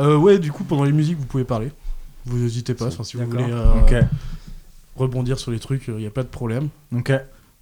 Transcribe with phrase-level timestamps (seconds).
[0.00, 1.70] Euh, ouais, du coup, pendant les musiques, vous pouvez parler.
[2.24, 4.02] Vous n'hésitez pas, enfin, si vous voulez euh,
[4.96, 6.68] rebondir sur les trucs, il n'y a pas de problème.
[6.94, 7.12] Ok.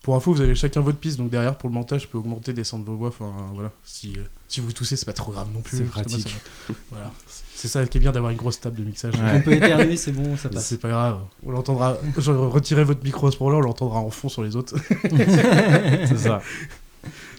[0.02, 2.52] Pour info, vous avez chacun votre piste, donc derrière, pour le montage, je peux augmenter,
[2.52, 3.08] descendre vos voix.
[3.08, 3.72] Enfin, voilà.
[3.84, 5.78] Si, euh, si vous toussez, c'est pas trop grave non plus.
[5.78, 6.28] C'est pratique.
[6.28, 7.10] ça voilà.
[7.54, 9.14] C'est ça qui est bien d'avoir une grosse table de mixage.
[9.14, 9.32] Ouais.
[9.34, 10.66] On peut éternuer, c'est bon, ça passe.
[10.66, 11.20] C'est pas grave.
[11.46, 11.96] On l'entendra.
[12.18, 14.76] Je retirer votre micro à ce moment-là, on l'entendra en fond sur les autres.
[15.02, 16.42] C'est ça.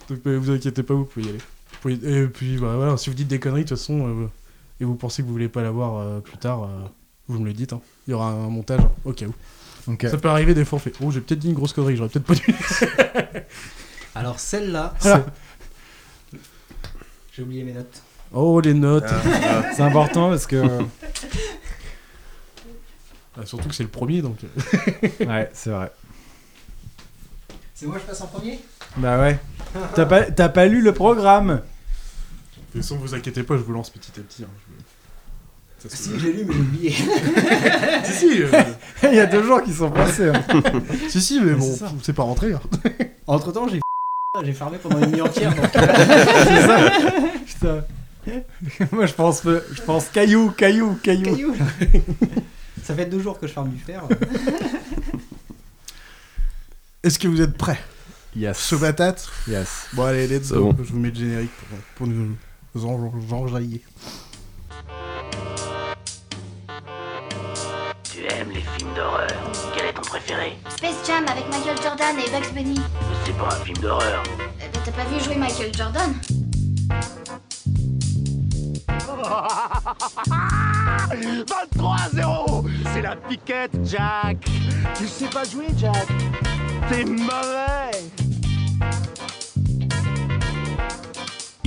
[0.10, 2.24] Donc euh, vous inquiétez pas, vous pouvez y aller.
[2.24, 4.28] Et puis bah, voilà, si vous dites des conneries, de toute façon, euh,
[4.80, 6.68] et vous pensez que vous voulez pas l'avoir euh, plus tard, euh,
[7.28, 7.74] vous me le dites.
[7.74, 7.82] hein.
[8.08, 9.34] Il y aura un montage hein, au cas où.
[10.08, 12.10] Ça peut arriver des fois, on fait Oh, j'ai peut-être dit une grosse connerie, j'aurais
[12.10, 12.46] peut-être pas dû.
[14.16, 15.22] Alors celle-là, Ah.
[17.34, 18.02] j'ai oublié mes notes.
[18.34, 19.06] Oh, les notes.
[19.76, 20.64] C'est important parce que.
[23.38, 24.38] Ah, surtout que c'est le premier, donc.
[25.20, 25.92] Ouais, c'est vrai.
[27.74, 28.62] C'est moi je passe en premier?
[28.96, 29.38] Bah ouais.
[29.94, 31.62] T'as pas, t'as pas lu le programme?
[32.76, 34.44] De toute façon, vous inquiétez pas, je vous lance petit à petit.
[34.44, 34.48] hein,
[35.82, 36.92] je- Ça se- Si, j'ai lu, mais j'ai oublié.
[38.04, 38.52] si, si, euh,
[39.04, 40.28] Il y a deux jours qui sont passés.
[40.30, 40.44] hein.
[41.10, 41.92] si, si, mais bon, C'est ça.
[42.04, 42.52] c'est pas rentré.
[42.54, 42.62] hein.
[43.28, 43.80] Entre temps, j'ai
[44.44, 45.56] j'ai fermé pendant une nuit entière.
[45.56, 45.72] donc-
[47.46, 47.86] Putain.
[48.92, 51.24] Moi je pense, je pense caillou, caillou, caillou.
[51.24, 51.56] Caillou.
[52.84, 54.04] Ça fait deux jours que je ferme du fer.
[57.04, 57.80] Est-ce que vous êtes prêts?
[58.36, 58.68] Yes.
[58.68, 59.86] Chaud patate Yes.
[59.94, 60.74] Bon, allez, let's C'est go.
[60.74, 60.84] bon.
[60.84, 62.36] Je vous mets le générique pour, pour nous,
[62.76, 63.82] nous en- enjailler.
[68.04, 69.28] Tu aimes les films d'horreur
[69.76, 72.80] Quel est ton préféré Space Jam avec Michael Jordan et Bugs Bunny.
[73.26, 74.24] C'est pas un film d'horreur.
[74.38, 76.14] Ben, T'as pas vu jouer Michael Jordan
[81.48, 84.38] 23 à 0 C'est la piquette, Jack
[84.96, 86.08] Tu sais pas jouer, Jack
[86.90, 87.92] T'es mauvais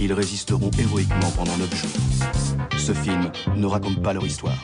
[0.01, 2.79] Ils résisteront héroïquement pendant neuf jours.
[2.79, 4.57] Ce film ne raconte pas leur histoire.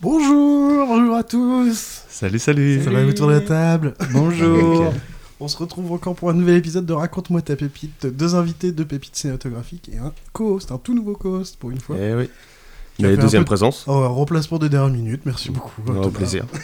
[0.00, 2.04] Bonjour, bonjour à tous.
[2.08, 2.82] Salut, salut.
[2.84, 3.94] Ça va autour de la table?
[4.12, 4.92] Bonjour.
[5.40, 8.06] On se retrouve encore pour un nouvel épisode de Raconte-moi ta pépite.
[8.06, 11.96] Deux invités, deux pépites cinématographiques et un co-host, un tout nouveau co-host pour une fois.
[11.98, 12.28] Eh oui.
[12.98, 13.84] Mais deuxième de- présence.
[13.86, 15.80] Oh, un remplacement de dernière minute, merci beaucoup.
[15.90, 16.44] Au plaisir.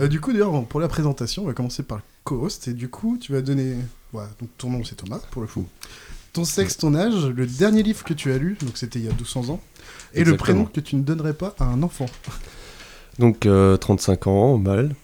[0.00, 2.66] Euh, du coup, d'ailleurs, pour la présentation, on va commencer par le co-host.
[2.66, 3.76] Et du coup, tu vas donner.
[4.40, 5.66] Donc ton nom, c'est Thomas, pour le coup.
[6.32, 9.08] Ton sexe, ton âge, le dernier livre que tu as lu, donc c'était il y
[9.08, 9.60] a 1200 ans,
[10.14, 12.06] et le prénom que tu ne donnerais pas à un enfant.
[13.20, 14.96] Donc, euh, 35 ans, mal.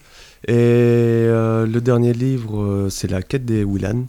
[0.49, 4.07] Et euh, le dernier livre, euh, c'est La quête des Willan.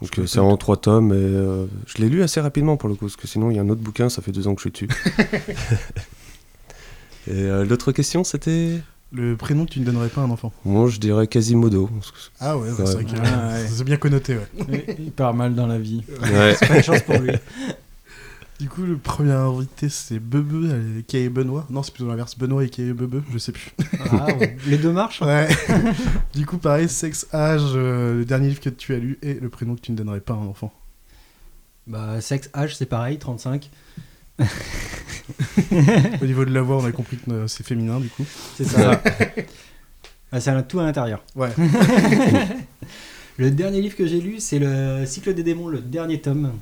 [0.00, 1.12] Donc, euh, c'est en trois tomes.
[1.12, 3.58] Et, euh, je l'ai lu assez rapidement pour le coup, parce que sinon, il y
[3.58, 4.88] a un autre bouquin, ça fait deux ans que je suis dessus.
[7.26, 8.80] et euh, l'autre question, c'était?
[9.14, 10.52] Le prénom que tu ne donnerais pas à un enfant.
[10.64, 11.88] Moi, je dirais Quasimodo.
[12.40, 12.74] Ah ouais, Ouais.
[12.78, 13.66] c'est vrai que Ah ouais.
[13.68, 14.96] c'est bien connoté, ouais.
[14.98, 16.02] Il part mal dans la vie.
[16.20, 16.56] Ouais.
[16.68, 17.32] Pas de chance pour lui.
[18.60, 21.66] Du coup, le premier invité, c'est Bebe, euh, qui est Benoît.
[21.70, 23.72] Non, c'est plutôt l'inverse, Benoît et qui est Bebe, je sais plus.
[24.12, 24.56] Ah, ouais.
[24.68, 25.48] Les deux marchent Ouais.
[26.34, 29.48] du coup, pareil, sexe, âge, euh, le dernier livre que tu as lu et le
[29.48, 30.72] prénom que tu ne donnerais pas à un enfant.
[31.88, 33.70] Bah, sexe, âge, c'est pareil, 35.
[36.22, 38.24] Au niveau de la voix, on a compris que euh, c'est féminin, du coup.
[38.56, 39.02] C'est ça.
[40.32, 41.22] ah, c'est un- tout à l'intérieur.
[41.34, 41.50] Ouais.
[43.36, 46.52] Le dernier livre que j'ai lu, c'est le Cycle des démons, le dernier tome.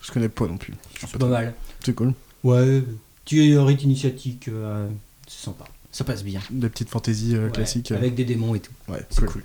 [0.00, 0.72] Je connais pas non plus.
[1.00, 1.54] C'est pas mal.
[1.84, 2.14] C'est cool.
[2.44, 2.82] Ouais,
[3.24, 4.88] petit rite initiatique, euh,
[5.26, 5.64] c'est sympa.
[5.90, 6.40] Ça passe bien.
[6.50, 7.90] Des petites fantaisies euh, Ouais, classiques.
[7.90, 7.96] euh.
[7.96, 8.70] Avec des démons et tout.
[8.88, 9.42] Ouais, C'est cool.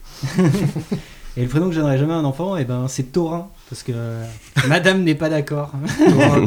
[1.37, 3.49] Et le prénom que je donnerai jamais à un enfant, eh ben, c'est Taurin.
[3.69, 4.25] Parce que euh,
[4.67, 5.71] madame n'est pas d'accord.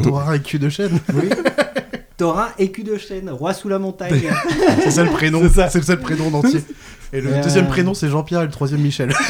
[0.03, 0.99] T'auras un cul de chaîne.
[1.13, 1.29] Oui.
[2.17, 4.21] Taurin, écu de chêne, roi sous la montagne.
[4.83, 5.39] C'est ça le prénom.
[5.41, 5.69] C'est ça.
[5.69, 6.59] C'est le seul prénom en entier.
[7.11, 7.41] Et le Euh.
[7.41, 9.11] deuxième prénom, c'est Jean-Pierre et le troisième, Michel.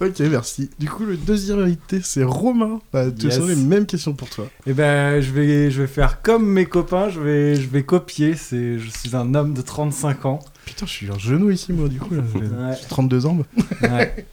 [0.00, 0.70] ok, merci.
[0.78, 2.80] Du coup, le deuxième invité, c'est Romain.
[2.92, 3.38] Bah, tu Yes.
[3.38, 4.46] as les mêmes questions pour toi.
[4.66, 7.08] Et ben, je vais, je vais faire comme mes copains.
[7.08, 8.34] Je vais, je vais copier.
[8.34, 10.38] C'est, je suis un homme de 35 ans.
[10.66, 12.14] Putain, je suis un genou ici, moi, du coup.
[12.14, 12.22] Là.
[12.34, 12.74] J'ai Ouais.
[12.78, 13.38] j'ai 32 ans.
[13.82, 14.26] Ouais.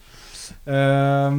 [0.68, 1.30] Euh,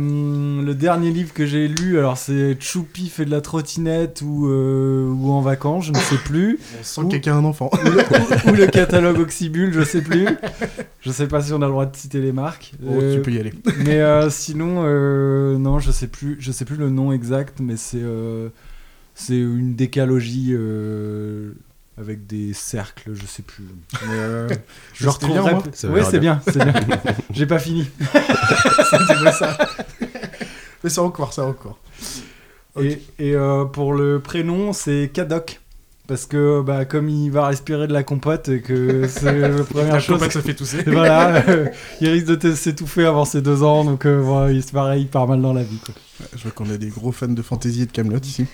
[0.63, 5.08] le dernier livre que j'ai lu, alors c'est Choupi fait de la trottinette ou, euh,
[5.11, 6.59] ou en vacances, je ne sais plus.
[6.81, 7.69] Sans quelqu'un un enfant.
[7.85, 10.28] ou, le, ou- ou le catalogue Oxybul, je sais plus.
[11.02, 12.73] Je sais pas si on a le droit de citer les marques.
[12.85, 13.53] Oh, Euh, tu peux y aller.
[13.85, 17.78] mais euh, sinon, euh, non, je sais plus, je sais plus le nom exact, mais
[17.78, 18.49] c'est euh,
[19.16, 21.52] c'est une décalogie euh,
[21.97, 23.65] avec des cercles, je sais plus.
[24.07, 24.49] Mais euh,
[24.93, 25.53] je retrouverai.
[25.53, 26.73] bien, verra c'est bien, c'est bien.
[27.31, 27.89] J'ai pas fini.
[28.11, 29.57] C'était pas ça.
[30.83, 31.79] Mais c'est encore, c'est encore.
[32.75, 32.83] Ok.
[32.83, 35.59] Et, et, euh, pour le prénom, c'est Kadok.
[36.07, 39.63] Parce que bah, comme il va respirer de la compote et que c'est la La
[39.63, 40.17] première chose.
[40.19, 40.83] compote, ça fait tousser.
[40.85, 41.67] Voilà, euh,
[41.99, 45.07] il risque de s'étouffer avant ses deux ans, donc euh, voilà, il se pareil, il
[45.07, 45.79] part mal dans la vie.
[45.83, 45.95] Quoi.
[46.35, 48.46] Je vois qu'on a des gros fans de fantasy et de Camelot ici.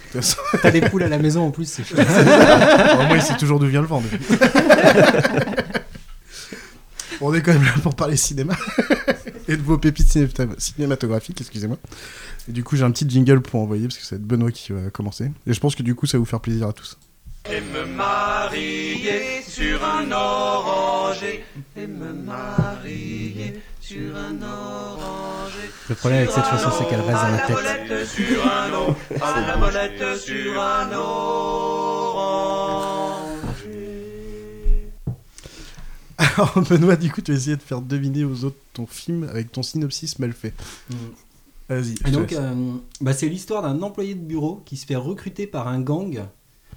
[0.62, 2.08] T'as des poules à la maison en plus, c'est chouette.
[2.10, 4.02] Au moins, il sait toujours d'où vient le vent.
[7.24, 8.56] On est quand même là pour parler cinéma
[9.48, 10.28] et de vos pépites ciné-
[10.58, 11.78] cinématographiques, excusez-moi.
[12.50, 14.52] Et du coup, j'ai un petit jingle pour envoyer parce que ça va être Benoît
[14.52, 15.32] qui va commencer.
[15.46, 16.98] Et je pense que du coup, ça va vous faire plaisir à tous.
[17.52, 21.44] Et me marier sur un oranger.
[21.78, 25.41] Et me marier sur un oranger.
[25.90, 27.58] Le problème avec cette chanson, c'est qu'elle reste dans la tête.
[27.58, 30.92] molette sur un o- à la molette sur un
[33.72, 34.88] oranger.
[36.18, 39.52] Alors, Benoît, du coup, tu vas essayer de faire deviner aux autres ton film avec
[39.52, 40.54] ton synopsis mal fait.
[41.68, 41.96] Vas-y.
[42.04, 45.48] je Et donc, euh, bah, c'est l'histoire d'un employé de bureau qui se fait recruter
[45.48, 46.26] par un gang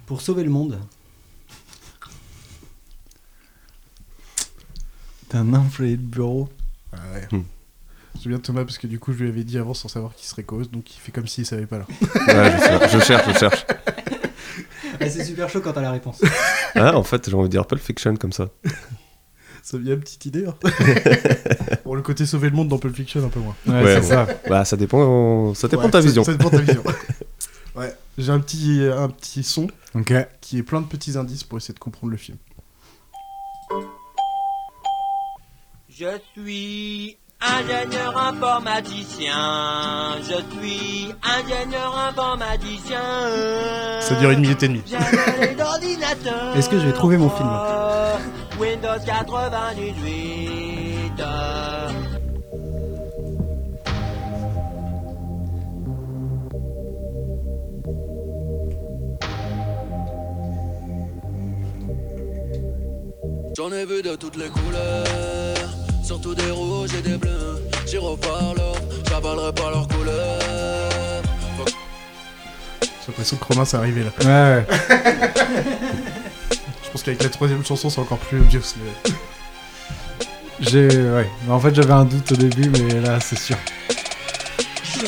[0.07, 0.79] pour sauver le monde.
[5.29, 6.49] T'es un employé de bureau.
[6.93, 7.27] Ah ouais.
[7.31, 7.43] Hmm.
[8.21, 10.25] C'est bien Thomas parce que du coup, je lui avais dit avant sans savoir qui
[10.27, 11.85] serait cause, donc il fait comme s'il savait pas là.
[11.89, 13.65] Ouais, je, cher- je cherche, je cherche.
[14.99, 16.21] Et c'est super chaud quand t'as la réponse.
[16.77, 18.49] Ah, en fait, j'ai envie de dire Pulp Fiction comme ça.
[19.63, 20.45] Ça vient une petite idée.
[20.45, 20.53] Hein
[21.83, 23.55] Pour le côté sauver le monde dans Pulp Fiction, un peu moins.
[23.65, 24.07] Ouais, Ouais, c'est bon.
[24.09, 24.27] ça.
[24.49, 26.23] Bah, ça dépend, ça dépend Ouais, de ta vision.
[26.25, 26.83] Ça dépend de ta vision.
[27.75, 27.95] ouais.
[28.17, 29.67] J'ai un petit, un petit son
[30.41, 32.37] qui est plein de petits indices pour essayer de comprendre le film.
[35.89, 40.17] Je suis ingénieur informaticien.
[40.21, 43.01] Je suis ingénieur informaticien.
[44.01, 44.83] Ça dure une minute et demie.
[46.55, 47.49] Est-ce que je vais trouver mon film
[48.59, 51.21] Windows 98.
[63.57, 65.54] J'en ai vu de toutes les couleurs,
[66.05, 67.63] surtout des rouges et des bleus.
[67.87, 68.61] J'y reparle,
[69.09, 71.23] j'avalerai pas leurs couleurs.
[72.81, 74.11] J'ai l'impression que Romain, c'est arrivé là.
[74.21, 74.77] Ouais, ouais.
[76.83, 78.61] Je pense qu'avec la troisième chanson, c'est encore plus obvious.
[78.77, 79.11] Mais...
[80.61, 80.87] J'ai.
[80.87, 81.29] Ouais.
[81.45, 83.57] Mais en fait, j'avais un doute au début, mais là, c'est sûr.
[84.95, 85.01] Vous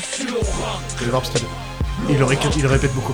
[1.01, 1.45] allez voir parce qu'il
[2.09, 3.13] il le, ré- il le répète beaucoup.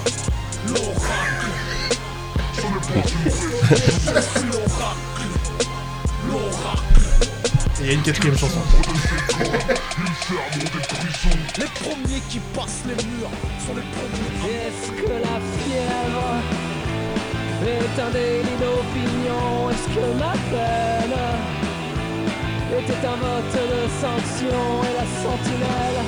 [7.83, 8.59] Il y a une quatrième chanson.
[11.57, 14.53] Les premiers qui passent les murs sont les premiers.
[14.55, 16.27] Est-ce que la fièvre
[17.67, 19.69] est un délit d'opinion?
[19.69, 21.17] Est-ce que ma peine
[22.79, 24.61] était un vote de sanction?
[24.83, 25.99] Et la sentinelle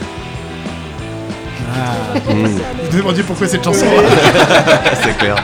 [1.75, 2.19] Ah.
[2.25, 3.85] Vous vous demandiez pourquoi cette chanson
[5.03, 5.35] c'est clair.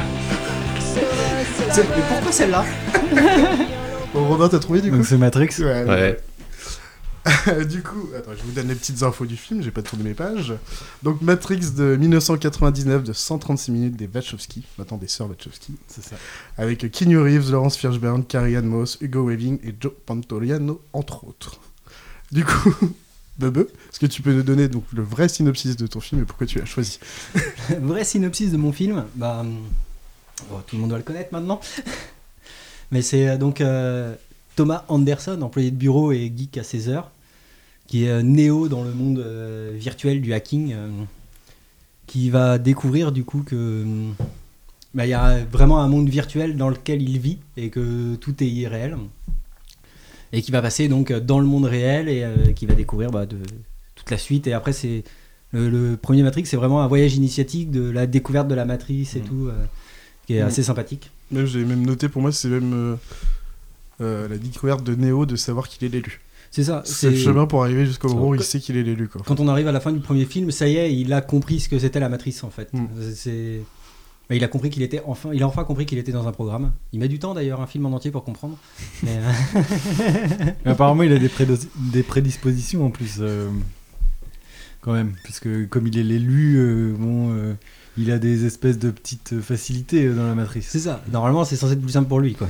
[1.74, 2.64] C'est- Mais pourquoi celle-là?
[4.14, 5.50] Bon, Romain, t'as trouvé du coup Donc c'est Matrix.
[5.60, 5.86] Ouais.
[5.86, 6.18] Ouais.
[7.66, 10.14] du coup, attends, je vous donne les petites infos du film, j'ai pas tourné mes
[10.16, 10.54] pages.
[11.04, 16.16] Donc Matrix de 1999 de 136 minutes des Wachowski, maintenant des sœurs Wachowski, C'est ça.
[16.58, 21.60] avec Keanu Reeves, Laurence Fishburne, Carrie Ann Moss, Hugo Weaving et Joe Pantoliano, entre autres.
[22.32, 22.74] Du coup,
[23.38, 23.60] Bebe,
[23.92, 26.48] est-ce que tu peux nous donner donc le vrai synopsis de ton film et pourquoi
[26.48, 27.00] tu l'as choisi?
[27.80, 29.58] Vrai synopsis de mon film, bah, hum,
[30.50, 31.62] bon, tout le monde doit le connaître maintenant.
[32.92, 34.14] Mais c'est euh, donc euh,
[34.56, 37.12] Thomas Anderson, employé de bureau et geek à ses heures,
[37.88, 40.90] qui est euh, néo dans le monde euh, virtuel du hacking, euh,
[42.08, 44.14] qui va découvrir du coup que hum,
[44.94, 48.44] bah, il y a vraiment un monde virtuel dans lequel il vit et que tout
[48.44, 48.98] est irréel.
[50.34, 53.38] Et qui va passer donc dans le monde réel et qui va découvrir bah, de,
[53.96, 54.48] toute la suite.
[54.48, 55.04] Et après, c'est
[55.52, 59.18] le, le premier Matrix, c'est vraiment un voyage initiatique de la découverte de la matrice
[59.18, 59.26] et Mm.
[59.26, 59.50] tout,
[60.28, 60.48] qui est Mm.
[60.48, 61.12] assez sympathique.
[61.32, 62.96] Même j'ai même noté pour moi c'est même euh,
[64.02, 66.22] euh, la découverte de Neo de savoir qu'il est l'élu.
[66.50, 66.82] C'est ça.
[66.86, 69.08] C'est le chemin pour arriver jusqu'au moment où il sait qu'il est l'élu.
[69.26, 71.62] Quand on arrive à la fin du premier film, ça y est, il a compris
[71.62, 72.74] ce que c'était la matrice en fait.
[72.74, 72.88] Mm.
[73.16, 73.62] C'est
[74.30, 76.72] il a compris qu'il était enfin, il a enfin compris qu'il était dans un programme.
[76.94, 78.58] Il met du temps d'ailleurs, un film en entier pour comprendre.
[79.04, 83.18] Mais, euh, Mais apparemment, il a des, prédos- des prédispositions en plus.
[83.20, 83.50] euh,
[84.82, 85.14] quand même.
[85.24, 87.54] Puisque comme il est l'élu, euh, bon, euh,
[87.98, 90.68] il a des espèces de petites facilités euh, dans la matrice.
[90.70, 91.02] c'est ça.
[91.12, 92.48] Normalement, c'est censé être plus simple pour lui quoi.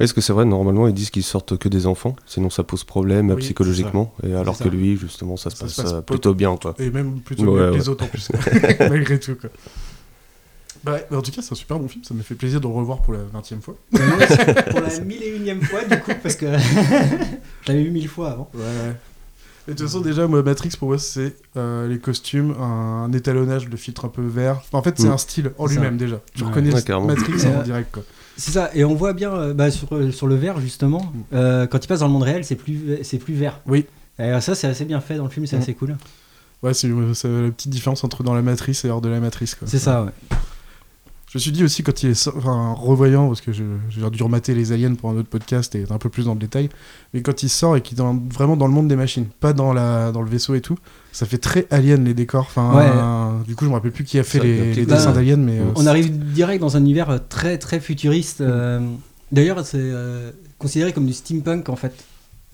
[0.00, 2.84] Est-ce que c'est vrai, normalement, ils disent qu'ils sortent que des enfants, sinon ça pose
[2.84, 5.92] problème euh, Oui, psychologiquement, et alors que lui, justement, ça se Ça passe, se passe
[5.92, 6.74] euh, plutôt bien, quoi.
[6.78, 7.78] Et même plutôt Ouais, mieux que ouais.
[7.78, 8.30] les autres en plus.
[8.80, 9.50] Malgré tout, quoi.
[10.84, 12.04] Bah ouais, mais en tout cas, c'est un super bon film.
[12.04, 13.74] Ça me fait plaisir de le revoir pour la 20 e fois.
[13.90, 18.30] Pour la mille et unième fois du coup, parce que je l'avais vu mille fois
[18.30, 18.50] avant.
[18.54, 18.96] Ouais, ouais.
[19.68, 23.68] Et de toute façon, déjà, moi, Matrix, pour moi, c'est euh, les costumes, un, étalonnage
[23.68, 24.56] de filtre un peu vert.
[24.64, 25.12] Enfin, en fait, c'est Mm.
[25.12, 26.20] un style en lui-même, déjà.
[26.34, 26.48] Tu Ouais.
[26.48, 26.82] reconnais Ouais.
[27.06, 28.02] Matrix en euh, direct, quoi.
[28.38, 31.84] C'est ça, et on voit bien euh, bah, sur, sur le vert justement, euh, quand
[31.84, 33.60] il passe dans le monde réel, c'est plus, c'est plus vert.
[33.66, 33.84] Oui.
[34.18, 35.60] Et ça, c'est assez bien fait dans le film, c'est Mm.
[35.62, 35.96] assez cool.
[36.62, 39.54] Ouais, c'est c'est la petite différence entre dans la matrice et hors de la matrice,
[39.54, 39.68] quoi.
[39.68, 40.10] C'est ça, ouais.
[41.30, 43.64] Je me suis dit aussi quand il est enfin en revoyant parce que j'ai
[44.10, 46.38] dû remater les aliens pour un autre podcast et être un peu plus dans le
[46.40, 46.70] détail
[47.12, 49.52] mais quand il sort et qu'il est dans- vraiment dans le monde des machines pas
[49.52, 50.78] dans la dans le vaisseau et tout
[51.12, 54.22] ça fait très alien les décors enfin du coup je me rappelle plus qui a
[54.22, 57.58] fait Ça, les, dessins d'aliens mais euh, On arrive direct dans un univers euh, très
[57.58, 58.40] très futuriste.
[58.40, 58.80] euh,
[59.30, 61.92] D'ailleurs, c'est euh, considéré comme du steampunk en fait,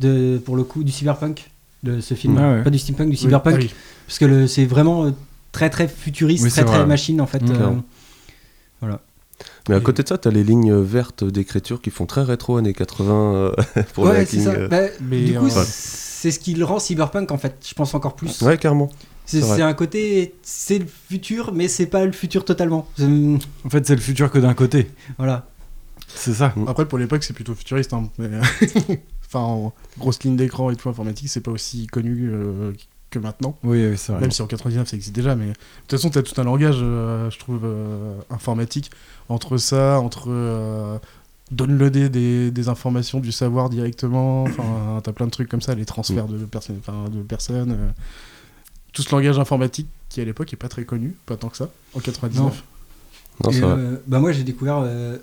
[0.00, 1.48] de, pour le coup, du cyberpunk
[1.84, 2.36] de ce film.
[2.36, 2.62] Ah ouais.
[2.64, 3.54] Pas du steampunk, du cyberpunk.
[3.56, 3.70] ah oui.
[4.08, 5.12] Parce que c'est vraiment
[5.52, 7.42] très très futuriste, Oui, très très machine en fait.
[7.42, 7.70] Mm, euh.
[9.68, 12.74] Mais à côté de ça, t'as les lignes vertes d'écriture qui font très rétro années
[12.74, 13.52] 80 euh,
[13.94, 14.50] pour ouais, c'est ça.
[14.50, 14.68] euh.
[14.68, 18.14] Bah, Mais, du coup, c'est ce qui le rend cyberpunk en fait, je pense encore
[18.14, 18.42] plus.
[18.42, 18.90] Ouais, carrément.
[19.26, 22.86] C'est un côté, c'est le futur, mais c'est pas le futur totalement.
[23.00, 24.90] En fait, c'est le futur que d'un côté.
[25.18, 25.46] Voilà.
[26.14, 26.54] C'est ça.
[26.68, 28.28] après pour l'époque c'est plutôt futuriste hein, mais,
[29.26, 32.72] enfin en grosse ligne d'écran et tout informatique c'est pas aussi connu euh,
[33.14, 34.20] que maintenant Oui, oui, c'est vrai.
[34.20, 36.44] Même si en 99 ça existe déjà, mais de toute façon, tu as tout un
[36.44, 38.90] langage, euh, je trouve, euh, informatique
[39.28, 40.98] entre ça, entre euh,
[41.50, 45.74] downloader des, des informations, du savoir directement, enfin, tu as plein de trucs comme ça,
[45.74, 47.72] les transferts de, personnes enfin, de personnes.
[47.72, 47.90] euh,
[48.92, 51.68] tout ce langage informatique qui à l'époque est pas très connu, pas tant que ça,
[51.94, 52.62] en 99.
[53.42, 55.16] Non, Et, euh, bah moi j'ai découvert euh,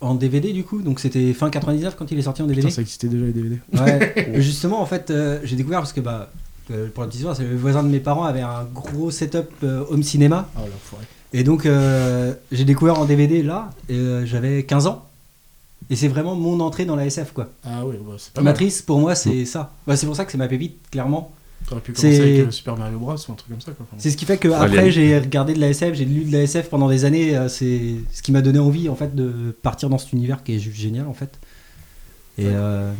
[0.00, 2.62] en DVD du coup, donc c'était fin 99 quand il est sorti en DVD.
[2.62, 3.60] Putain, ça existait déjà les DVD.
[3.72, 4.32] Ouais.
[4.40, 6.32] Justement en fait euh, j'ai découvert parce que bah
[6.66, 9.84] pour la petite histoire, c'est le voisin de mes parents avait un gros setup euh,
[9.90, 11.04] home cinéma Ah, l'enfoiré.
[11.32, 15.06] et donc euh, j'ai découvert en DVD là euh, j'avais 15 ans
[15.90, 17.48] et c'est vraiment mon entrée dans la SF quoi.
[17.64, 18.52] Ah ouais, bah, c'est pas mal.
[18.52, 19.72] Matrice pour moi c'est ça.
[19.86, 21.32] Bah, c'est pour ça que c'est ma pépite clairement.
[21.68, 23.72] T'aurais pu c'est- commencer avec euh, Super Mario Bros ou un truc comme ça.
[23.72, 23.86] Quoi.
[23.98, 26.42] C'est ce qui fait que après j'ai regardé de la SF, j'ai lu de la
[26.42, 27.36] SF pendant des années.
[27.36, 30.54] euh, C'est ce qui m'a donné envie en fait de partir dans cet univers qui
[30.54, 31.38] est juste génial en fait.
[32.38, 32.92] Et euh,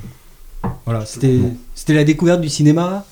[0.87, 1.41] voilà, c'était
[1.75, 3.05] c'était la découverte du cinéma,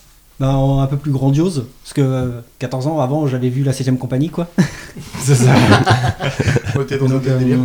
[0.43, 3.97] bah, un peu plus grandiose parce que euh, 14 ans avant j'avais vu la 7ème
[3.99, 4.49] compagnie quoi.
[5.21, 5.55] C'est ça.
[6.77, 7.59] ouais, t'es dans un Donc, euh, délire.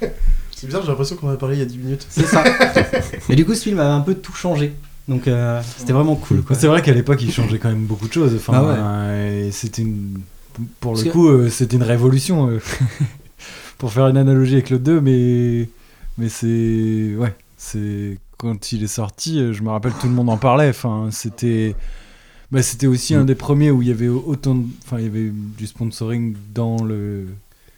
[0.56, 2.06] C'est bizarre, j'ai l'impression qu'on en a parlé il y a 10 minutes.
[2.08, 2.44] c'est ça.
[3.28, 4.74] Et du coup ce film a un peu tout changé.
[5.08, 6.54] Donc euh, c'était vraiment cool quoi.
[6.54, 8.32] C'est vrai qu'à l'époque, il changeait quand même beaucoup de choses.
[8.36, 8.74] Enfin, Ah ouais.
[8.78, 10.20] euh, et c'était une.
[10.78, 12.48] Pour Parce le que- coup, euh, c'était une révolution.
[12.48, 12.60] euh,
[13.78, 15.68] pour faire une analogie avec le 2, mais.
[16.18, 17.16] Mais c'est.
[17.18, 17.34] Ouais.
[17.56, 18.18] C'est.
[18.36, 20.68] Quand il est sorti, euh, je me rappelle, tout le monde en parlait.
[20.68, 21.74] Enfin, c'était.
[22.52, 24.66] Bah, c'était aussi un des premiers où il y avait autant de...
[24.84, 27.26] Enfin, il y avait du sponsoring dans le.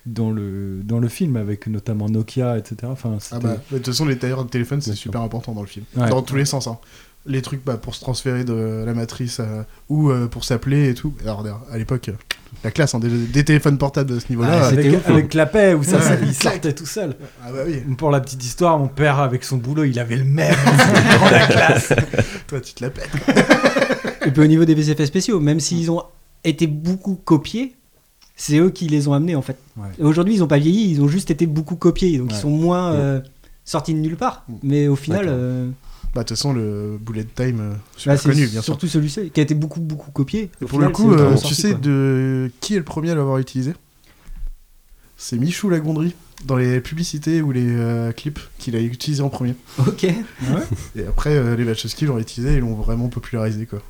[0.06, 2.76] Dans le, dans le film, avec notamment Nokia, etc.
[2.92, 5.66] Enfin, Ah bah, de toute façon, les tailleurs de téléphone, c'est super important dans le
[5.66, 5.86] film.
[5.96, 6.10] Ouais.
[6.10, 6.66] Dans tous les sens.
[6.66, 6.76] hein.
[7.24, 10.94] Les trucs bah, pour se transférer de la matrice à- ou euh, pour s'appeler et
[10.94, 11.14] tout.
[11.22, 12.12] Alors, d'ailleurs, à l'époque, euh,
[12.62, 14.64] la classe, hein, des, des téléphones portables de ce niveau-là.
[14.64, 15.12] Ah, c'était avec, ouf, hein.
[15.14, 16.02] avec la paix où ça, Ouais.
[16.02, 17.16] ça- il sortait tout seul.
[17.42, 20.24] Ah bah oui, Pour la petite histoire, mon père, avec son boulot, il avait le
[20.24, 20.54] même
[21.20, 21.94] dans la classe.
[22.46, 23.08] toi, tu te la pètes.
[24.26, 26.02] Et puis au niveau des effets spéciaux, même s'ils ont
[26.44, 27.74] été beaucoup copiés,
[28.36, 29.56] c'est eux qui les ont amenés en fait.
[29.76, 29.88] Ouais.
[30.00, 32.34] Aujourd'hui, ils n'ont pas vieilli, ils ont juste été beaucoup copiés, donc Ouais.
[32.36, 33.20] ils sont moins euh,
[33.64, 34.44] sortis de nulle part.
[34.48, 34.54] Mm.
[34.62, 35.68] Mais au final, euh,
[36.14, 38.64] Bah, de toute façon, le bullet time, euh, super bah, c'est connu, bien sûr.
[38.64, 40.50] surtout celui-ci qui a été beaucoup beaucoup copié.
[40.60, 41.80] Et Au pour final, le coup, euh, tu sorti, sais quoi.
[41.80, 43.72] de qui est le premier à l'avoir utilisé?
[45.16, 46.12] C'est Michou Lagondry
[46.44, 49.54] dans les publicités ou les euh, clips qu'il a utilisé en premier.
[49.86, 50.04] Ok.
[50.04, 53.80] Et après, euh, les Wachowski l'ont utilisé et l'ont vraiment popularisé quoi.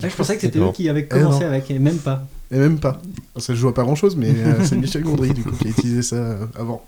[0.00, 2.26] Je pensais que c'était eux qui avaient Eh commencé avec, et même pas.
[2.50, 3.00] Et même pas.
[3.36, 5.66] Ça se joue à pas grand chose, mais euh, c'est Michel Gondry du coup qui
[5.66, 6.84] a utilisé ça euh, avant.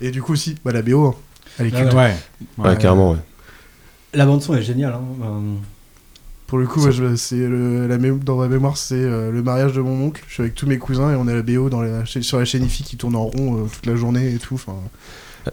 [0.00, 1.14] Et du coup aussi, bah, la BO, hein.
[1.58, 1.94] elle est Ah culte.
[1.94, 2.14] Ouais.
[2.58, 3.18] Ouais, carrément, ouais.
[4.14, 4.94] La bande son est géniale.
[4.94, 5.02] hein.
[5.22, 5.54] Euh,
[6.46, 9.42] Pour le coup, ouais, je- c'est le- la mé- dans ma mémoire, c'est euh, le
[9.42, 10.22] mariage de mon oncle.
[10.26, 12.38] Je suis avec tous mes cousins et on a la BO dans la, cha- sur
[12.38, 14.54] la chaîne IFI qui tourne en rond euh, toute la journée et tout.
[14.54, 14.74] Enfin,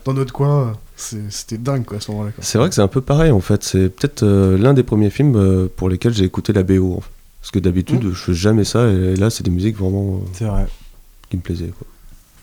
[0.06, 2.32] dans notre coin, euh, c'était dingue quoi à ce moment-là.
[2.40, 3.64] C'est vrai que c'est un peu pareil en fait.
[3.64, 6.96] C'est peut-être euh, l'un des premiers films euh, pour lesquels j'ai écouté la BO.
[6.98, 7.10] en fait.
[7.42, 8.10] Parce que d'habitude, Mm.
[8.14, 10.66] je fais jamais ça et là, c'est des musiques vraiment euh, C'est vrai.
[11.30, 11.68] qui me plaisaient.
[11.78, 11.88] Quoi.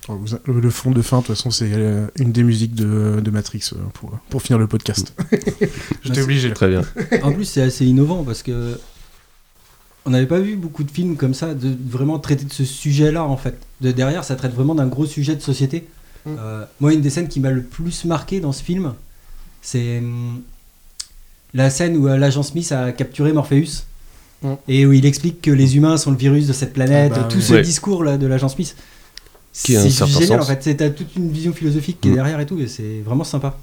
[0.09, 3.31] Alors, Le, fond de fin, de toute façon, c'est euh, une des musiques de, de
[3.31, 5.15] Matrix euh, pour, pour finir le podcast.
[6.03, 6.55] J'étais Bah, obligé là.
[6.55, 6.83] Très bien.
[7.23, 8.79] En plus, c'est assez innovant parce que
[10.07, 13.25] on n'avait pas vu beaucoup de films comme ça, de vraiment traiter de ce sujet-là
[13.25, 13.57] en fait.
[13.81, 15.87] De derrière, ça traite vraiment d'un gros sujet de société.
[16.27, 16.37] Mm.
[16.39, 18.95] Euh, moi, une des scènes qui m'a le plus marqué dans ce film,
[19.63, 20.41] c'est hum,
[21.53, 23.85] la scène où euh, l'agent Smith a capturé Morpheus
[24.43, 24.55] Mm.
[24.69, 27.13] et où il explique que les humains sont le virus de cette planète.
[27.17, 27.43] Ah bah tout oui.
[27.43, 27.63] ce Ouais.
[27.63, 28.77] discours là de l'agent Smith,
[29.53, 30.31] c'est génial sens.
[30.31, 30.63] en fait.
[30.63, 32.15] C'est- T'as toute une vision philosophique qui est Mm.
[32.17, 33.57] derrière et tout, et c'est vraiment sympa.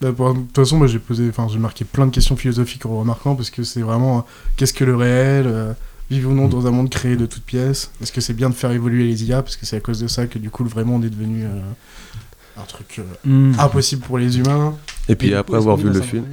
[0.00, 2.98] Bah, de toute façon, moi j'ai posé, enfin j'ai marqué plein de questions philosophiques en
[3.00, 4.20] remarquant parce que c'est vraiment euh,
[4.56, 5.72] qu'est-ce que le réel euh,
[6.10, 9.04] Vivons-nous dans un monde créé de toutes pièces Est-ce que c'est bien de faire évoluer
[9.04, 11.04] les IA parce que c'est à cause de ça que du coup le vrai monde
[11.04, 11.48] est devenu euh,
[12.56, 13.58] un truc euh, Mm.
[13.60, 14.74] impossible pour les humains
[15.08, 16.24] Et puis Et après coup, avoir vu le film.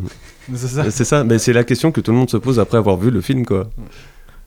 [0.54, 1.24] C'est ça.
[1.24, 3.44] Mais c'est la question que tout le monde se pose après avoir vu le film,
[3.46, 3.70] quoi.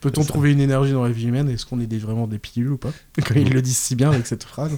[0.02, 1.48] Peut-on trouver une énergie dans la vie humaine?
[1.50, 2.90] Est-ce qu'on est des- vraiment des pilules ou pas?
[3.26, 4.72] Quand ils le disent si bien avec cette phrase.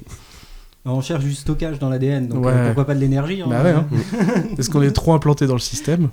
[0.88, 2.52] On cherche du stockage dans l'ADN, donc Ouais.
[2.52, 3.48] euh, pourquoi pas de l'énergie hein.
[3.50, 3.88] Bah ouais, hein.
[4.60, 6.10] Est-ce qu'on est trop implanté dans le système?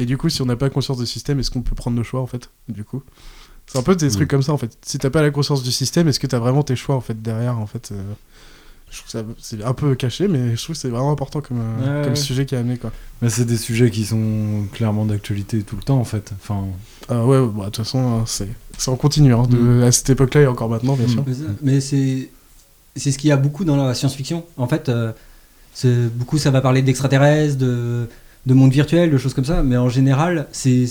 [0.00, 2.02] Et du coup, si on n'a pas conscience du système, est-ce qu'on peut prendre nos
[2.02, 3.02] choix en fait Du coup,
[3.66, 4.76] c'est un peu des trucs comme ça en fait.
[4.84, 7.20] Si t'as pas la conscience du système, est-ce que t'as vraiment tes choix en fait
[7.22, 8.02] derrière en fait euh,
[8.90, 11.40] Je trouve que ça c'est un peu caché, mais je trouve que c'est vraiment important
[11.40, 12.18] comme, euh, Ouais, comme ouais.
[12.18, 12.90] sujet qui est amené quoi.
[13.22, 16.32] Mais c'est des sujets qui sont clairement d'actualité tout le temps en fait.
[16.40, 16.64] Enfin,
[17.08, 19.82] Ah ouais, bah, de toute façon, hein, c'est c'est en continu hein, de, Mm.
[19.82, 21.10] à cette époque-là et encore maintenant, bien Mm.
[21.10, 21.24] sûr.
[21.62, 22.30] Mais c'est
[22.96, 24.44] c'est ce qu'il y a beaucoup dans la science-fiction.
[24.56, 25.12] En fait, euh,
[25.74, 28.08] c'est- beaucoup ça va parler d'extraterrestres, de,
[28.46, 29.62] de monde virtuel, de choses comme ça.
[29.62, 30.84] Mais en général, c'est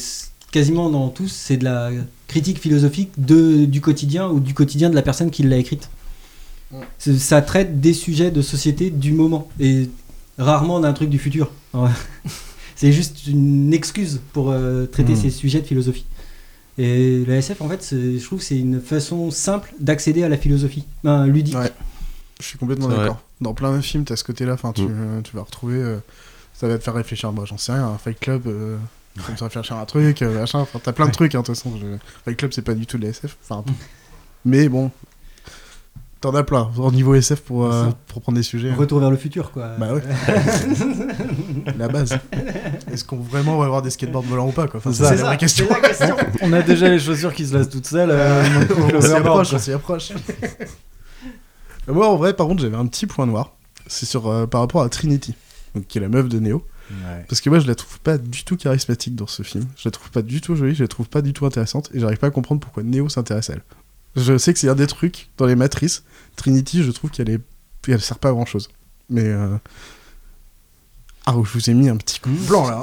[0.51, 1.89] quasiment dans tous, c'est de la
[2.27, 5.89] critique philosophique de, du quotidien ou du quotidien de la personne qui l'a écrite.
[6.99, 9.89] Ça traite des sujets de société du moment et
[10.37, 11.51] rarement d'un truc du futur.
[12.75, 15.17] C'est juste une excuse pour euh, traiter Mm.
[15.21, 16.05] ces sujets de philosophie.
[16.77, 20.37] Et la SF, en fait, je trouve que c'est une façon simple d'accéder à la
[20.37, 21.57] philosophie, Ben, ludique.
[21.57, 21.71] Ouais.
[22.39, 23.19] Je suis complètement d'accord.
[23.41, 24.53] Dans plein de films, t'as ce côté-là.
[24.53, 25.75] Enfin, tu, euh, tu vas retrouver.
[25.75, 25.97] euh,
[26.59, 27.31] ça va te faire réfléchir.
[27.31, 27.87] Moi, j'en sais rien.
[27.87, 28.77] Un Fight Club, euh,
[29.25, 30.59] ça me fait réfléchir à un truc, euh, machin.
[30.59, 31.13] Enfin, t'as plein de Ouais.
[31.15, 31.35] trucs.
[31.35, 33.37] hein, De toute façon, je- Fight Club, c'est pas du tout de la SF.
[33.47, 33.63] Enfin,
[34.45, 34.91] mais bon,
[36.21, 36.69] t'en as plein.
[36.77, 38.69] Au niveau SF pour, euh, pour prendre des sujets.
[38.71, 38.75] hein.
[38.77, 39.69] Retour vers le futur, quoi.
[39.77, 40.01] Bah ouais.
[41.77, 42.17] la base.
[42.91, 44.79] Est-ce qu'on vraiment va avoir des skateboards volants ou pas quoi?
[44.83, 45.65] Enfin, C'est la question.
[45.69, 46.15] C'est la question.
[46.41, 48.09] on a déjà les chaussures qui se lassent toutes seules.
[48.11, 48.43] euh,
[48.93, 50.11] on s'y approche, on s'y approche.
[51.87, 53.53] Moi, en vrai, par contre, j'avais un petit point noir.
[53.87, 55.33] C'est sur euh, par rapport à Trinity,
[55.75, 56.65] donc, qui est la meuf de Neo.
[56.91, 57.25] Ouais.
[57.29, 59.65] Parce que moi, je la trouve pas du tout charismatique dans ce film.
[59.77, 61.99] Je la trouve pas du tout jolie, je la trouve pas du tout intéressante, et
[61.99, 63.61] j'arrive pas à comprendre pourquoi Neo s'intéresse à elle.
[64.15, 66.03] Je sais que c'est un des trucs dans les matrices.
[66.35, 67.39] Trinity, je trouve qu'elle est,
[67.87, 68.69] elle sert pas à grand chose.
[69.11, 69.55] Mais euh...
[71.25, 72.81] ah, je vous ai mis un petit coup blanc là.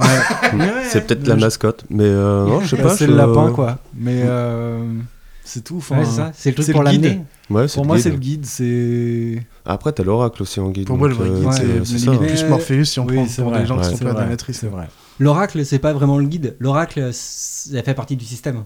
[0.88, 2.96] C'est peut-être la mascotte, mais euh, non, je sais pas.
[2.96, 3.78] c'est je- le lapin quoi.
[3.94, 4.84] Mais euh,
[5.44, 5.78] c'est tout.
[5.78, 6.32] Enfin, Ouais, c'est ça.
[6.34, 7.22] C'est le truc pour l'amener.
[7.48, 8.02] Ouais, Pour le moi, guide.
[8.04, 8.46] c'est le guide.
[8.46, 10.86] C'est Après, t'as l'oracle aussi en guide.
[10.86, 12.04] Pour moi, le vrai euh, guide, ouais, c'est ça.
[12.10, 14.12] limite Mais- plus Morpheus si on Oui, prend pour vrai, des gens qui sont pas
[14.14, 14.58] de la matrice.
[14.58, 14.88] C'est vrai.
[15.18, 16.56] L'oracle, c'est pas vraiment le guide.
[16.58, 18.64] L'oracle, ça fait partie du système.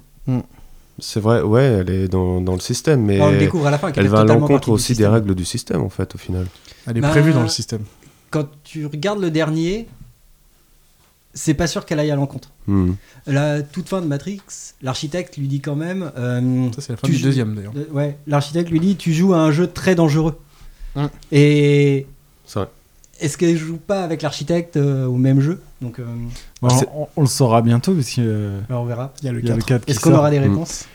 [0.99, 3.79] C'est vrai, ouais, elle est dans, dans le système, mais on le découvre à la
[3.79, 3.91] fin.
[3.91, 6.47] qu'elle elle va à l'encontre aussi des règles du système, en fait, au final.
[6.87, 7.83] Elle est Bah, prévue dans le système.
[8.31, 9.89] Quand tu regardes le dernier,
[11.35, 12.51] c'est pas sûr qu'elle aille à l'encontre.
[12.67, 12.93] Hmm.
[13.27, 14.41] La toute fin de Matrix,
[14.83, 16.11] l'architecte lui dit quand même.
[16.17, 17.73] euh, Ça, c'est la fin tu du joues- deuxième d'ailleurs.
[17.77, 20.39] Euh, ouais, l'architecte lui dit tu joues à un jeu très dangereux.
[20.97, 21.09] Hum.
[21.31, 22.07] Et
[22.47, 22.69] C'est vrai.
[23.21, 25.61] est-ce qu'elle joue pas avec l'architecte euh, au même jeu?
[25.81, 26.05] Donc euh,
[26.61, 29.13] Bon, on, on le saura bientôt parce que euh, bah, on verra.
[29.23, 29.67] Il y a le il y a le 4.
[29.69, 30.51] 4 qui Est-ce qu'on aura des Hum.
[30.51, 30.87] réponses?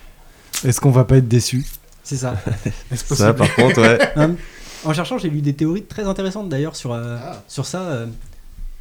[0.65, 1.65] Est-ce qu'on va pas être déçu
[2.03, 2.35] C'est ça.
[2.91, 3.99] Est-ce Ça, par contre, ouais.
[4.17, 4.35] Hum,
[4.85, 7.41] en cherchant, j'ai lu des théories très intéressantes d'ailleurs sur, euh, Ah.
[7.47, 8.05] sur ça.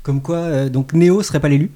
[0.04, 1.70] Comme quoi, euh, donc Neo serait pas l'élu.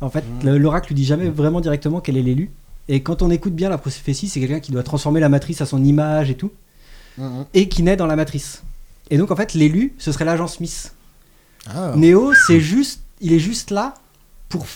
[0.00, 2.50] En fait, le- l'oracle lui dit jamais vraiment directement quel est l'élu.
[2.88, 5.66] Et quand on écoute bien la prophétie, c'est quelqu'un qui doit transformer la matrice à
[5.66, 6.52] son image et tout,
[7.18, 7.44] Mhm.
[7.54, 8.62] et qui naît dans la matrice.
[9.10, 10.94] Et donc en fait, l'élu, ce serait l'agent Smith.
[11.66, 11.92] Ah.
[11.96, 13.94] Néo, c'est juste, il est juste là
[14.48, 14.66] pour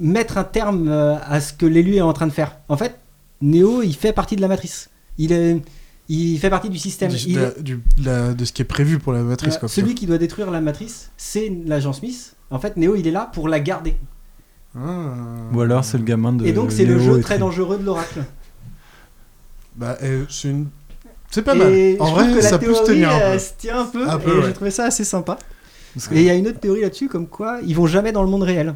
[0.00, 2.56] mettre un terme euh, à ce que l'élu est en train de faire.
[2.68, 2.98] En fait,
[3.40, 4.88] Néo, il fait partie de la matrice.
[5.18, 5.60] Il est,
[6.08, 7.10] il fait partie du système.
[7.10, 9.22] Du- Il de, est- la- du- de la- de ce qui est prévu pour la
[9.22, 9.56] matrice.
[9.56, 12.34] euh, quoi, celui qui doit détruire la matrice, c'est l'agent Smith.
[12.50, 13.96] En fait, Néo, il est là pour la garder.
[14.76, 15.14] Ah.
[15.52, 16.46] Ou alors c'est le gamin de.
[16.46, 18.24] Et donc, c'est le Neo jeu et très dangereux de l'oracle.
[19.76, 20.66] Bah, euh, c'est une.
[21.30, 21.72] C'est pas mal.
[21.72, 23.38] Et En je trouve vrai, que la ça peut se théorie, tenir un euh, peu.
[23.38, 24.08] se tient un peu.
[24.08, 24.46] Un peu, et ouais.
[24.46, 25.38] j'ai trouvé ça assez sympa.
[25.94, 28.12] Parce que- Et il y a une autre théorie là-dessus, comme quoi ils vont jamais
[28.12, 28.74] dans le monde réel.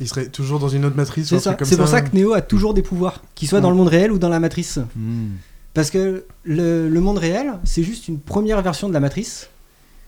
[0.00, 1.26] Il serait toujours dans une autre matrice.
[1.26, 1.50] ou C'est ça.
[1.50, 3.72] truc comme C'est pour ça que Néo a toujours des pouvoirs, qu'ils soient dans Mm.
[3.72, 4.78] le monde réel ou dans la matrice.
[4.96, 5.28] Hmm.
[5.72, 9.48] Parce que le, le monde réel, c'est juste une première version de la matrice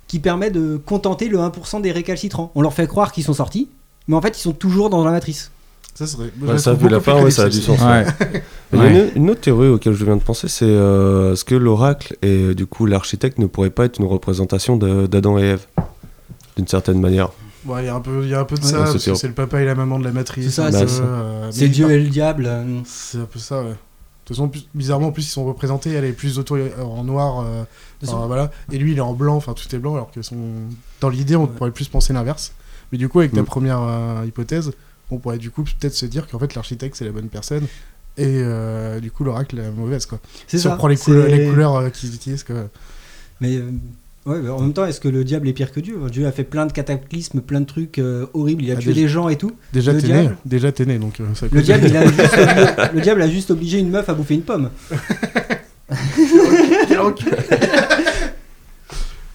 [0.09, 2.51] qui permet de contenter le 1% des récalcitrants.
[2.57, 3.69] On leur fait croire qu'ils sont sortis,
[4.09, 5.51] mais en fait, ils sont toujours dans la matrice.
[5.95, 6.31] Ça serait.
[6.59, 7.81] ça, vu la plus ouais, ça a du sens.
[7.81, 8.05] Ouais.
[8.73, 9.11] Il y a Ouais.
[9.17, 12.55] une, une autre théorie auquel je viens de penser, c'est euh, est-ce que l'oracle et
[12.55, 15.67] du coup l'architecte ne pourraient pas être une représentation d'Adam et Ève
[16.57, 17.31] d'une certaine manière?
[17.67, 18.69] Ouais, il y a un peu, il y a un peu de Ouais.
[18.99, 20.45] ça, c'est le papa et la maman de la matrice.
[20.45, 22.45] C'est ça, c'est- euh, Dieu et le diable.
[22.47, 23.75] euh, C'est un peu ça, ouais.
[24.29, 27.03] De toute façon, plus- bizarrement, en plus, ils sont représentés, elle est plus auto en
[27.05, 27.65] noir, euh,
[28.05, 30.37] enfin, voilà, et lui, il est en blanc, enfin, tout est blanc, alors que son...
[31.01, 32.53] dans l'idée, on pourrait plus penser l'inverse.
[32.93, 33.47] Mais du coup, avec ta Mm.
[33.47, 34.73] première euh, hypothèse,
[35.11, 37.65] on pourrait du coup peut-être se dire qu'en fait, l'architecte, c'est la bonne personne,
[38.19, 40.19] et euh, du coup, l'oracle, la mauvaise, quoi.
[40.47, 40.75] C'est Si ça.
[40.75, 42.69] on prend les, couleurs- les couleurs euh, qu'ils utilisent, quoi.
[43.41, 43.71] Mais euh,
[44.29, 45.97] Ouais, mais en même temps, est-ce que le diable est pire que Dieu?
[46.11, 48.91] Dieu a fait plein de cataclysmes, plein de trucs euh, horribles, il a Ah, tué
[48.93, 49.53] déjà- des gens et tout.
[49.73, 52.91] Déjà t'es né, déjà t'es né, donc euh, ça le diable, il a juste obligé,
[52.95, 54.71] le diable a juste obligé une meuf à bouffer une pomme.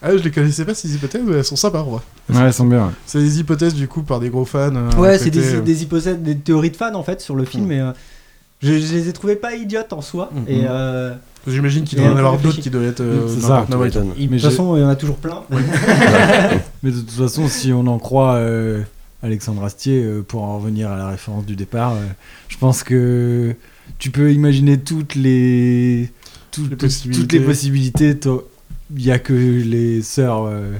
[0.05, 2.03] Ah, je les connaissais pas ces hypothèses, mais elles sont sympas, moi.
[2.29, 2.87] Ouais, elles sont bien.
[2.87, 2.91] ouais.
[3.05, 4.75] C'est des hypothèses du coup par des gros fans.
[4.75, 7.67] euh, Ouais, c'est des, des hypothèses, des théories de fans en fait sur le film,
[7.67, 7.71] Mm.
[7.71, 7.91] et euh,
[8.61, 10.29] je, je les ai trouvées pas idiotes en soi.
[10.47, 11.13] Et euh,
[11.45, 13.01] J'imagine qu'il doit y en avoir d'autres qui doivent être.
[13.01, 13.89] euh, C'est ça, de Mais
[14.37, 15.41] toute façon, il y en a toujours plein.
[16.83, 18.81] Mais de toute façon, si on en croit euh,
[19.21, 21.97] Alexandre Astier, euh, pour en revenir à la référence du départ, euh,
[22.47, 23.55] je pense que
[23.99, 26.09] tu peux imaginer toutes les,
[26.51, 27.21] tout- Les possibilités.
[27.21, 28.17] toutes les possibilités.
[28.17, 28.29] t'as-
[28.95, 30.71] Il n'y a que les sœurs euh,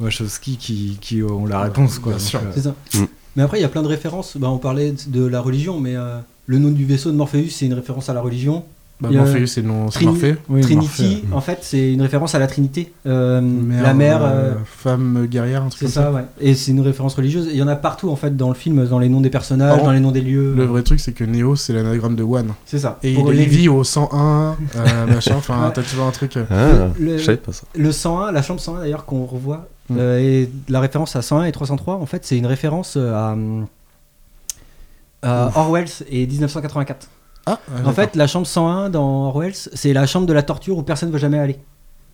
[0.00, 1.98] Wachowski qui, qui ont la réponse.
[1.98, 2.12] Quoi.
[2.14, 2.40] bien Donc, sûr.
[2.40, 2.74] euh, C'est ça.
[2.94, 3.06] Mm.
[3.36, 4.36] Mais après, il y a plein de références.
[4.36, 7.66] Bah, on parlait de la religion, mais euh, le nom du vaisseau de Morpheus, c'est
[7.66, 8.64] une référence à la religion.
[9.00, 10.36] Bah, a- Morpheus, c'est le nom, c'est Trini- Morphée.
[10.50, 12.92] oui, Trinity, Morphée, en fait, c'est une référence à la Trinité.
[13.06, 14.22] Euh, Mère, la mère.
[14.22, 16.24] euh, euh, femme guerrière, un truc c'est comme ça, ouais.
[16.40, 17.48] Et c'est une référence religieuse.
[17.50, 19.82] Il y en a partout, en fait, dans le film, dans les noms des personnages,
[19.82, 20.52] dans les noms des lieux.
[20.54, 22.52] Le vrai truc, c'est que Neo, c'est l'anagramme de One.
[22.66, 22.98] C'est ça.
[23.02, 25.72] Et Pour il, les- vit au 101, euh, machin, enfin, Ouais.
[25.72, 26.36] t'as toujours un truc.
[26.36, 27.62] euh, Ah, Le- je savais pas ça.
[27.74, 29.96] Le 101, la chambre 101 d'ailleurs qu'on revoit, Mm.
[29.98, 33.34] euh, et la référence à 101 et 303, en fait, c'est une référence euh, à,
[35.22, 37.08] à Orwell et 1984.
[37.46, 40.82] Ah, En fait, la chambre 101 dans Orwell, c'est la chambre de la torture où
[40.82, 41.58] personne ne veut jamais aller.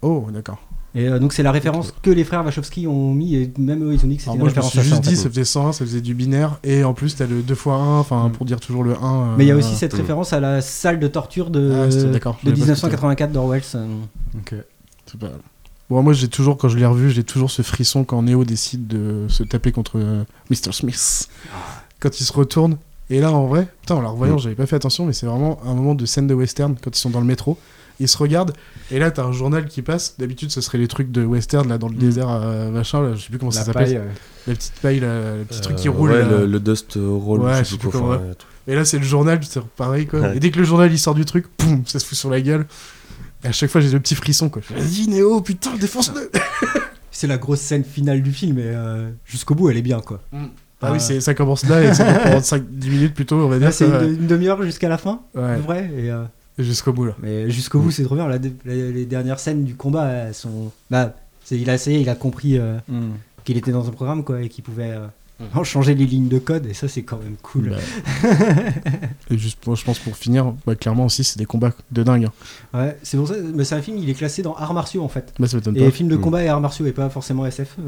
[0.03, 0.59] Oh, d'accord.
[0.95, 3.93] Et euh, donc c'est la référence que les frères Wachowski ont mis, et même eux
[3.93, 4.83] ils ont dit que c'était une moi, je me référence suis ça.
[4.85, 5.11] juste en fait.
[5.11, 7.67] dit, ça faisait 101, ça faisait du binaire, et en plus, t'as le 2 x
[7.67, 8.33] 1, enfin, Mm.
[8.33, 9.33] pour dire toujours le 1.
[9.33, 9.97] euh, Mais il y a aussi cette Mm.
[9.99, 13.63] référence à la salle de torture de, Ah, de l'avais pas 1984 d'Orwell.
[14.39, 14.55] ok.
[15.07, 15.31] C'est pas...
[15.91, 18.87] Bon, moi, j'ai toujours, quand je l'ai revu, j'ai toujours ce frisson quand Neo décide
[18.89, 20.73] de se taper contre euh, Mr.
[20.73, 21.29] Smith.
[22.01, 22.79] Quand il se retourne.
[23.11, 24.39] Et là, en vrai, putain, en la revoyant, Mm.
[24.41, 27.01] j'avais pas fait attention, mais c'est vraiment un moment de scène de western quand ils
[27.01, 27.57] sont dans le métro.
[27.99, 28.53] Ils se regardent,
[28.91, 30.17] et là, t'as un journal qui passe.
[30.19, 31.99] D'habitude, ce serait les trucs de western, là, dans le Mm.
[31.99, 33.85] désert, euh, machin, là, je sais plus comment ça La s'appelle.
[33.85, 34.09] paille, euh,
[34.49, 36.11] La petite paille, là, le petit truc qui Euh, roule.
[36.11, 36.29] ouais, là.
[36.41, 38.21] le, le Dust Roll, Ouais, je sais plus comment-.
[38.69, 40.21] Et là, c'est le journal, c'est pareil, quoi.
[40.21, 40.37] Ouais.
[40.37, 42.41] Et dès que le journal il sort du truc, poum, ça se fout sur la
[42.41, 42.67] gueule.
[43.45, 44.61] Et à chaque fois, j'ai le petit frisson, quoi.
[44.71, 46.31] Vas-y, Néo, putain, défonce-le
[47.13, 50.21] C'est la grosse scène finale du film, et euh, jusqu'au bout elle est bien quoi.
[50.83, 53.57] Ah oui, c'est- ça commence là et ça va prendre 5-10 minutes plutôt, on va
[53.59, 53.67] dire.
[53.69, 55.57] Là c'est ça, une, une demi-heure jusqu'à la fin, Ouais.
[55.57, 55.91] vrai.
[55.97, 56.23] Et, euh,
[56.59, 57.13] Et Jusqu'au bout, là.
[57.23, 58.27] mais jusqu'au bout c'est trop bien.
[58.29, 60.71] La- les, les dernières scènes du combat, elles sont.
[60.91, 63.11] Bah, c'est- il a essayé, il a compris euh, hmm.
[63.45, 66.67] qu'il était dans un programme quoi, et qu'il pouvait euh, changer les lignes de code,
[66.67, 67.71] et ça c'est quand même cool.
[67.71, 68.29] Bah.
[69.31, 72.27] Et juste, pour, je pense, pour finir, bah, clairement aussi, c'est des combats de dingue.
[72.27, 72.79] hein.
[72.79, 73.35] Ouais, c'est pour ça.
[73.55, 75.33] Mais c'est un film, il est classé dans arts martiaux en fait.
[75.39, 75.91] Bah, ça m'étonne Et pas.
[75.91, 76.21] film de Mm.
[76.21, 77.77] combat et arts martiaux et pas forcément SF.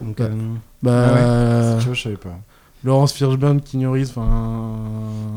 [0.00, 0.26] Donc, Ouais.
[0.30, 2.38] euh, Bah, Tu vois, je savais pas.
[2.84, 4.76] Laurence Fishburne, Reeves, enfin.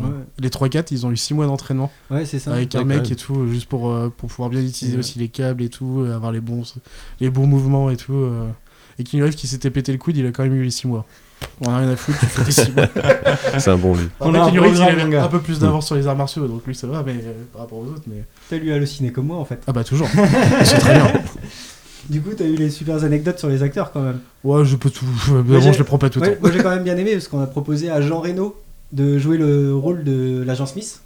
[0.03, 0.09] Ouais.
[0.39, 2.53] Les 3-4, ils ont eu 6 mois d'entraînement ouais, c'est ça.
[2.53, 4.99] avec un Ouais, mec et tout, euh, juste pour, euh, pour pouvoir bien utiliser Ouais.
[4.99, 6.61] aussi les câbles et tout, euh, avoir les bons,
[7.19, 8.13] les bons mouvements et tout.
[8.13, 8.47] euh.
[8.99, 11.05] Et Reeves qui s'était pété le coude, il a quand même eu les 6 mois.
[11.61, 12.85] On a rien à foutre, tu fais tes 6 mois.
[13.57, 14.09] C'est un bon livre.
[14.19, 16.75] On a Reeves, il avait un peu plus d'avance sur les arts martiaux, donc lui
[16.75, 18.25] ça va, mais euh, par rapport aux autres, mais.
[18.49, 19.61] T'as lu halluciné comme moi en fait.
[19.65, 20.09] Ah bah toujours,
[20.63, 21.11] c'est très bien.
[22.09, 24.19] Du coup, t'as eu les super anecdotes sur les acteurs quand même.
[24.43, 25.05] Ouais, je peux tout.
[25.47, 26.41] Mais bon, je le prends pas tout le Ouais, temps.
[26.41, 28.55] moi j'ai quand même bien aimé parce qu'on a proposé à Jean Reno
[28.93, 31.01] de jouer le rôle de l'agent Smith.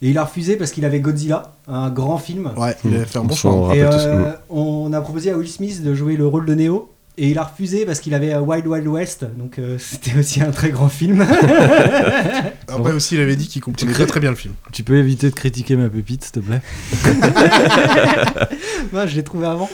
[0.00, 2.50] Et il a refusé parce qu'il avait Godzilla, un grand film.
[2.56, 3.76] Ouais, il a fait un bon On choix.
[3.76, 6.88] Et euh, on a proposé à Will Smith de jouer le rôle de Neo.
[7.18, 10.40] Et il a refusé parce qu'il avait euh, Wild Wild West, donc euh, c'était aussi
[10.40, 11.20] un très grand film.
[12.68, 14.54] Après aussi, il avait dit qu'il comprenait très très bien le film.
[14.72, 16.62] Tu peux éviter de critiquer ma pépite, s'il te plaît
[18.92, 19.68] Moi, je l'ai trouvé avant.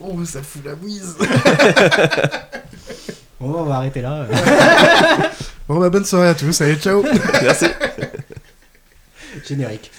[0.00, 1.16] Oh, ça fout la bouise.
[3.40, 4.26] Bon, on va arrêter là.
[5.68, 7.02] Bon, bah, bonne soirée à tous, allez, ciao.
[7.42, 7.66] Merci.
[9.48, 9.90] Générique.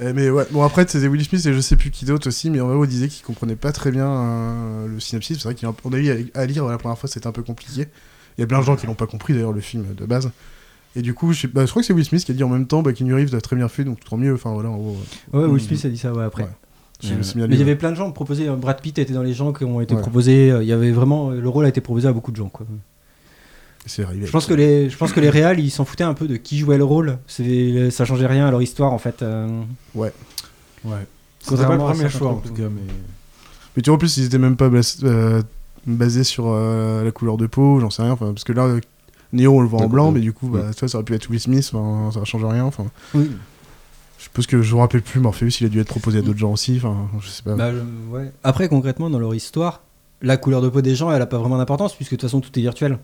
[0.00, 2.50] Eh, mais ouais, bon après c'était Will Smith et je sais plus qui d'autre aussi,
[2.50, 5.38] mais en vrai on disait qu'il comprenait pas très bien euh, le synopsis.
[5.38, 7.86] C'est vrai qu'on a eu à, lire la première fois, c'était un peu compliqué.
[8.36, 10.30] Il y a plein de gens qui l'ont pas compris d'ailleurs le film de base.
[10.96, 12.42] Et du coup, je, sais- bah, je crois que c'est Will Smith qui a dit
[12.44, 14.34] en même temps, bah, Reeves l'a très bien fait, donc tant mieux.
[14.34, 14.96] Enfin voilà, en gros.
[15.34, 15.66] euh, Ouais, Will Mm.
[15.66, 16.42] Smith a dit ça ouais, après.
[16.44, 16.48] Ouais.
[17.34, 18.48] Mais il y avait plein de gens proposés.
[18.48, 20.48] euh, Brad Pitt était dans les gens qui ont été proposés.
[20.60, 22.48] Il y avait vraiment le rôle a été proposé à beaucoup de gens.
[22.48, 22.66] Quoi.
[23.84, 23.90] Ouais.
[23.90, 24.26] C'est arrivé.
[24.26, 26.36] Je pense que les, je pense que les réals ils s'en foutaient un peu de
[26.36, 27.18] qui jouait le rôle.
[27.28, 29.22] Ça changeait rien à leur histoire en fait.
[29.22, 29.62] euh.
[29.94, 30.12] Ouais.
[31.40, 32.80] C'était pas le premier choix en tout cas, mais.
[33.76, 35.42] Mais tu vois, en plus, ils étaient même pas bas- euh,
[35.86, 38.12] basés sur euh, la couleur de peau, j'en sais rien.
[38.12, 38.68] enfin, Parce que là,
[39.32, 40.70] Neo, on le voit en blanc, mais du coup, bah, Mm.
[40.78, 42.64] vois, ça aurait pu être Will Smith, enfin, ça change rien.
[42.64, 43.28] Enfin, Oui.
[44.18, 46.38] je suppose que je me rappelle plus, Morpheus, il a dû être proposé à d'autres
[46.38, 46.76] gens aussi.
[46.76, 47.56] Enfin, je sais pas.
[47.56, 48.30] Bah, je- ouais.
[48.44, 49.80] Après concrètement dans leur histoire,
[50.22, 52.40] la couleur de peau des gens elle a pas vraiment d'importance puisque de toute façon
[52.40, 52.98] tout est virtuel.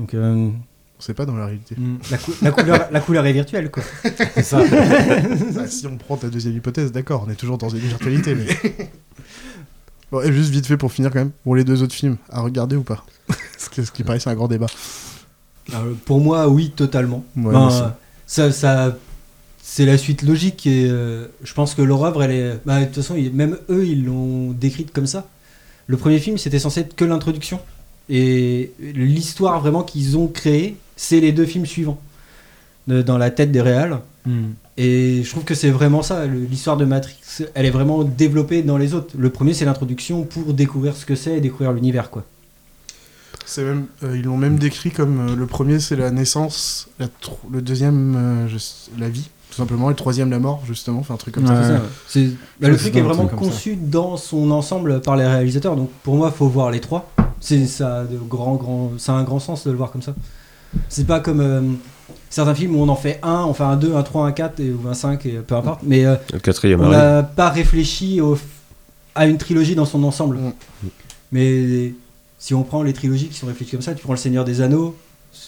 [0.00, 0.48] Donc euh,
[0.98, 1.76] On sait pas dans la réalité.
[2.10, 3.82] la, cou- la couleur, la couleur est virtuelle quoi.
[4.34, 4.60] C'est ça.
[5.54, 8.46] Bah, si on prend ta deuxième hypothèse, d'accord, on est toujours dans une virtualité, mais.
[10.12, 12.40] Bon, et juste vite fait pour finir quand même, pour les deux autres films, à
[12.40, 13.04] regarder ou pas?
[13.58, 14.66] Ce qui paraît, c'est un grand débat.
[15.72, 17.24] Euh, pour moi, oui, totalement.
[17.36, 17.94] Ouais, Ben,
[18.26, 18.96] ça, ça,
[19.62, 22.60] c'est la suite logique et euh, je pense que leur œuvre, elle est.
[22.66, 25.28] bah, de toute façon, même eux, ils l'ont décrite comme ça.
[25.86, 27.60] Le premier film, c'était censé être que l'introduction.
[28.12, 31.98] Et l'histoire vraiment qu'ils ont créée, c'est les deux films suivants.
[32.88, 34.00] De- dans la tête des réals.
[34.26, 34.48] Hmm.
[34.76, 36.26] Et je trouve que c'est vraiment ça.
[36.26, 37.14] L'histoire de Matrix,
[37.54, 39.14] elle est vraiment développée dans les autres.
[39.16, 42.24] Le premier, c'est l'introduction pour découvrir ce que c'est et découvrir l'univers, quoi.
[43.46, 47.06] C'est même, euh, ils l'ont même décrit comme euh, le premier c'est la naissance, la
[47.52, 48.58] le deuxième euh, je
[49.00, 51.78] la vie, tout simplement, et le troisième la mort, justement, enfin un truc comme Ouais.
[52.12, 52.20] ça.
[52.60, 53.34] Bah, le truc est vraiment ça.
[53.34, 55.74] conçu dans son ensemble par les réalisateurs.
[55.76, 57.10] Donc pour moi, faut voir les trois.
[57.40, 60.14] C'est ça, de grand, grand, ça a un grand sens de le voir comme ça.
[60.88, 61.62] C'est pas comme euh,
[62.28, 64.60] certains films où on en fait un, on fait un 2, un 3, un 4
[64.60, 65.80] et, ou un 5 et peu importe.
[65.82, 68.38] Mais euh, Le quatrième on n'a pas réfléchi au-
[69.14, 70.36] à une trilogie dans son ensemble.
[70.36, 70.88] Mm.
[71.32, 71.94] Mais
[72.38, 74.60] si on prend les trilogies qui sont réfléchies comme ça, tu prends le Seigneur des
[74.60, 74.94] Anneaux,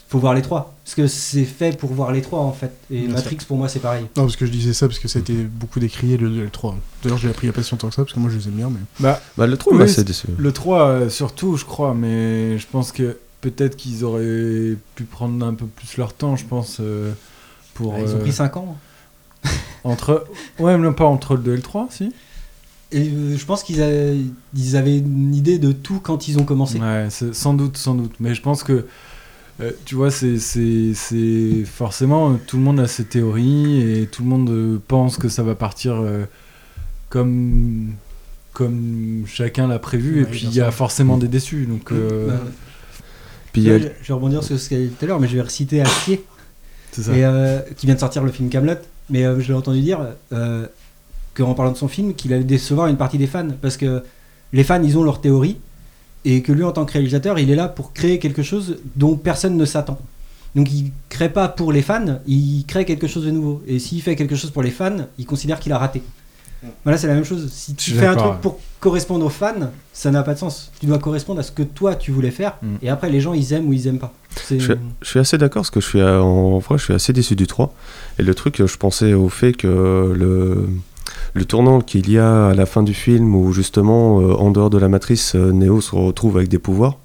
[0.09, 0.75] faut voir les trois.
[0.85, 2.73] Parce que c'est fait pour voir les trois en fait.
[2.91, 4.05] Et Bien Matrix pour moi c'est pareil.
[4.17, 6.37] Non, parce que je disais ça parce que ça a été beaucoup décrié le 2
[6.41, 6.77] et le 3.
[7.03, 8.37] D'ailleurs, j'ai appris il y a pas si longtemps que ça parce que moi je
[8.39, 8.81] les aime bien, mais.
[9.01, 10.27] Bah, Bah, le 3 Oui, c'est- déçu.
[10.37, 15.45] Le 3, euh, surtout, je crois, mais je pense que peut-être qu'ils auraient pu prendre
[15.47, 17.13] un peu plus leur temps, je pense, euh,
[17.75, 17.97] pour...
[17.99, 18.77] Ils ont euh, pris 5 ans.
[19.85, 20.25] Entre...
[20.59, 22.13] Ouais, mais pas entre le 2 et le 3, si
[22.93, 24.15] Et euh, je pense qu'ils a-
[24.55, 26.79] ils avaient une idée de tout quand ils ont commencé.
[26.79, 28.13] Ouais, sans doute, sans doute.
[28.21, 28.87] Mais je pense que,
[29.63, 34.07] euh, tu vois, c'est, c'est, c'est forcément, euh, tout le monde a ses théories et
[34.07, 36.25] tout le monde euh, pense que ça va partir euh,
[37.09, 37.93] comme,
[38.53, 40.19] comme chacun l'a prévu.
[40.21, 41.67] et Ouais, puis il y a forcément des déçus.
[41.67, 42.41] Donc, euh, Bah,
[43.53, 45.21] Puis a- là, je, je vais rebondir sur ce qu'elle a dit tout à l'heure,
[45.21, 46.25] mais je vais reciter Astier,
[46.91, 47.17] c'est ça.
[47.17, 48.75] et, euh, qui vient de sortir le film Camelot.
[49.11, 50.01] Mais euh, je l'ai entendu dire
[50.33, 50.67] euh,
[51.35, 53.49] qu'en parlant de son film, qu'il allait décevoir une partie des fans.
[53.61, 54.03] Parce que
[54.53, 55.59] les fans, ils ont leur théorie,
[56.25, 59.17] et que lui, en tant que réalisateur, il est là pour créer quelque chose dont
[59.17, 59.99] personne ne s'attend.
[60.55, 63.63] Donc il crée pas pour les fans, il crée quelque chose de nouveau.
[63.67, 66.03] Et s'il fait quelque chose pour les fans, il considère qu'il a raté.
[66.85, 67.51] Voilà, c'est la même chose.
[67.51, 70.71] Si tu fais un truc pour correspondre aux fans, ça n'a pas de sens.
[70.79, 72.67] Tu dois correspondre à ce que toi tu voulais faire, Mm.
[72.83, 74.13] et après les gens ils aiment ou ils aiment pas.
[74.49, 74.59] Je,
[75.03, 77.35] je suis assez d'accord parce que je suis à- en vrai je suis assez déçu
[77.35, 77.75] du 3
[78.21, 80.69] et le truc je pensais au fait que le
[81.35, 84.71] le tournant qu'il y a à la fin du film où justement euh, en dehors
[84.71, 86.99] de la matrice euh, Neo se retrouve avec des pouvoirs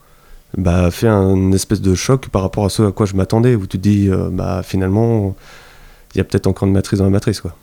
[0.58, 3.62] bah fait un espèce de choc par rapport à ce à quoi je m'attendais où
[3.62, 5.36] tu te dis euh, bah finalement
[6.14, 7.56] il y a peut-être encore une matrice dans la matrice quoi.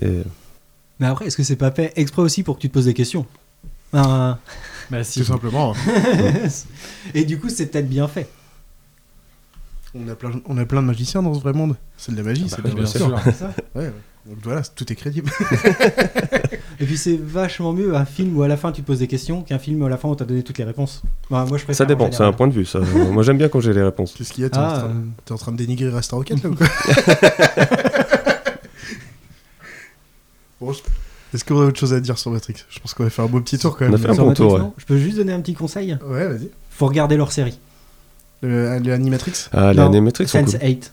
[0.00, 0.22] Et,
[1.00, 2.94] Mais après, est-ce que c'est pas fait exprès aussi pour que tu te poses des
[2.94, 3.26] questions?
[3.92, 4.38] Ah.
[4.88, 5.18] Bah, si.
[5.18, 5.74] Tout simplement.
[7.14, 8.28] Et du coup, c'est peut-être bien fait.
[9.96, 11.74] on, a plein, on a plein de magiciens dans ce vrai monde.
[11.96, 12.96] C'est de la magie, c'est de la bien magie.
[12.96, 13.08] sûr.
[13.74, 13.92] Ouais, ouais.
[14.28, 15.30] Donc voilà, tout est crédible.
[16.80, 19.06] Et puis c'est vachement mieux un film où à la fin tu te poses des
[19.06, 21.02] questions qu'un film où à la fin on t'a donné toutes les réponses.
[21.30, 21.76] Bah, moi je préfère.
[21.76, 22.80] ça en dépend, c'est un point de vue ça.
[23.12, 24.14] Moi j'aime bien quand j'ai les réponses.
[24.18, 24.88] Qu'est-ce qu'il y a T'es Ah, en, train-
[25.30, 25.34] euh.
[25.34, 26.66] en train de dénigrer Rasta Rocket là ou quoi
[30.60, 30.80] Bon, je-
[31.34, 32.54] Est-ce qu'on aurait autre chose à dire sur Matrix?
[32.68, 33.94] Je pense qu'on va faire un beau petit tour quand On même.
[33.94, 34.60] a fait un bon Matrix, tour, ouais.
[34.78, 35.98] Je peux juste donner un petit conseil?
[36.06, 36.48] Ouais, vas-y.
[36.70, 37.58] Faut regarder leur série.
[38.42, 39.48] Le, le Animatrix?
[39.52, 40.60] Ah, les sont Sense cool.
[40.68, 40.92] 8.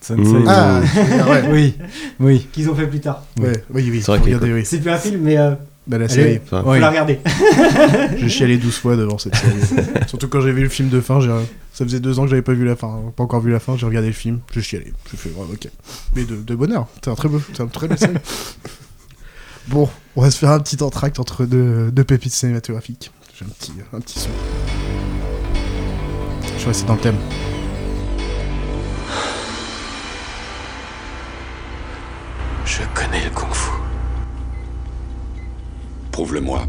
[0.00, 0.22] Sensei.
[0.22, 0.44] Mm.
[0.48, 1.42] Ah, dire, ouais.
[1.50, 1.74] Oui,
[2.20, 2.46] oui.
[2.52, 3.24] Qu'ils ont fait plus tard.
[3.40, 4.64] Ouais, oui, oui, C'est vrai regarder, oui.
[4.64, 5.52] C'est plus un film, mais euh,
[5.86, 6.14] Bah, la Allez.
[6.14, 6.40] série.
[6.44, 6.80] Enfin, faut Oui.
[6.80, 7.18] la regarder.
[8.18, 9.82] J'ai chialé 12 fois devant cette série.
[10.06, 11.30] Surtout quand j'ai vu le film de fin, j'ai-
[11.72, 13.76] ça faisait deux ans que j'avais pas vu la fin, pas encore vu la fin,
[13.76, 14.92] j'ai regardé le film, j'ai chialé.
[15.10, 15.68] J'ai fait, ouais, ok.
[16.14, 18.14] Mais de, de bonheur, c'est un très beau, c'est un très belle série.
[19.68, 23.10] Bon, on va se faire un petit entracte entre deux, deux pépites cinématographiques.
[23.38, 24.30] J'ai un petit, un petit son.
[26.56, 27.16] Je vais rester dans le thème.
[32.68, 33.70] Je connais le kung-fu.
[36.12, 36.66] Prouve-le-moi.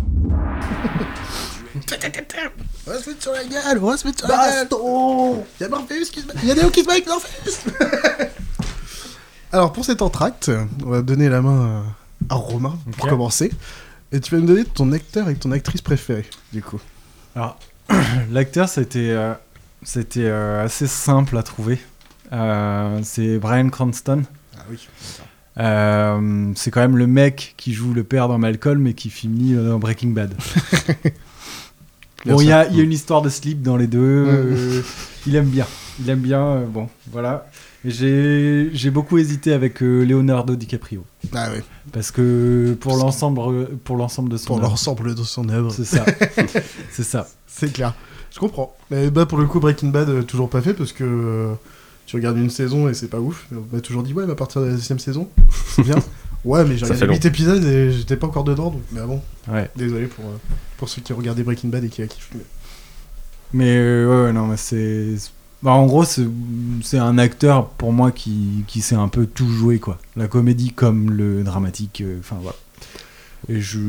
[2.87, 5.43] On va se mettre sur la gueule, on va se mettre sur la gueule.
[5.59, 6.33] Y'a Morpheus qui se met...
[6.45, 7.59] Y'a Neo qui se met avec Morpheus
[9.51, 10.49] Alors, pour cet entracte,
[10.85, 11.83] on va donner la main
[12.29, 13.09] à Romain pour Ok.
[13.09, 13.51] commencer.
[14.11, 16.79] Et tu vas me donner ton acteur et ton actrice préférée, du coup.
[17.35, 17.59] Alors,
[18.31, 19.33] l'acteur, c'était, euh,
[19.83, 21.79] c'était euh, assez simple à trouver.
[22.31, 24.23] Euh, c'est Brian Cranston.
[24.57, 24.87] Ah oui.
[25.59, 29.55] Euh, c'est quand même le mec qui joue le père dans Malcolm et qui finit
[29.55, 30.33] euh, dans Breaking Bad.
[32.25, 34.25] Bon, il y, a il y a une histoire de slip dans les deux.
[34.27, 34.81] euh,
[35.25, 35.65] il aime bien.
[36.01, 36.43] Il aime bien.
[36.43, 37.47] euh, bon, voilà.
[37.85, 41.05] J'ai beaucoup hésité avec Leonardo DiCaprio.
[41.33, 41.61] Ah oui,
[41.93, 45.71] Parce que pour l'ensemble pour l'ensemble de son pour l'ensemble de son œuvre.
[45.71, 46.05] C'est ça.
[46.91, 47.25] c'est ça.
[47.47, 47.93] C'est clair.
[48.31, 48.75] Je comprends.
[48.91, 51.53] Mais bah, pour le coup, Breaking Bad, toujours pas fait parce que
[52.09, 53.45] tu regardes une saison et c'est pas ouf.
[53.51, 55.29] On m'a toujours dit, ouais, mais à partir de la deuxième saison,
[55.75, 55.95] c'est bien.
[56.43, 57.13] Ouais, mais j'ai regardé fait long.
[57.13, 59.21] 8 épisodes et j'étais pas encore dedans, donc mais bon.
[59.47, 59.69] Ouais.
[59.75, 60.37] Désolé pour, euh,
[60.77, 62.31] pour ceux qui regardé Breaking Bad et qui la kiffent.
[62.33, 62.41] mais-
[63.53, 65.15] Mais euh, ouais, non, mais c'est.
[65.61, 66.25] Bah, en gros, c'est
[66.81, 69.99] c'est un acteur pour moi qui, qui sait un peu tout jouer, quoi.
[70.15, 72.55] La comédie comme le dramatique, euh, enfin voilà.
[73.49, 73.79] Et je.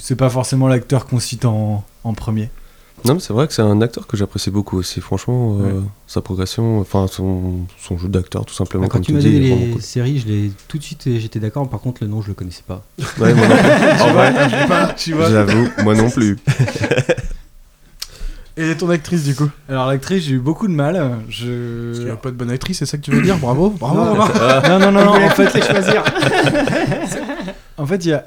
[0.00, 2.48] C'est pas forcément l'acteur qu'on cite en, en premier.
[3.04, 5.00] Non, mais c'est vrai que c'est un acteur que j'apprécie beaucoup aussi.
[5.00, 5.80] Franchement, euh, Ouais.
[6.06, 8.82] sa progression, enfin son, son jeu d'acteur, tout simplement.
[8.84, 9.80] Bah, quand comme tu m'as dis, donné les cool.
[9.82, 11.68] séries, je l'ai tout de suite et j'étais d'accord.
[11.68, 12.84] Par contre, le nom, je le connaissais pas.
[13.18, 14.02] Ouais, moi non plus.
[14.02, 15.30] En vrai, Je l'ai pas, tu vois.
[15.30, 16.36] j'avoue, moi non plus.
[18.56, 19.48] Et ton actrice, du coup?
[19.68, 20.94] Alors, l'actrice, j'ai eu beaucoup de mal.
[20.94, 22.10] Parce qu'il n'y Je.
[22.10, 23.38] a pas de bonne actrice, c'est ça que tu veux dire?
[23.38, 24.68] Bravo, bravo, Non, bravo.
[24.68, 26.02] Non, non, non, non, en fait, les choisir.
[27.76, 28.24] En fait, il y a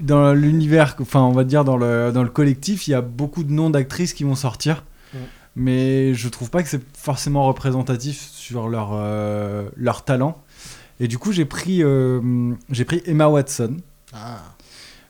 [0.00, 3.44] dans l'univers, enfin, on va dire dans le dans le collectif, il y a beaucoup
[3.44, 5.18] de noms d'actrices qui vont sortir, Mm.
[5.56, 10.40] mais je trouve pas que c'est forcément représentatif sur leur euh, leur talent.
[11.00, 13.76] Et du coup, j'ai pris euh, j'ai pris Emma Watson
[14.12, 14.38] Ah,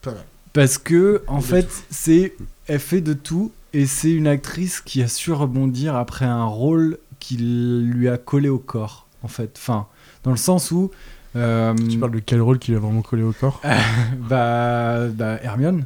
[0.02, 0.24] pas mal.
[0.54, 2.34] parce que en De fait, c'est
[2.66, 6.98] elle fait de tout et c'est une actrice qui a su rebondir après un rôle
[7.18, 9.06] qui lui a collé au corps.
[9.22, 9.86] En fait, enfin,
[10.24, 10.90] dans le sens où
[11.36, 13.60] euh, Tu parles de quel rôle qui lui a vraiment collé au corps
[14.28, 15.84] bah, bah Hermione.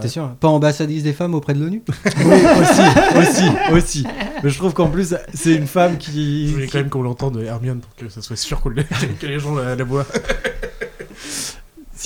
[0.00, 1.82] T'es sûr Pas ambassadrice des femmes auprès de l'ONU
[2.24, 4.06] Oui, aussi, aussi, aussi.
[4.42, 6.48] Mais je trouve qu'en plus, c'est une femme qui.
[6.48, 9.26] Je voulais qui- quand même qu'on l'entende Hermione pour que ça soit sûr qu'on que
[9.26, 10.06] les gens la, la voient.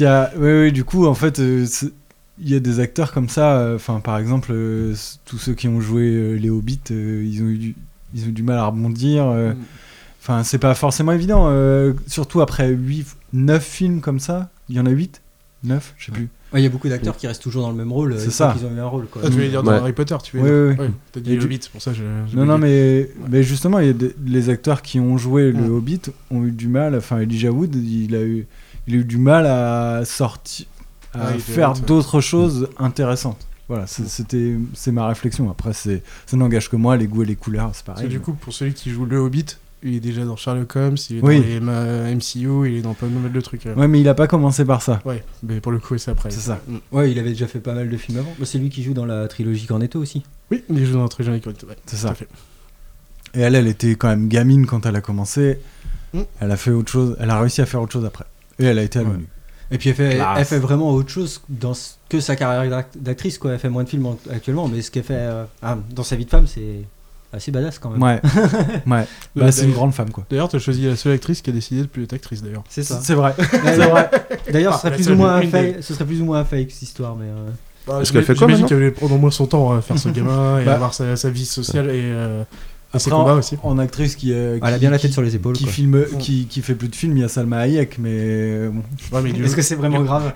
[0.00, 1.66] a- Oui, oui, du coup, en fait, euh,
[2.40, 3.58] il y a des acteurs comme ça.
[3.58, 4.52] euh, Enfin, par exemple,
[5.24, 7.76] tous ceux qui ont joué les Hobbits, ils, ont eu du,
[8.12, 9.24] ils ont eu du mal à rebondir.
[9.26, 9.54] Mm.
[10.28, 11.46] Enfin, c'est pas forcément évident.
[11.48, 14.50] euh, surtout après 8, 9 films comme ça.
[14.68, 15.22] Il y en a 8
[15.64, 16.28] 9 Je sais plus.
[16.52, 18.14] Ouais, Il y a beaucoup d'acteurs qui restent toujours dans le même rôle.
[18.18, 18.54] C'est une fois ça.
[18.58, 19.06] qu'ils ont eu un rôle.
[19.06, 19.22] Quoi.
[19.24, 19.78] Ah, tu voulais dire dans Ouais.
[19.78, 20.86] Harry Potter, tu veux Oui, dire oui.
[20.86, 22.02] Ouais, T'as dit Et le Hobbit, c'est pour ça que je.
[22.30, 25.50] j'ai Non, non, mais, mais justement, il y a des- les acteurs qui ont joué
[25.50, 25.64] le.
[25.68, 26.94] Hobbit ont eu du mal.
[26.94, 28.46] Enfin, Elijah Wood, il a eu,
[28.86, 30.66] il a eu du mal à sortir,
[31.14, 31.80] à faire ouais.
[31.86, 33.46] d'autres choses intéressantes.
[33.68, 35.50] Voilà, c'est- c'était, c'est ma réflexion.
[35.50, 38.08] Après, c'est, ça n'engage que moi, les goûts et les couleurs, c'est Parce pareil.
[38.08, 39.44] que du coup, pour celui qui joue le Hobbit,
[39.82, 41.40] il est déjà dans Sherlock Holmes, il est Oui.
[41.40, 43.66] dans les M- MCU, il est dans pas mal de trucs.
[43.66, 43.74] euh.
[43.74, 45.00] Ouais, mais il a pas commencé par ça.
[45.04, 46.30] Ouais, mais pour le coup, c'est après.
[46.30, 46.60] C'est ça.
[46.66, 46.76] Mm.
[46.92, 48.32] Ouais, il avait déjà fait pas mal de films avant.
[48.38, 50.22] Bah, c'est lui qui joue dans la trilogie Cornetto aussi.
[50.50, 51.54] Oui, il joue dans jeune école.
[51.68, 52.14] Ouais, C'est ça.
[52.14, 52.28] fait.
[53.34, 55.58] Et elle, elle était quand même gamine quand elle a commencé.
[56.12, 56.20] Mm.
[56.40, 57.16] Elle a fait autre chose.
[57.20, 58.24] Elle a réussi à faire autre chose après.
[58.58, 59.08] Et elle a été à Ouais.
[59.70, 61.74] Et puis elle fait, elle fait vraiment autre chose dans
[62.08, 63.36] que sa carrière d'act- d'actrice.
[63.36, 63.52] Quoi.
[63.52, 66.16] Elle fait moins de films en- actuellement, mais ce qu'elle fait euh, ah, dans sa
[66.16, 66.80] vie de femme, c'est
[67.32, 68.02] assez badass quand même.
[68.02, 68.20] Ouais.
[68.86, 69.04] ouais.
[69.36, 70.24] Bah, c'est une grande femme, quoi.
[70.30, 72.64] D'ailleurs, t'as choisi la seule actrice qui a décidé de plus être actrice, d'ailleurs.
[72.68, 73.00] C'est ça.
[73.02, 73.34] C'est vrai.
[73.38, 74.10] Ouais, c'est vrai.
[74.52, 76.82] D'ailleurs, ce, serait plus ou moins fake, ce serait plus ou moins un fake cette
[76.82, 77.26] histoire, mais.
[77.26, 77.48] euh,
[77.86, 80.08] Parce qu'elle fait quoi J'imagine qu'elle voulait prendre au moins son temps à faire ce
[80.10, 80.74] gamin et Bah.
[80.74, 82.42] avoir sa, sa vie sociale et, euh,
[82.94, 83.58] Après, en, aussi.
[83.62, 85.54] en actrice qui, euh, Elle a bien la tête qui- sur les épaules.
[85.54, 85.72] qui quoi.
[85.72, 88.82] filme, qui, qui fait plus de films, il y a Salma Hayek, mais euh, bon.
[89.16, 90.32] Ouais, mais du, Est-ce que c'est vraiment grave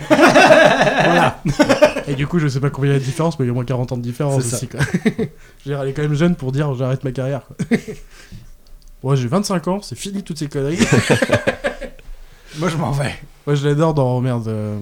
[2.09, 3.51] Et du coup, je sais pas combien il y a de différence, mais il y
[3.51, 4.69] a au moins 40 ans de différence aussi.
[4.69, 4.81] Quoi.
[5.05, 5.27] Je veux
[5.67, 7.43] dire, elle est quand même jeune pour dire j'arrête ma carrière.
[7.47, 7.79] Quoi.
[9.03, 10.79] Moi, j'ai 25 ans, c'est fini toutes ces conneries.
[12.59, 13.15] Moi, je m'en vais.
[13.47, 14.79] Moi, je l'adore dans merde, euh,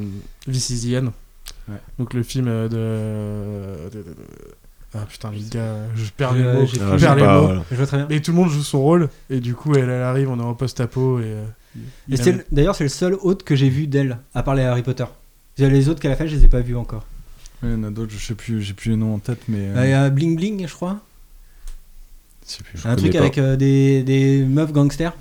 [0.50, 1.06] This is the End.
[1.68, 1.76] Ouais.
[1.98, 3.90] Donc, le film euh, de.
[3.90, 4.14] de- de- de-
[4.94, 6.66] Ah putain, le gars, je perds Je- les mots.
[6.66, 7.46] Je perds les pas, mots.
[7.46, 7.62] voilà.
[7.70, 8.08] Je vois très bien.
[8.10, 10.42] Et tout le monde joue son rôle, et du coup, elle, elle arrive, on est
[10.42, 11.22] en post-apo, et.
[11.26, 11.44] euh,
[12.10, 12.16] Et
[12.50, 15.04] D'ailleurs, c'est le seul autre que j'ai vu d'elle, à part les Harry Potter.
[15.68, 17.04] Les autres qu'elle a fait, je les ai pas vus encore.
[17.62, 19.58] Il y en a d'autres, je sais plus, j'ai plus les noms en tête, mais.
[19.60, 20.98] euh, Euh, Il y a Bling Bling, je crois.
[22.64, 22.78] plus.
[22.80, 23.18] Je un truc pas.
[23.18, 25.14] avec euh, des, des meufs gangsters.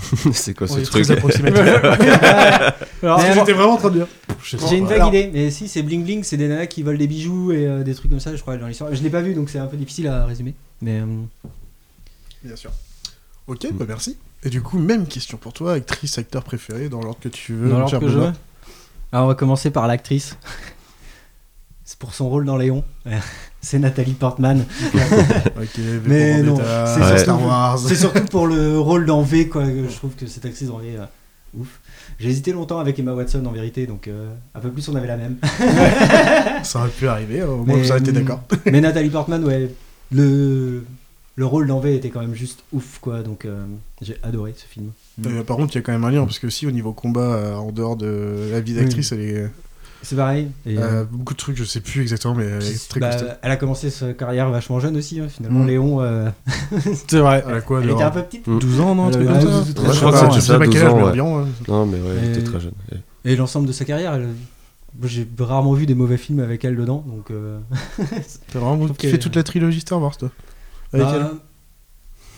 [0.32, 1.04] c'est quoi ce truc
[3.34, 4.06] J'étais vraiment en train de dire.
[4.68, 7.06] J'ai une vague idée, mais si c'est Bling Bling, c'est des nanas qui volent des
[7.06, 8.94] bijoux et euh, des trucs comme ça, je crois, dans l'histoire.
[8.94, 10.54] Je l'ai pas vu donc c'est un peu difficile à résumer.
[10.80, 11.04] Mais euh,
[12.42, 12.70] Bien sûr.
[13.46, 14.16] Ok, bah merci.
[14.42, 17.68] Et du coup, même question pour toi, actrice, acteur préféré, dans l'ordre que tu veux.
[17.68, 18.32] dans l'ordre que je veux.
[19.12, 20.36] Alors on va commencer par l'actrice.
[21.84, 22.84] c'est pour son rôle dans Léon.
[23.60, 24.64] c'est Nathalie Portman.
[26.06, 27.88] Mais non, c'est Ouais.
[27.88, 29.64] C'est surtout pour le rôle dans V, quoi.
[29.64, 31.04] Je trouve que cette actrice dans V, euh,
[31.58, 31.80] ouf.
[32.20, 35.06] J'ai hésité longtemps avec Emma Watson en vérité, donc euh, un peu plus on avait
[35.06, 35.36] la même.
[36.62, 38.42] Ça aurait pu arriver, au moins Mais, vous été d'accord.
[38.66, 39.74] Mais Nathalie Portman, ouais,
[40.12, 40.84] le,
[41.36, 43.22] le rôle dans V était quand même juste ouf, quoi.
[43.22, 43.64] Donc euh,
[44.02, 44.90] j'ai adoré ce film.
[45.26, 46.92] Euh, par contre, il y a quand même un lien, parce que si au niveau
[46.92, 49.50] combat, euh, en dehors de la vie d'actrice, elle est.
[50.02, 50.48] C'est pareil.
[50.64, 53.26] Et, euh, beaucoup de trucs, je sais plus exactement, mais elle est très bah, costaud.
[53.42, 55.60] elle a commencé sa carrière vachement jeune aussi, hein, finalement.
[55.60, 55.66] Mm.
[55.66, 56.30] Léon, euh,
[57.06, 57.44] C'est vrai.
[57.46, 58.46] Elle a quoi elle était un peu petite.
[58.46, 58.58] Mm.
[58.60, 60.30] 12 ans, non Elle avait comme 12, ça 13 Je ans, ouais.
[60.36, 61.08] je sais Ça, pas quel 12 âge, mais ouais.
[61.10, 61.48] environ, hein.
[61.68, 62.72] Non, mais ouais, elle Et- était très jeune.
[63.24, 64.28] Et- Et l'ensemble de sa carrière, elle-
[65.04, 67.30] j'ai rarement vu des mauvais films avec elle dedans, donc.
[67.30, 67.58] euh,
[68.52, 70.30] T'as vraiment qu'elle- toute la trilogie Star Wars, toi?
[70.94, 71.26] Avec bah, elle?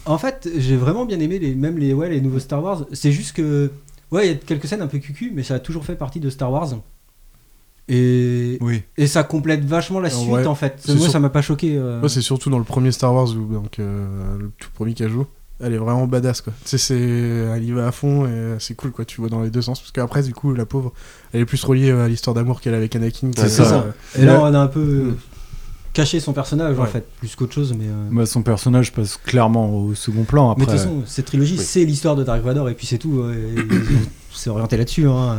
[0.06, 2.84] En fait, j'ai vraiment bien aimé les, même les, ouais, les nouveaux Star Wars.
[2.92, 3.70] C'est juste que.
[4.10, 6.20] Ouais, il y a quelques scènes un peu cucu, mais ça a toujours fait partie
[6.20, 6.68] de Star Wars.
[7.88, 8.82] Et, Oui.
[8.96, 10.46] et ça complète vachement la suite ouais.
[10.46, 10.82] en fait.
[10.88, 11.76] Moi, sur- ça m'a pas choqué.
[11.76, 12.06] euh.
[12.08, 15.26] C'est surtout dans le premier Star Wars, où, donc, euh, le tout premier qu'elle joue.
[15.64, 16.52] Elle est vraiment badass, quoi.
[16.64, 16.98] Tu sais, c'est...
[16.98, 19.04] elle y va à fond et c'est cool, quoi.
[19.04, 19.78] Tu vois dans les deux sens.
[19.80, 20.92] Parce qu'après, du coup, la pauvre,
[21.32, 23.30] elle est plus reliée à l'histoire d'amour qu'elle a avec Anakin.
[23.36, 23.64] C'est ça.
[23.64, 23.86] ça.
[24.18, 25.16] Et là, on a un peu Mm.
[25.92, 27.74] Caché son personnage en fait, plus qu'autre chose.
[27.78, 30.74] Mais, euh, Bah, son personnage passe clairement au second plan mais après.
[30.76, 31.64] de toute façon, cette trilogie, Oui.
[31.64, 33.20] c'est l'histoire de Dark Vador et puis c'est tout.
[33.20, 33.54] euh,
[34.32, 35.06] c'est orienté là-dessus.
[35.08, 35.36] Hein.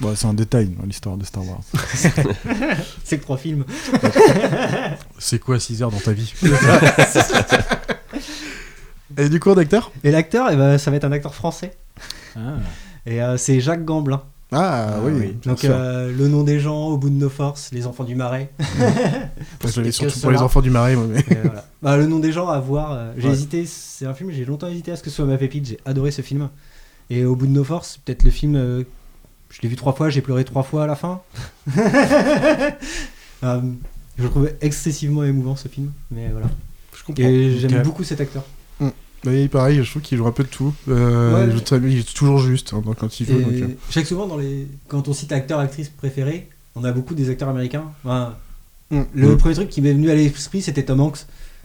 [0.00, 1.60] Bah, c'est un détail dans l'histoire de Star Wars.
[3.04, 3.64] C'est que trois films.
[5.18, 6.32] C'est quoi 6 heures dans ta vie?
[9.18, 11.72] Et du coup, d'acteur Et l'acteur, eh ben, ça va être un acteur français.
[12.36, 12.54] Ah.
[13.06, 14.22] Et euh, c'est Jacques Gamblin.
[14.52, 15.36] Ah, oui, oui.
[15.40, 18.16] bien Donc euh, le nom des gens, au bout de nos forces, les enfants du
[18.16, 18.50] marais.
[19.60, 21.06] Parce que surtout pour les enfants du marais, moi.
[21.08, 21.24] Mais...
[21.44, 21.64] Voilà.
[21.82, 22.92] Bah, le nom des gens à voir.
[22.92, 23.34] euh, j'ai Ouais.
[23.34, 25.66] hésité, c'est un film, j'ai longtemps hésité à ce que ce soit ma pépite.
[25.66, 26.48] J'ai adoré ce film.
[27.10, 28.56] Et au bout de nos forces, peut-être le film.
[28.56, 28.82] euh,
[29.50, 31.20] je l'ai vu trois fois, j'ai pleuré trois fois à la fin.
[34.18, 35.92] Je le trouvais excessivement émouvant ce film.
[36.10, 36.48] Mais voilà.
[36.96, 37.22] Je comprends.
[37.22, 38.44] Et j'aime beaucoup cet acteur.
[39.24, 40.74] Mais pareil, je trouve qu'il joue un peu de tout.
[40.88, 41.80] Euh, Ouais.
[41.84, 43.38] il, est toujours juste hein, quand il joue.
[43.40, 44.66] Donc, euh, je sais que souvent, dans les...
[44.88, 47.84] quand on cite acteur, actrice préféré, on a beaucoup des acteurs américains.
[48.04, 48.34] Enfin,
[48.92, 49.02] Mm.
[49.14, 49.36] Le Mm.
[49.36, 51.18] premier truc qui m'est venu à l'esprit, c'était Tom Hanks.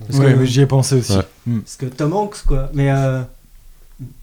[0.08, 1.14] Parce, Ouais, que, j'y ai pensé aussi.
[1.18, 1.24] Ouais.
[1.48, 2.70] Mm, parce que Tom Hanks, quoi.
[2.76, 3.22] Mais euh,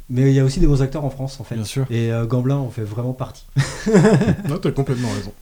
[0.09, 1.57] mais il y a aussi des bons acteurs en France, en fait.
[1.57, 1.85] Bien sûr.
[1.91, 3.45] Et euh, Gamblin en fait vraiment partie.
[4.49, 5.33] Non, t'as complètement raison.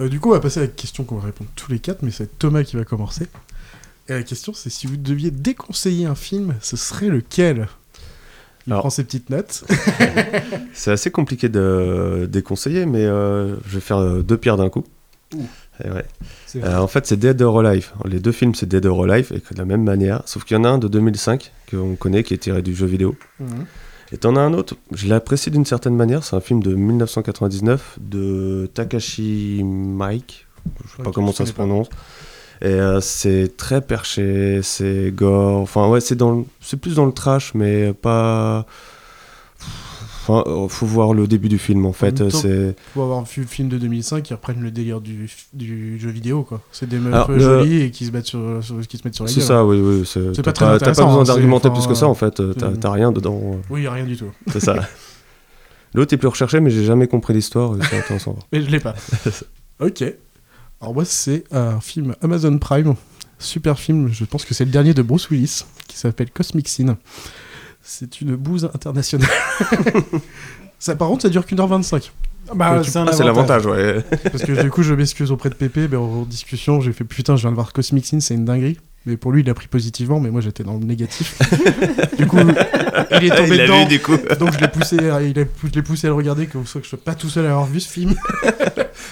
[0.00, 2.02] Euh, du coup, on va passer à la question qu'on va répondre tous les quatre,
[2.02, 3.26] mais c'est Thomas qui va commencer.
[4.08, 7.68] Et la question, c'est si vous deviez déconseiller un film, ce serait lequel?
[8.66, 9.64] Il Alors- prend ses petites notes.
[10.74, 14.84] C'est assez compliqué de déconseiller, mais euh, je vais faire euh, deux pierres d'un coup.
[15.84, 16.04] Et ouais.
[16.56, 17.92] Euh, en fait, c'est Dead or Alive.
[18.04, 20.22] Les deux films, c'est Dead or Alive, et de la même manière.
[20.26, 22.86] Sauf qu'il y en a un de 2005 qu'on connaît, qui est tiré du jeu
[22.86, 23.16] vidéo.
[24.12, 27.98] Et t'en as un autre, je l'apprécie d'une certaine manière, c'est un film de 1999
[28.00, 30.46] de Takashi Mike,
[30.84, 31.66] je sais pas comment ça se pas.
[32.60, 37.12] Et euh, c'est très perché, c'est gore, enfin ouais, c'est dans c'est plus dans le
[37.12, 38.66] trash, mais pas.
[40.30, 42.28] Enfin, euh, faut voir le début du film en fait.
[42.30, 46.10] C'est Pour avoir vu le film de 2005, qui reprennent le délire du, du jeu
[46.10, 46.60] vidéo, quoi.
[46.70, 49.02] C'est des meufs Alors, euh, le- jolies et qui se, battent sur, sur- qui se
[49.06, 49.46] mettent sur la c'est gueule.
[49.46, 50.02] ça, oui, oui.
[50.04, 52.40] C'est C'est pas très t'as pas besoin hein, c'est- d'argumenter plus que ça en fait.
[52.40, 53.40] euh, T'as c'est- rien dedans.
[53.42, 54.30] euh, Oui, y a rien du tout.
[54.48, 54.74] C'est ça.
[55.94, 57.72] L'autre est plus recherché, mais j'ai jamais compris l'histoire.
[57.90, 58.18] C'est.
[58.52, 58.94] Mais je l'ai pas.
[59.80, 60.04] ok.
[60.80, 62.94] Alors moi, c'est un film Amazon Prime.
[63.40, 66.96] Super film, je pense que c'est le dernier de Bruce Willis, qui s'appelle Cosmic Sin.
[67.82, 69.28] C'est une bouse internationale.
[70.78, 72.12] ça, par contre, ça dure qu'une heure 25.
[72.54, 74.02] Bah, tu- c'est un Ah, c'est l'avantage, ouais.
[74.24, 77.36] Parce que du coup, je m'excuse auprès de Pépé, mais en discussion, j'ai fait putain,
[77.36, 78.78] je viens de voir Cosmic Sin, c'est une dinguerie.
[79.06, 81.38] Mais pour lui, il l'a pris positivement, mais moi j'étais dans le négatif.
[82.18, 83.78] du coup, il est tombé Il dedans.
[83.82, 84.16] vu, du coup.
[84.38, 86.78] Donc je l'ai poussé, à- il a, je l'ai poussé à le regarder, comme ça
[86.80, 88.14] que je sois pas tout seul à avoir vu ce film.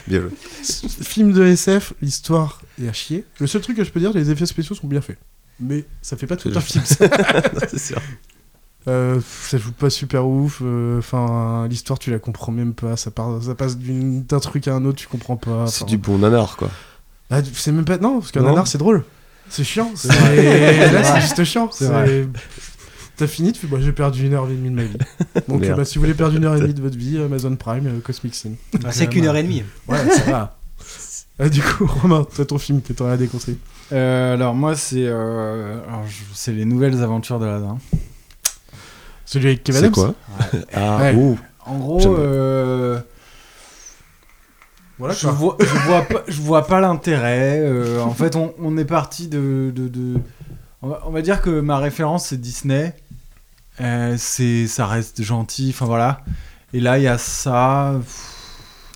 [0.09, 0.30] Bien joué.
[1.02, 3.24] film de SF, l'histoire est à chier.
[3.40, 5.18] Le seul truc que je peux dire, les effets spéciaux sont bien faits.
[5.61, 6.84] Mais ça fait pas tout un film.
[6.84, 7.07] ça.
[7.70, 8.00] c'est sûr.
[8.88, 10.61] Euh, ça joue pas super ouf.
[10.62, 12.96] euh, Enfin, l'histoire, tu la comprends même pas.
[12.96, 15.66] Ça, part, ça passe d'un truc à un autre, tu comprends pas.
[15.66, 16.70] C'est du bon nanar, quoi.
[17.30, 17.98] ah, c'est même pas.
[17.98, 19.04] Non, parce qu'un nanar, c'est drôle.
[19.48, 19.92] C'est chiant.
[20.09, 21.70] Là, c'est juste chiant.
[21.72, 22.28] C'est.
[23.16, 24.96] T'as fini, tu fais, bah, j'ai perdu une heure et demie de ma vie.
[25.48, 27.56] Donc, euh, bah, si vous voulez perdre une heure et demie de votre vie, Amazon
[27.56, 28.50] Prime, euh, Cosmic Sin.
[28.84, 29.62] Ah, c'est qu'une heure et demie.
[29.88, 30.58] Ouais, ça va.
[31.38, 33.58] Ah, du coup, Romain, toi, ton film que t'aurais à déconseiller.
[33.92, 35.78] Euh, alors moi c'est euh,
[36.34, 37.78] c'est les nouvelles aventures d'Aladin.
[39.24, 40.12] Celui avec Kevin C'est quoi
[40.74, 41.14] Ah, Ouais.
[41.64, 42.98] En gros, euh,
[44.98, 45.30] Voilà, je quoi.
[45.32, 47.60] vois, je vois pas, je vois pas l'intérêt.
[47.60, 50.18] euh, en fait, on, on est parti de, de, de-
[50.82, 52.92] on, va, on va dire que ma référence c'est Disney.
[53.81, 55.68] Euh, c'est, ça reste gentil.
[55.70, 56.20] Enfin voilà.
[56.72, 58.01] Et là, il y a ça.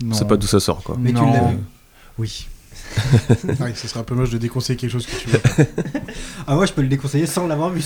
[0.02, 0.14] non.
[0.14, 0.96] C'est pas d'où ça sort, quoi.
[0.98, 1.32] Mais tu Non.
[1.32, 1.58] l'as vu.
[2.18, 2.46] Oui.
[3.60, 5.40] Ah oui, ce serait un peu moche de déconseiller quelque chose que tu veux.
[6.46, 7.80] Ah, moi, je peux le déconseiller sans l'avoir vu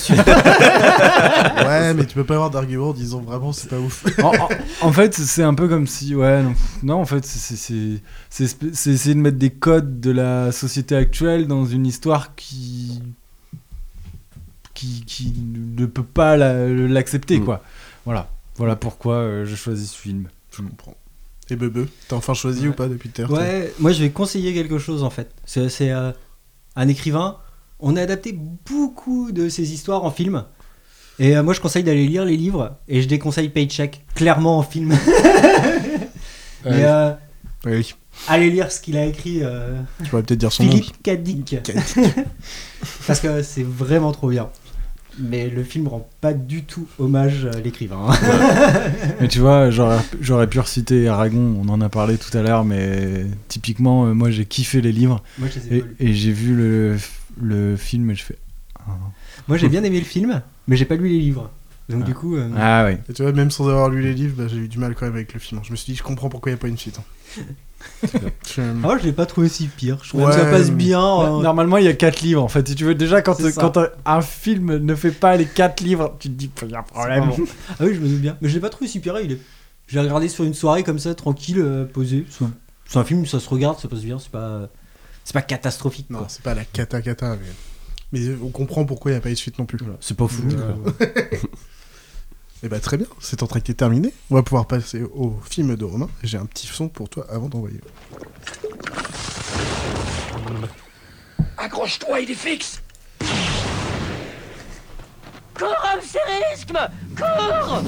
[1.66, 4.04] ouais, mais tu peux pas avoir d'argument en disant vraiment c'est pas ouf.
[4.22, 4.48] en, en-
[4.80, 8.02] en fait, c'est un peu comme si, ouais, non, non, en fait, c'est- c'est c'est-
[8.30, 12.34] c'est spé- c'est essayer de mettre des codes de la société actuelle dans une histoire
[12.34, 13.02] qui
[14.74, 15.32] qui, qui
[15.76, 17.44] ne peut pas la- l'accepter, Mm.
[17.44, 17.62] quoi.
[18.04, 20.28] Voilà, voilà pourquoi euh, je choisis ce film.
[20.56, 20.94] Je comprends.
[21.50, 24.78] Et Bebe, t'as enfin choisi ou pas depuis tout Ouais, moi je vais conseiller quelque
[24.78, 25.30] chose en fait.
[25.44, 26.10] C'est euh,
[26.76, 27.36] un écrivain.
[27.80, 28.32] On a adapté
[28.64, 30.44] beaucoup de ses histoires en film.
[31.18, 34.62] Et euh, moi je conseille d'aller lire les livres et je déconseille Paycheck clairement en
[34.62, 34.96] film.
[36.64, 37.12] Mais euh,
[37.66, 37.94] Oui,
[38.28, 40.70] allez lire ce qu'il a écrit euh, tu pourrais peut-être dire son nom.
[40.70, 41.56] Philippe Cadic.
[43.06, 44.48] Parce que c'est vraiment trop bien.
[45.18, 48.08] Mais le film rend pas du tout hommage à l'écrivain.
[48.08, 48.90] hein.
[49.20, 52.64] Mais tu vois, j'aurais j'aurais pu reciter Aragon, on en a parlé tout à l'heure,
[52.64, 55.22] mais typiquement, euh, moi j'ai kiffé les livres.
[55.38, 56.96] Moi, je les ai Et, et j'ai vu le,
[57.40, 58.38] le film et je fais.
[58.80, 58.90] ah.
[59.48, 61.50] Moi, j'ai bien aimé le film, mais j'ai pas lu les livres.
[61.88, 62.36] Donc, du coup.
[62.36, 62.96] euh, Ah oui.
[63.08, 65.04] Et tu vois, même sans avoir lu les livres, bah, j'ai eu du mal quand
[65.04, 65.60] même avec le film.
[65.62, 66.98] Je me suis dit, je comprends pourquoi il n'y a pas une suite.
[68.04, 68.18] hein.
[68.54, 69.98] Je- Ah, je l'ai pas trouvé si pire.
[70.02, 71.00] Je trouve Ouais, que ça passe bien.
[71.00, 72.66] Ouais, euh, Normalement, il y a 4 livres en fait.
[72.68, 73.60] Si tu veux, déjà, quand, C'est ça.
[73.60, 76.74] quand euh, un film ne fait pas les 4 livres, tu te dis qu'il y
[76.74, 77.30] a un problème.
[77.70, 78.36] Ah oui, je me doute bien.
[78.40, 79.18] Mais je l'ai pas trouvé si pire.
[79.22, 79.38] Il est...
[79.86, 82.26] Je l'ai regardé sur une soirée comme ça, tranquille, euh, posé.
[82.30, 82.52] C'est un-
[82.86, 84.18] C'est un film, ça se regarde, ça passe bien.
[84.18, 84.68] C'est pas,
[85.24, 86.08] c'est pas catastrophique.
[86.10, 87.36] Non, c'est pas la cata cata,
[88.12, 88.20] mais...
[88.20, 89.78] mais on comprend pourquoi il n'y a pas eu de suite non plus.
[90.00, 90.42] C'est pas fou.
[92.64, 94.10] Et bah très bien, cet entretien est terminé.
[94.30, 96.08] On va pouvoir passer au film de Romain.
[96.22, 97.78] J'ai un petit son pour toi avant d'envoyer.
[101.58, 102.80] Accroche-toi, il est fixe
[105.58, 106.78] Cours, Amsérisme
[107.14, 107.82] Cours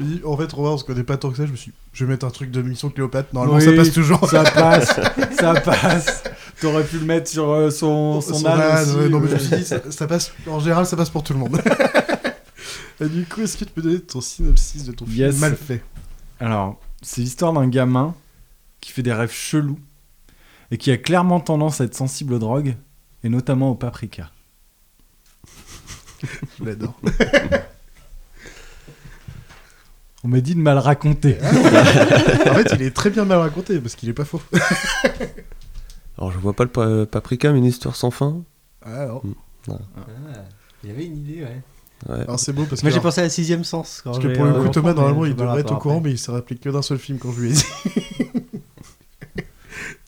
[0.00, 1.44] Je me dis, en fait, Romain, on se connaît pas tant que ça.
[1.44, 3.28] Je me suis dit, je vais mettre un truc de mission Cléopâtre.
[3.34, 4.26] Normalement, Oui, ça passe toujours.
[4.26, 4.98] Ça passe,
[5.38, 6.22] ça passe.
[6.62, 9.28] T'aurais pu le mettre sur euh, son, son, Son âne âne, aussi, ouais, non, mais
[9.28, 11.60] je me suis dit, ça, ça passe, en général, ça passe pour tout le monde.
[13.00, 15.38] Et du coup, est-ce que tu peux donner ton synopsis de ton film Yes.
[15.40, 15.82] mal fait?
[16.40, 18.14] Alors, c'est l'histoire d'un gamin
[18.80, 19.78] qui fait des rêves chelous
[20.70, 22.76] et qui a clairement tendance à être sensible aux drogues
[23.24, 24.30] et notamment au paprika.
[26.58, 26.98] Je l'adore.
[30.22, 31.36] On m'a dit de mal raconter.
[31.42, 34.40] en fait, il est très bien mal raconté parce qu'il est pas faux.
[36.16, 38.42] Alors, je vois pas le pa- paprika, mais une histoire sans fin.
[38.82, 39.24] Ah, alors.
[39.24, 39.32] Ouais.
[39.68, 40.44] Ah,
[40.84, 41.60] il y avait une idée, ouais.
[42.08, 42.20] Ouais.
[42.20, 42.86] Alors, c'est beau parce que.
[42.86, 44.00] Moi, j'ai pensé à la sixième sens.
[44.02, 46.10] quand Parce que pour le coup, Thomas, normalement, mais il devrait être au courant, mais
[46.10, 47.64] il s'est rappelé que d'un seul film quand je lui ai dit.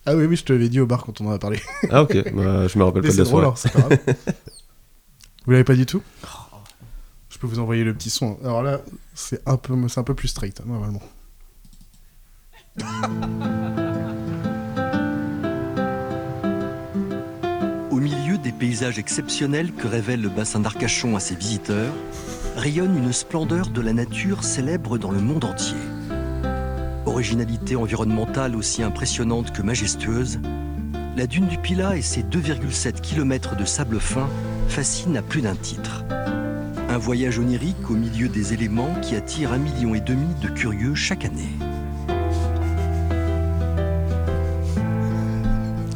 [0.06, 1.60] ah oui, oui, je te l'avais dit au bar quand on en a parlé.
[1.90, 3.44] Ah, ok, bah, je me rappelle Mais pas de la soirée.
[3.44, 3.98] alors, c'est pas grave.
[5.46, 6.02] Vous l'avez pas du tout
[7.30, 8.38] Je peux vous envoyer le petit son.
[8.42, 8.80] Alors là,
[9.14, 11.02] c'est un peu, c'est un peu plus straight, hein, normalement.
[18.46, 21.92] des paysages exceptionnels que révèle le bassin d'Arcachon à ses visiteurs,
[22.56, 25.76] rayonne une splendeur de la nature célèbre dans le monde entier.
[27.06, 30.38] Originalité environnementale aussi impressionnante que majestueuse,
[31.16, 34.28] la dune du Pilat et ses 2,7 km de sable fin
[34.68, 36.04] fascinent à plus d'un titre.
[36.88, 40.94] Un voyage onirique au milieu des éléments qui attire un million et demi de curieux
[40.94, 41.50] chaque année.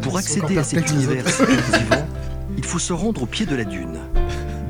[0.02, 2.10] Pour accéder à cet univers autres.
[2.60, 3.98] Il faut se rendre au pied de la dune.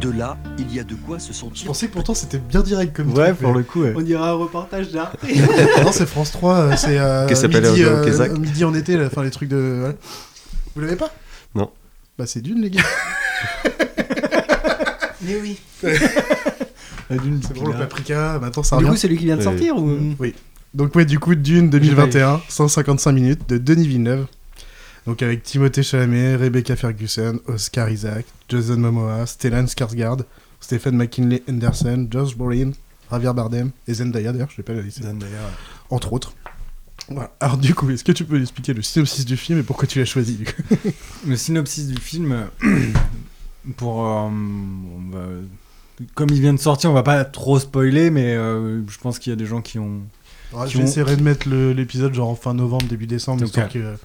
[0.00, 1.66] De là, il y a de quoi se Je sentir.
[1.66, 3.82] pensais que pourtant c'était bien direct comme Ouais, truc, pour mais- le coup.
[3.82, 3.92] ouais.
[3.96, 5.12] On dirait un reportage d'art.
[5.84, 8.30] non, c'est France 3, euh, c'est euh, Qui s'appelle midi, euh, Kézak.
[8.38, 9.76] midi en été, là, enfin les trucs de.
[9.80, 9.94] voilà.
[10.76, 11.10] Vous l'avez pas?
[11.56, 11.70] Non.
[12.16, 12.80] Bah c'est d'une, les gars.
[15.22, 15.58] Mais oui.
[15.82, 18.94] La dune C'est bon, le paprika, maintenant ça Du revient.
[18.94, 20.34] coup, c'est lui qui vient de sortir ou Oui.
[20.74, 24.26] Donc ouais, du coup, Dune 2021, 155 minutes de Denis Villeneuve.
[25.06, 30.24] Donc avec Timothée Chalamet, Rebecca Ferguson, Oscar Isaac, Jason Momoa, Stellan Skarsgård,
[30.60, 32.72] Stephen McKinley Anderson, Josh Brolin,
[33.10, 35.02] Javier Bardem et Zendaya d'ailleurs, je sais pas la liste,
[35.88, 36.34] entre autres.
[37.08, 37.32] Voilà.
[37.40, 39.98] Alors du coup, est-ce que tu peux expliquer le synopsis du film et pourquoi tu
[39.98, 40.62] l'as choisi du coup?
[41.26, 42.46] Le synopsis du film,
[43.76, 44.06] pour.
[44.06, 45.26] euh, on va-
[46.14, 49.30] comme il vient de sortir, on va pas trop spoiler, mais euh, je pense qu'il
[49.30, 50.00] y a des gens qui ont.
[50.52, 53.48] Alors, Qui Je ont- essaierai de mettre l'épisode genre en fin novembre, début décembre, Ok.
[53.48, 53.96] histoire que...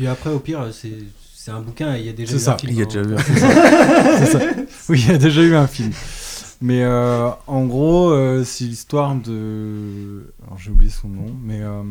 [0.00, 0.94] Puis après, au pire, c'est
[1.36, 2.72] c'est un bouquin et il y a déjà C'est eu ça, un film.
[2.72, 2.88] Il y a hein.
[2.88, 3.18] déjà eu un
[4.18, 4.38] C'est ça.
[4.88, 5.90] Oui, il y a déjà eu un film.
[6.62, 10.32] Mais euh, en gros, euh, c'est l'histoire de.
[10.46, 11.82] Alors j'ai oublié son nom, mais euh,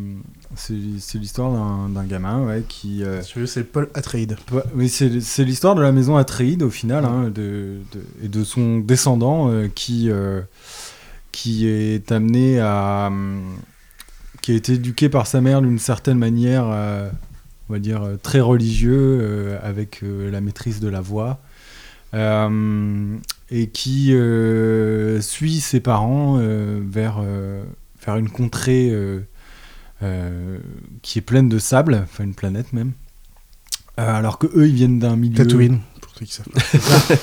[0.56, 3.04] c'est c'est l'histoire d'un d'un gamin ouais, qui.
[3.04, 4.38] euh, c'est Paul Atreides.
[4.52, 8.28] Ouais, Oui, c'est c'est l'histoire de la maison Atreides au final, hein, de, de- et
[8.28, 10.42] de son descendant euh, qui, euh,
[11.32, 13.06] qui est amené à.
[13.12, 13.44] hum,
[14.42, 17.10] qui a été éduqué par sa mère d'une certaine manière, euh,
[17.70, 21.40] on va dire, euh, très religieux, euh, avec euh, la maîtrise de la voix,
[22.14, 23.16] euh,
[23.52, 27.64] et qui euh, suit ses parents euh, vers, euh,
[28.04, 29.20] vers une contrée euh,
[30.02, 30.58] euh,
[31.02, 32.94] qui est pleine de sable, enfin une planète même.
[34.00, 35.36] Euh, alors que eux, ils viennent d'un milieu.
[35.36, 37.16] Tatooine, pour ceux qui savent pas.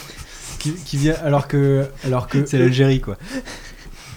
[0.59, 3.17] qui, qui vient alors que alors que C'est l'Algérie, quoi.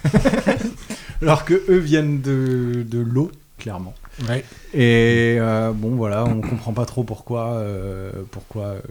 [1.22, 3.96] alors que eux viennent de, de l'eau clairement
[4.28, 4.44] Ouais.
[4.74, 8.82] et euh, bon voilà on comprend pas trop pourquoi euh, pourquoi euh,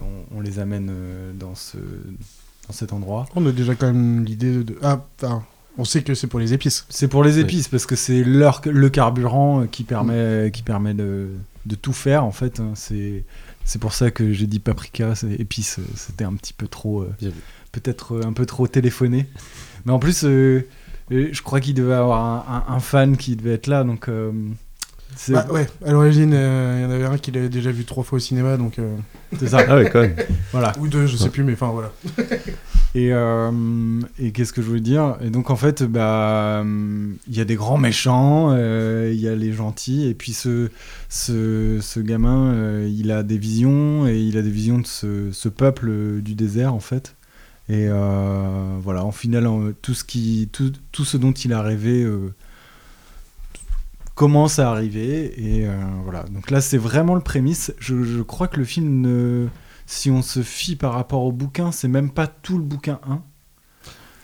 [0.00, 0.92] on, on les amène
[1.38, 4.76] dans ce dans cet endroit On a déjà quand même l'idée de...
[4.82, 5.44] Ah, enfin,
[5.78, 6.84] on sait que c'est pour les épices.
[6.88, 11.28] c'est pour les épices parce que c'est leur le carburant qui permet qui permet de,
[11.66, 12.72] de tout faire en fait hein.
[12.74, 13.24] c'est
[13.70, 17.02] c'est pour ça que j'ai dit paprika, c'est épice, euh, c'était un petit peu trop,
[17.02, 17.30] euh,
[17.70, 19.26] peut-être un peu trop téléphoné.
[19.84, 20.26] Mais en plus,
[21.10, 24.08] je crois qu'il devait avoir un, un- un fan qui devait être là, donc.
[24.08, 24.30] euh,
[25.16, 27.84] c'est Bah, ouais, à l'origine, euh, il y en avait un qui l'avait déjà vu
[27.84, 28.78] trois fois au cinéma, donc.
[28.78, 28.96] euh,
[29.38, 29.58] c'est ça.
[29.68, 30.14] Ah ouais, quand même.
[30.52, 30.72] Voilà.
[30.78, 31.92] Ou deux, je sais plus, mais enfin voilà.
[32.96, 35.16] Et, euh, et qu'est-ce que je voulais dire?
[35.22, 39.36] Et donc en fait, bah, il y a des grands méchants, euh, il y a
[39.36, 40.70] les gentils, et puis ce,
[41.08, 45.30] ce, ce gamin, euh, il a des visions, et il a des visions de ce,
[45.30, 47.14] ce peuple du désert en fait.
[47.72, 51.62] Et euh, voilà, en final, en- tout, ce qui, tout, tout ce dont il a
[51.62, 52.34] rêvé euh,
[54.14, 55.32] commence à arriver.
[55.40, 55.72] Et euh,
[56.04, 57.72] voilà, donc là c'est vraiment le prémisse.
[57.78, 59.46] Je, je crois que le film ne
[59.86, 63.22] si on se fie par rapport au bouquin, c'est même pas tout le bouquin 1.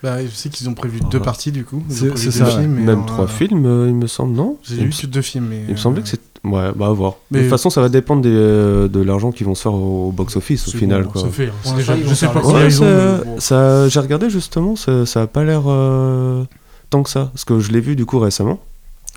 [0.03, 1.83] Bah, je sais qu'ils ont prévu Ah deux parties du coup.
[1.89, 5.07] C'est- ça, films, Même alors, trois euh, films, il me semble, non J'ai s- que
[5.07, 5.63] deux films, mais.
[5.67, 6.21] il me semblait que c'est.
[6.53, 7.15] Ouais, bah à voir.
[7.31, 9.73] Mais- De toute façon, ça va dépendre des, euh, de l'argent qu'ils vont se faire
[9.73, 11.03] au box-office au final.
[11.03, 11.21] bon, quoi.
[11.21, 11.75] Ça fait, hein.
[11.75, 15.63] Déjà- je sais pas Ouais, ça, ça- j'ai regardé justement, ça, ça a pas l'air
[15.67, 16.43] euh,
[16.89, 17.29] tant que ça.
[17.33, 18.59] Parce que je l'ai vu du coup récemment.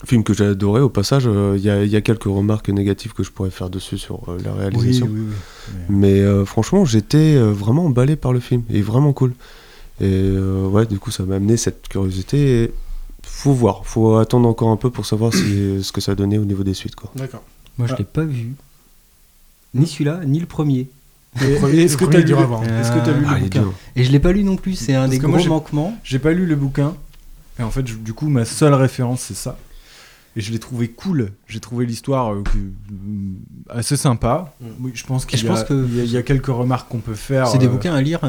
[0.06, 0.80] Film que j'ai adoré.
[0.80, 3.50] Au passage, euh, il y, a, il y a quelques remarques négatives que je pourrais
[3.50, 5.06] faire dessus sur euh, la réalisation.
[5.12, 5.74] oui, oui.
[5.90, 8.62] Mais euh, franchement, j'étais euh, vraiment emballé par le film.
[8.70, 9.32] Et vraiment cool.
[10.00, 12.62] Et euh, ouais, du coup, ça m'a amené cette curiosité.
[12.64, 12.72] Et
[13.40, 13.86] faut voir.
[13.86, 16.74] Faut attendre encore un peu pour savoir si, ce que ça donnait au niveau des
[16.74, 16.94] suites.
[16.94, 17.10] Quoi.
[17.16, 17.42] D'accord.
[17.78, 17.96] Moi, je Ah.
[17.98, 18.52] l'ai pas vu.
[19.74, 20.88] Ni celui-là, ni le premier.
[21.40, 23.24] Et- premier- Est-ce le que premier tu as est lu, le- est-ce que t'as lu
[23.28, 23.64] Ah, le est bouquin.
[23.96, 25.96] Et je l'ai pas lu non plus, c'est un Parce des gros moi, manquements.
[26.02, 26.94] J'ai pas lu le bouquin.
[27.58, 29.56] Et en fait, je- du coup, ma seule référence, c'est ça.
[30.36, 31.30] Et je l'ai trouvé cool.
[31.48, 32.60] J'ai trouvé l'histoire euh, euh,
[33.68, 34.54] assez sympa.
[34.60, 34.66] Mm.
[34.80, 36.46] Oui, je pense qu'il y, a- pense que- il y a- il y a quelques
[36.46, 37.46] remarques qu'on peut faire.
[37.48, 38.20] C'est des euh, bouquins à lire.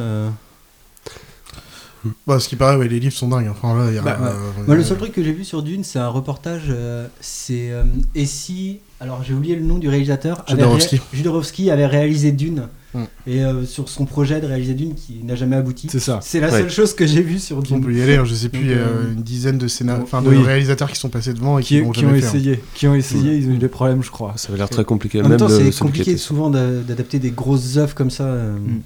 [2.25, 3.47] Bah, ce qui paraît, ouais, les livres sont dingues.
[3.49, 4.01] Enfin, là, il y a.
[4.01, 4.27] Bah, ouais.
[4.29, 6.63] euh, Moi, le seul truc que j'ai vu sur Dune, c'est un reportage.
[6.69, 7.83] euh, c'est euh,
[8.15, 10.43] et si, alors j'ai oublié le nom du réalisateur.
[10.47, 10.95] avait Jodorowsky.
[10.97, 12.63] ré- Jodorowsky avait réalisé Dune.
[12.93, 13.03] Mm.
[13.25, 15.87] Et euh, sur son projet de réaliser Dune qui n'a jamais abouti.
[15.89, 16.19] C'est ça.
[16.21, 16.59] C'est la Ouais.
[16.61, 17.81] seule chose que j'ai vue sur On Dune.
[17.81, 19.67] peut y aller, hein, je sais plus, Donc, il y a euh, une dizaine de
[19.69, 20.43] scénarios, enfin de oui.
[20.43, 22.17] réalisateurs qui sont passés devant et qui, qui, l'ont qui ont fait, hein.
[22.17, 22.59] essayé.
[22.73, 24.33] Qui ont essayé, ils ont eu des problèmes, je crois.
[24.35, 25.21] Ça avait l'air très compliqué.
[25.21, 28.23] En même temps, c'est compliqué souvent d'a- d'adapter des grosses œuvres comme ça.
[28.25, 28.57] euh.
[28.57, 28.81] Mm.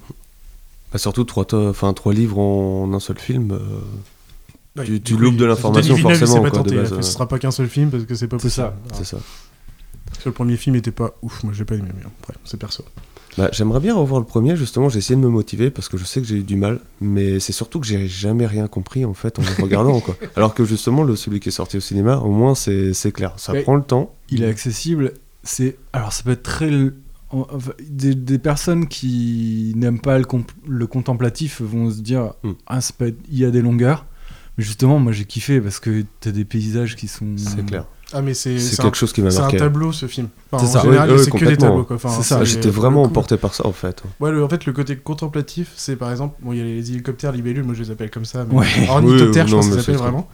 [0.96, 3.52] Bah, surtout trois, enfin, trois livres en un seul film.
[3.52, 3.60] euh,
[4.78, 7.02] Ouais, Tu- loupes de l'information, forcément, quoi, de tenté, a base, fait, euh.
[7.02, 8.72] Ce sera pas qu'un seul film parce que c'est pas possible.
[8.93, 9.18] C'est ça.
[10.08, 12.58] parce que le premier film était pas ouf, moi j'ai pas aimé, mais après, c'est
[12.60, 12.84] perso.
[13.38, 16.06] Bah, J'aimerais bien revoir le premier, justement, j'ai essayé de me motiver parce que je
[16.06, 19.14] sais que j'ai eu du mal, mais c'est surtout que j'ai jamais rien compris en
[19.14, 20.00] fait en le regardant.
[20.02, 20.16] quoi.
[20.38, 23.54] Alors que justement, le, celui qui est sorti au cinéma, au moins c'est clair, ça
[23.62, 24.14] prend le temps.
[24.30, 25.14] Il est accessible.
[25.43, 26.70] C'est alors ça peut être très
[27.90, 32.52] des, des personnes qui n'aiment pas le, comp- le contemplatif vont se dire Mm.
[32.68, 32.80] ah
[33.32, 34.06] il y a des longueurs.
[34.58, 37.26] Mais justement, moi j'ai kiffé parce que t'as des paysages qui sont.
[37.38, 37.86] C'est clair.
[38.14, 39.58] Ah, mais c'est quelque un, chose qui m'a c'est un marqué.
[39.58, 40.30] tableau ce film.
[40.52, 41.96] Enfin, C'est en général, c'est que des tableaux quoi.
[41.98, 42.44] Enfin, C'est ça.
[42.46, 44.04] J'étais vraiment emporté par ça en fait.
[44.22, 46.92] Ouais, le- en fait, le côté contemplatif, c'est par exemple, bon, il y a les
[46.92, 48.68] hélicoptères libellules, moi je les appelle comme ça, mais Ouais.
[48.88, 50.30] ornithoptères, Oui, je pense que mais ça s'appelle c'est vraiment.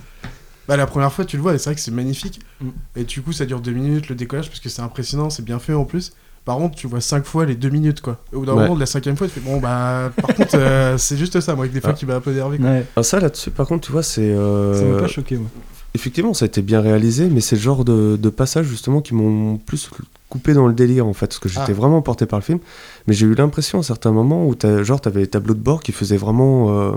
[0.67, 2.41] Bah, la première fois, tu le vois, et c'est vrai que c'est magnifique.
[2.61, 2.67] Mm.
[2.97, 5.57] Et du coup, ça dure deux minutes, le décollage, parce que c'est impressionnant, c'est bien
[5.57, 6.11] fait en plus.
[6.45, 8.17] Par contre, tu vois cinq fois les deux minutes, quoi.
[8.33, 8.61] Et au bout d'un Ouais.
[8.63, 11.53] moment, de la cinquième fois, tu fais, bon, bah, par contre, euh, c'est juste ça,
[11.55, 11.97] moi, avec des fois Ah.
[11.97, 12.57] qui m'a un peu énervé.
[12.57, 12.67] quoi.
[12.69, 14.21] Ouais, Ah, ça là-dessus, par contre, tu vois, c'est.
[14.21, 15.35] euh, ça m'a pas choqué.
[15.37, 15.47] moi.
[15.93, 19.13] Effectivement, ça a été bien réalisé, mais c'est le genre de, de passages justement qui
[19.13, 19.89] m'ont plus
[20.29, 21.73] coupé dans le délire en fait, parce que j'étais Ah.
[21.73, 22.59] vraiment porté par le film.
[23.07, 25.83] Mais j'ai eu l'impression à certains moments où t'as- genre t'avais les tableaux de bord
[25.83, 26.91] qui faisaient vraiment euh,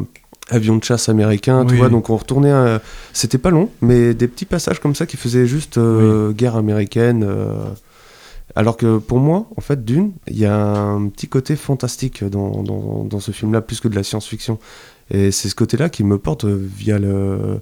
[0.49, 1.89] avion de chasse américain, tu vois.
[1.89, 2.81] Donc on retournait, à-
[3.13, 7.25] c'était pas long, mais des petits passages comme ça qui faisaient juste euh, guerre américaine.
[7.29, 7.65] euh,
[8.57, 12.63] Alors que pour moi, en fait, d'une, il y a un petit côté fantastique dans,
[12.63, 14.59] dans, dans ce film-là, plus que de la science-fiction.
[15.11, 17.61] Et c'est ce côté-là qui me porte via le,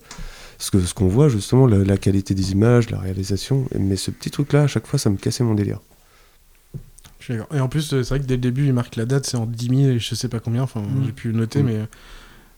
[0.58, 3.66] ce qu'on voit justement, la, la qualité des images, la réalisation.
[3.74, 5.80] Et- Mais ce petit truc-là, à chaque fois, ça me cassait mon délire.
[7.20, 7.56] Je suis d'accord.
[7.56, 9.46] Et en plus, c'est vrai que dès le début, il marque la date, c'est en
[9.46, 11.04] 10 000 et je sais pas combien, enfin, Mm.
[11.06, 11.66] j'ai pu le noter, Mm.
[11.66, 11.80] mais.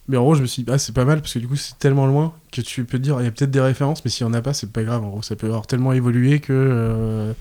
[0.07, 1.55] Mais en gros, je me suis dit, ah, c'est pas mal, parce que du coup,
[1.55, 4.11] c'est tellement loin que tu peux te dire, il y a peut-être des références, mais
[4.11, 5.03] s'il y en a pas, c'est pas grave.
[5.03, 6.53] En gros, ça peut avoir tellement évolué que.
[6.53, 7.33] euh,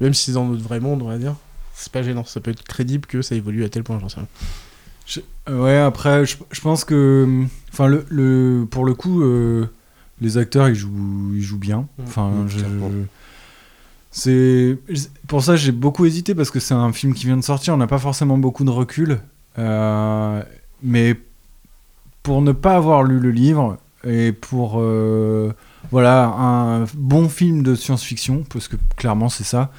[0.00, 1.34] même si c'est dans notre vrai monde, on va dire,
[1.74, 2.24] c'est pas gênant.
[2.24, 4.28] Ça peut être crédible que ça évolue à tel point, j'en sais rien.
[5.48, 7.44] Euh, Ouais, après, je, je pense que.
[7.72, 9.66] Enfin, le, le, pour le coup, euh,
[10.20, 11.88] les acteurs, ils jouent, ils jouent bien.
[11.98, 12.02] Mm.
[12.06, 12.58] Enfin, Mm, je-
[14.10, 14.78] c'est.
[15.26, 17.74] Pour ça, j'ai beaucoup hésité parce que c'est un film qui vient de sortir.
[17.74, 19.18] On n'a pas forcément beaucoup de recul.
[19.58, 20.42] Euh,
[20.82, 21.18] mais
[22.22, 24.74] pour ne pas avoir lu le livre et pour.
[24.80, 25.52] euh,
[25.90, 29.70] voilà, un bon film de science-fiction, parce que clairement, c'est ça.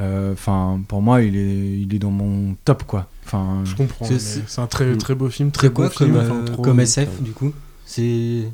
[0.00, 3.08] euh, Enfin, pour moi, il est, il est dans mon top, quoi.
[3.26, 4.04] Enfin, Je comprends.
[4.06, 6.12] C'est- mais c'est- C'est un très, très beau film, très quoi beau film.
[6.12, 7.52] comme, enfin, euh, trop- comme SF du coup?
[7.84, 8.44] C'est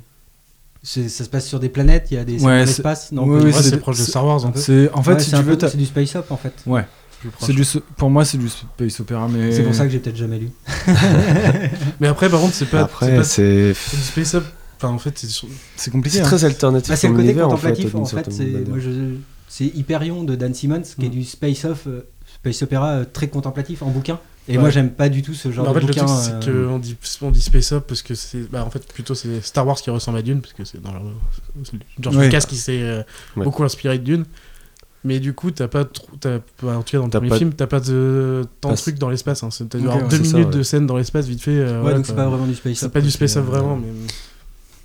[0.83, 3.41] c'est- ça se passe sur des planètes, il y a des Ouais, l'espace Non, ouais,
[3.41, 4.61] du ouais, c'est- c'est proche de Star Wars, un peu.
[4.61, 6.53] c'est en fait, Ouais, si c'est tu un veux, c'est du space up en fait.
[6.67, 6.85] Ouais.
[7.41, 7.63] C'est du,
[7.97, 9.51] pour moi, c'est du space opéra, mais.
[9.53, 10.51] C'est pour ça que j'ai peut-être jamais lu.
[12.01, 12.83] Mais après, par contre, c'est pas.
[12.83, 14.45] Après, pas- c'est c'est du space up.
[14.85, 16.19] Enfin, en fait, c'est C'est compliqué.
[16.19, 16.27] c'est hein.
[16.27, 16.89] très alternatif.
[16.91, 18.31] Bah, c'est le côté contemplatif en fait.
[18.31, 18.65] C'est
[19.49, 21.13] c'est Hyperion de Dan Simmons qui est Mm.
[21.13, 22.07] du space off, euh,
[22.41, 24.19] space opéra euh, très contemplatif en bouquin.
[24.49, 24.63] Et Ouais.
[24.63, 26.79] moi j'aime pas du tout ce genre en de fait, le truc, c'est euh, qu'on
[26.79, 28.51] dit, on dit Space Up parce que c'est.
[28.51, 30.91] Bah, en fait, plutôt, c'est Star Wars qui ressemble à Dune, parce que c'est dans
[31.63, 32.25] c'est George Ouais.
[32.27, 33.03] Lucas qui s'est euh,
[33.37, 33.45] Ouais.
[33.45, 34.25] beaucoup inspiré de Dune.
[35.05, 36.09] Mais du coup, t'as pas trop.
[36.19, 38.77] t'as pas- En tout cas, dans le premier pas- film, t'as pas de tant de
[38.77, 39.43] trucs dans l'espace.
[39.43, 39.51] Hein.
[39.51, 40.59] C'est- T'as Ok, genre ouais, deux c'est ça, minutes ouais.
[40.59, 41.51] de scène dans l'espace, vite fait.
[41.59, 42.93] euh, Ouais, donc c'est pas vraiment du space C'est up.
[42.93, 43.89] pas du space up vraiment, mais.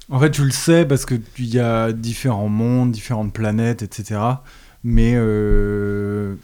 [0.09, 3.83] En fait, tu le sais parce que tu- il y a différents mondes, différentes planètes,
[3.83, 4.19] etc.
[4.83, 6.35] Mais euh,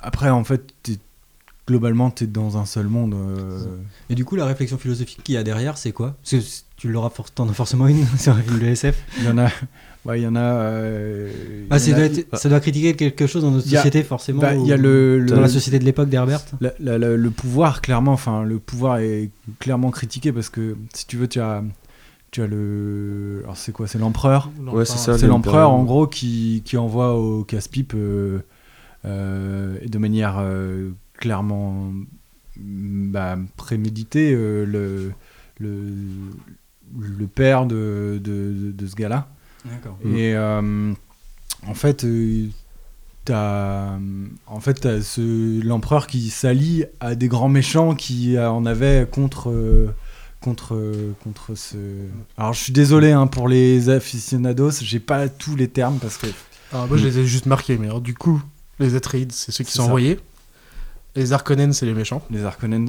[0.00, 0.72] après, en fait,
[1.66, 3.14] globalement, tu es dans un seul monde.
[3.14, 3.64] euh,
[4.08, 6.16] Et du coup, la réflexion philosophique qu'il y a derrière, c'est quoi?
[6.22, 9.02] Parce que tu l'auras for- as forcément une sur un film de SF.
[9.18, 9.48] Il y en a.
[10.14, 10.40] Il y en a.
[10.40, 11.30] euh,
[11.70, 14.02] Ah, y ça a- doit, être- ça doit critiquer quelque chose dans notre a- société,
[14.02, 14.40] forcément.
[14.40, 16.40] bah, y a le, le- dans la société de l'époque d'Herbert.
[16.60, 21.38] le pouvoir, clairement, enfin, le pouvoir est clairement critiqué parce que si tu veux, tu
[21.40, 21.62] as,
[22.30, 23.40] tu as le.
[23.44, 25.18] Alors, c'est quoi C'est l'empereur Ouais, c'est ça.
[25.18, 28.40] C'est l'empereur en gros qui, qui envoie au casse-pipe euh,
[29.04, 31.90] euh, de manière euh, clairement
[32.56, 35.12] mm, bah, préméditée euh, le,
[35.58, 35.92] le,
[36.98, 39.28] le père de, de, de- de ce gars-là.
[39.64, 39.98] D'accord.
[40.04, 40.92] Et euh,
[41.66, 42.06] en fait,
[43.24, 43.98] t'as
[44.46, 49.50] en fait t'as ce l'empereur qui s'allie à des grands méchants qui en avaient contre
[49.50, 49.94] euh,
[50.40, 50.76] contre
[51.22, 51.76] contre ce.
[52.38, 56.26] Alors je suis désolé hein, pour les aficionados, j'ai pas tous les termes parce que
[56.72, 58.40] Alors, moi, je les ai juste marqués, mais alors, du coup,
[58.78, 59.88] les Atreides, c'est ceux qui sont ça.
[59.88, 60.18] envoyés.
[61.16, 62.22] Les Harkonnen, c'est les méchants.
[62.30, 62.38] les.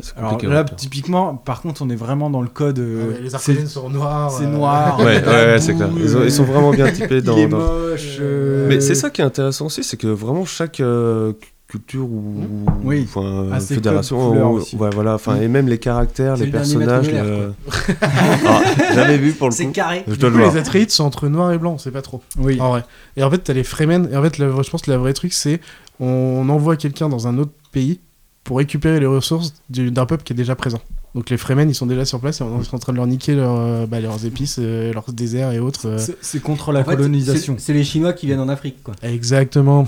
[0.04, 2.78] C'est Alors là typiquement, par contre, on est vraiment dans le code.
[2.78, 4.30] euh, Ah Ouais, les Harkonnen sont noirs.
[4.32, 5.00] c'est euh, noir.
[5.04, 5.90] Ouais, il ouais, c'est clair.
[5.98, 7.36] Ils, ont- ils sont vraiment bien typés il dans.
[7.38, 8.18] est dans- moche.
[8.20, 11.34] euh, Mais c'est ça qui est intéressant aussi, c'est que vraiment chaque euh,
[11.72, 12.36] culture ou
[12.84, 13.08] Oui.
[13.08, 17.10] enfin, Ah, fédération, ou- ouais, voilà, enfin et même les caractères, les personnages.
[17.10, 17.54] le-
[18.02, 18.62] Ah,
[18.94, 19.72] J'avais vu pour le C'est coup.
[19.72, 20.04] carré.
[20.08, 20.58] Je coup, le les.
[20.58, 22.22] Atreides sont entre noir et blanc, c'est pas trop.
[22.38, 22.60] Oui.
[22.60, 22.84] En vrai.
[23.16, 24.10] Et en fait, t'as les Fremen.
[24.12, 25.62] Et en fait, le- je pense que le vrai truc, c'est
[26.00, 28.00] on envoie quelqu'un dans un autre pays
[28.44, 30.82] pour récupérer les ressources du- d'un peuple qui est déjà présent.
[31.14, 33.06] Donc les Fremen, ils sont déjà sur place et on est en train de leur
[33.06, 35.88] niquer leur, euh, bah, leurs épices, euh, leurs déserts et autres.
[35.88, 35.98] euh.
[36.22, 37.56] C'est- contre la En colonisation.
[37.58, 38.94] c'est- C'est les Chinois qui viennent en Afrique, quoi.
[39.04, 39.86] Exactement.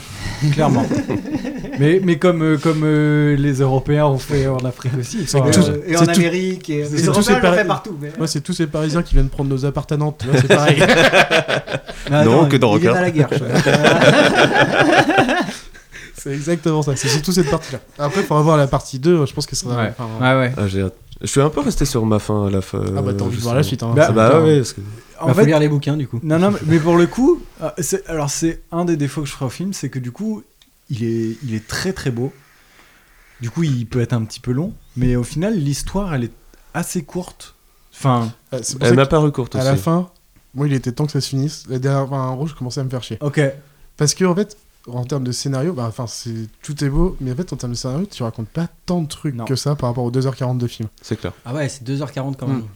[0.52, 0.86] clairement.
[1.80, 5.26] mais, mais comme, euh, comme euh, les Européens ont fait en Afrique aussi.
[5.52, 6.70] tout- euh, et en Amérique.
[6.70, 6.86] Et...
[6.86, 7.98] c'est Les tout Européens pareil- fait partout.
[8.02, 8.12] Mais...
[8.18, 9.66] Moi, c'est tous ces Parisiens qui viennent prendre nos
[10.30, 10.78] vois, C'est pareil.
[12.12, 12.90] Mais Non, que dans Rocker.
[12.90, 13.30] à la guerre.
[13.32, 13.48] je crois.
[16.16, 16.96] c'est exactement ça.
[16.96, 17.80] C'est surtout cette partie-là.
[17.98, 19.26] Après, il faudra voir la partie 2.
[19.26, 19.82] Je pense que ça sera.
[19.84, 19.92] Ouais.
[19.98, 20.54] enfin, Ouais, ouais.
[20.58, 20.96] Ah, j'ai hâte.
[21.22, 22.82] Je suis un peu resté sur ma fin à la fin.
[22.98, 23.82] Ah bah t'as envie de voir la suite.
[23.82, 23.94] Hein.
[23.96, 24.82] Bah, Ah bah ouais, parce que
[25.22, 26.20] En Bah, fait, faut lire les bouquins, du coup.
[26.22, 27.42] non, non, mais- mais pour le coup,
[27.78, 30.44] c'est- alors c'est un des défauts que je ferai au film, c'est que du coup,
[30.94, 32.32] il est, il est très très beau.
[33.42, 36.32] Du coup, il peut être un petit peu long, mais au final, l'histoire, elle est
[36.74, 37.56] assez courte.
[37.94, 39.68] Enfin, Ah, pour elle m'a paru courte à aussi.
[39.68, 40.10] la fin,
[40.54, 41.66] moi, il était temps que ça se finisse.
[41.68, 43.18] La dernière, enfin, en gros, je commençais à me faire chier.
[43.22, 43.42] ok.
[43.98, 47.32] Parce que en fait, en termes de scénario, bah, enfin, c'est tout est beau, mais
[47.32, 49.46] en fait, en termes de scénario, tu racontes pas tant de trucs Non.
[49.46, 50.90] que ça par rapport aux 2h40 de film.
[51.02, 51.34] C'est clair.
[51.46, 52.58] Ah ouais, c'est 2h40 quand même.
[52.60, 52.68] Mm.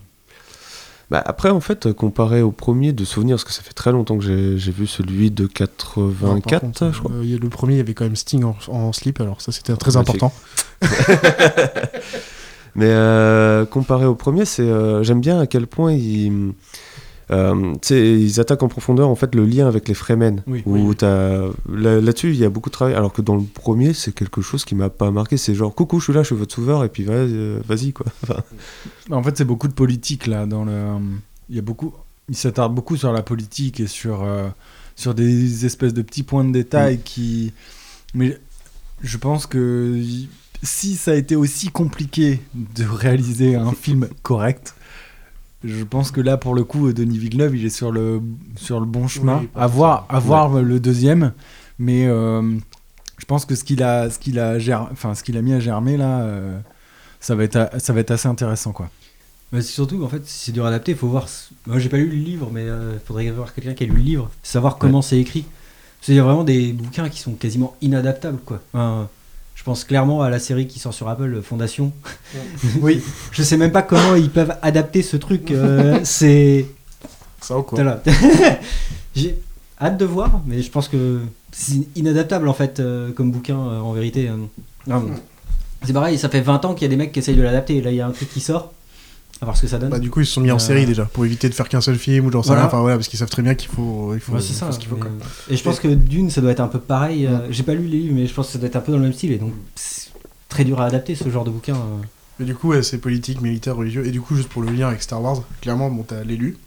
[1.09, 4.17] Bah après, en fait, comparé au premier de souvenir, parce que ça fait très longtemps
[4.17, 4.23] que
[4.57, 7.11] j'ai vu celui de Non, par 84, contre, je crois.
[7.13, 9.51] euh, il le premier, il y avait quand même Sting en, en slip, alors ça,
[9.53, 10.21] c'était très Magnifique.
[10.21, 10.33] important.
[12.75, 16.53] Mais euh, comparé au premier, c'est euh, j'aime bien à quel point ils,
[17.31, 20.43] euh, ils attaquent en profondeur en fait le lien avec les Fremen.
[20.47, 20.63] Oui.
[20.65, 22.93] Où t'as- là- là-dessus, il y a beaucoup de travail.
[22.95, 25.35] Alors que dans le premier, c'est quelque chose qui m'a pas marqué.
[25.37, 28.05] C'est genre coucou, je suis là, je suis votre sauveur, et puis euh, vas-y quoi.
[28.23, 28.41] Enfin,
[29.11, 30.45] En fait, c'est beaucoup de politique là.
[30.45, 30.73] Dans le,
[31.49, 31.93] il y a beaucoup,
[32.29, 34.47] il s'attarde beaucoup sur la politique et sur euh,
[34.95, 37.51] sur des espèces de petits points de détail qui.
[38.13, 38.37] Mais
[39.03, 40.01] je pense que
[40.63, 44.73] si ça a été aussi compliqué de réaliser un film correct,
[45.63, 48.21] je pense que là, pour le coup, Denis Villeneuve, il est sur le
[48.55, 49.43] sur le bon chemin.
[49.53, 51.33] pas à voir, à voir le deuxième,
[51.79, 52.41] mais euh,
[53.17, 55.53] je pense que ce qu'il a, ce qu'il a, ger- enfin, ce qu'il a mis
[55.53, 56.21] à germer là.
[56.21, 56.59] euh,
[57.19, 58.89] ça va, être, ça va être assez intéressant quoi.
[59.51, 61.27] Mais c'est surtout, en fait, si c'est dur à adapter, il faut voir.
[61.65, 64.01] Moi, j'ai pas lu le livre, mais il faudrait voir quelqu'un qui a lu le
[64.01, 65.45] livre, savoir comment c'est écrit.
[66.09, 68.61] A vraiment des bouquins qui sont quasiment inadaptables, quoi.
[68.73, 69.09] Enfin,
[69.67, 71.91] pense clairement à la série qui sort sur Apple, Fondation.
[72.81, 73.01] oui.
[73.33, 75.51] Je sais même pas comment ils peuvent adapter ce truc.
[75.51, 76.65] euh, c'est.
[77.41, 78.01] Ça ou quoi Voilà.
[79.15, 79.37] J'ai
[79.81, 81.19] hâte de voir, mais je pense que
[81.51, 84.29] c'est inadaptable en fait euh, comme bouquin euh, en vérité.
[84.29, 84.37] euh.
[84.87, 85.05] Non,
[85.83, 87.81] C'est pareil, ça fait 20 ans qu'il y a des mecs qui essayent de l'adapter.
[87.81, 88.71] Là, il y a un truc qui sort.
[89.41, 89.89] À voir ce que ça donne.
[89.89, 91.69] Bah, du coup, ils se sont mis en Euh, série déjà, pour éviter de faire
[91.69, 92.61] qu'un seul film ou sais Voilà.
[92.61, 92.67] rien.
[92.67, 94.65] Enfin, voilà, parce qu'ils savent très bien qu'il faut, il faut, Ouais, c'est il faut
[94.65, 94.71] ça.
[94.71, 94.95] ce qu'il faut.
[94.95, 95.11] mais- quoi.
[95.49, 97.27] Et je pense que Dune, ça doit être un peu pareil.
[97.27, 98.91] euh, J'ai pas lu les livres, mais je pense que ça doit être un peu
[98.91, 99.31] dans le même style.
[99.31, 100.09] Et donc, c'est
[100.49, 101.75] très dur à adapter ce genre de bouquin.
[101.75, 102.01] euh.
[102.39, 104.05] Mais du coup, ouais, c'est politique, militaire, religieux.
[104.07, 106.57] Et du coup, juste pour le lien avec Star Wars, clairement, bon, t'as l'élu.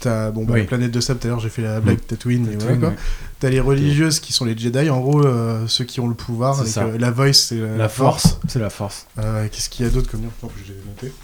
[0.00, 0.60] T'as bon, bah, Oui.
[0.60, 2.80] la planète de sable, tout à l'heure j'ai fait la blague Tatooine, mais voilà Tatooine,
[2.80, 2.88] quoi.
[2.90, 2.96] ouais.
[3.38, 6.58] T'as les religieuses qui sont les Jedi, en gros, euh, ceux qui ont le pouvoir.
[6.58, 6.84] Avec, ça.
[6.84, 9.06] euh, la voice, c'est la, La force, c'est la force.
[9.18, 11.14] Euh, Qu'est-ce qu'il y a d'autre comme Attends, je l'ai noté.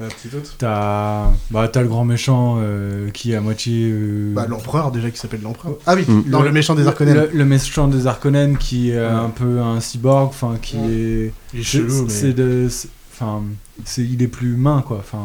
[0.00, 3.90] Un petit autre T'as bah, t'as le grand méchant euh, qui est à moitié.
[3.90, 5.74] euh, Bah, l'empereur déjà qui s'appelle l'empereur.
[5.86, 6.24] Ah oui, Mm.
[6.28, 7.14] non, le, méchant des Harkonnen.
[7.14, 9.04] Le, le méchant des Harkonnen qui est Ouais.
[9.06, 10.92] un peu un cyborg, enfin qui Ouais.
[10.92, 11.32] est.
[11.54, 12.08] Il est chelou, mais.
[12.10, 12.68] C'est de.
[13.12, 13.42] Enfin,
[13.84, 14.98] c'est il est plus humain quoi.
[14.98, 15.22] Enfin,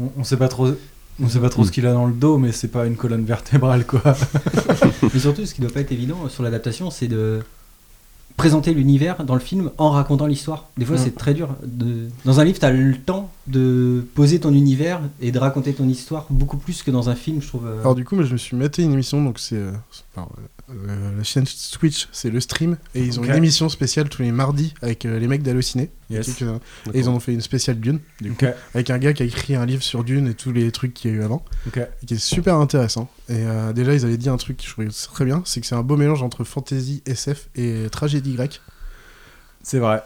[0.00, 0.68] on, on sait pas trop.
[1.22, 3.24] On sait pas trop ce qu'il a dans le dos, mais c'est pas une colonne
[3.24, 4.02] vertébrale quoi.
[5.12, 7.40] Mais surtout, ce qui doit pas être évident euh, sur l'adaptation, c'est de
[8.38, 10.68] présenter l'univers dans le film en racontant l'histoire.
[10.78, 11.00] Des fois, Mm.
[11.04, 11.50] c'est très dur.
[11.62, 12.08] De...
[12.24, 15.88] Dans un livre, tu as le temps de poser ton univers et de raconter ton
[15.88, 17.66] histoire beaucoup plus que dans un film, je trouve.
[17.66, 17.80] euh.
[17.80, 19.72] Alors du coup, moi, je me suis maté une émission, donc c'est euh,
[20.70, 24.32] euh, la chaîne Twitch, c'est le stream, et ils ont une émission spéciale tous les
[24.32, 25.90] mardis avec euh, les mecs d'Hallociné.
[26.10, 26.40] Yes.
[26.92, 29.26] Et ils en ont fait une spéciale Dune, du coup, avec un gars qui a
[29.26, 31.44] écrit un livre sur Dune et tous les trucs qu'il y a eu avant,
[32.02, 33.08] et qui est super intéressant.
[33.28, 35.66] Et euh, déjà, ils avaient dit un truc que je trouvais très bien, c'est que
[35.66, 38.60] c'est un beau mélange entre fantasy, SF et tragédie grecque.
[39.62, 40.02] C'est vrai.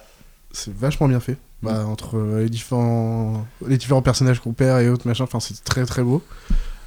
[0.53, 1.39] C'est vachement bien fait.
[1.63, 5.63] Bah, entre euh, les différents, les différents personnages qu'on perd et autres machin, enfin c'est
[5.63, 6.23] très très beau.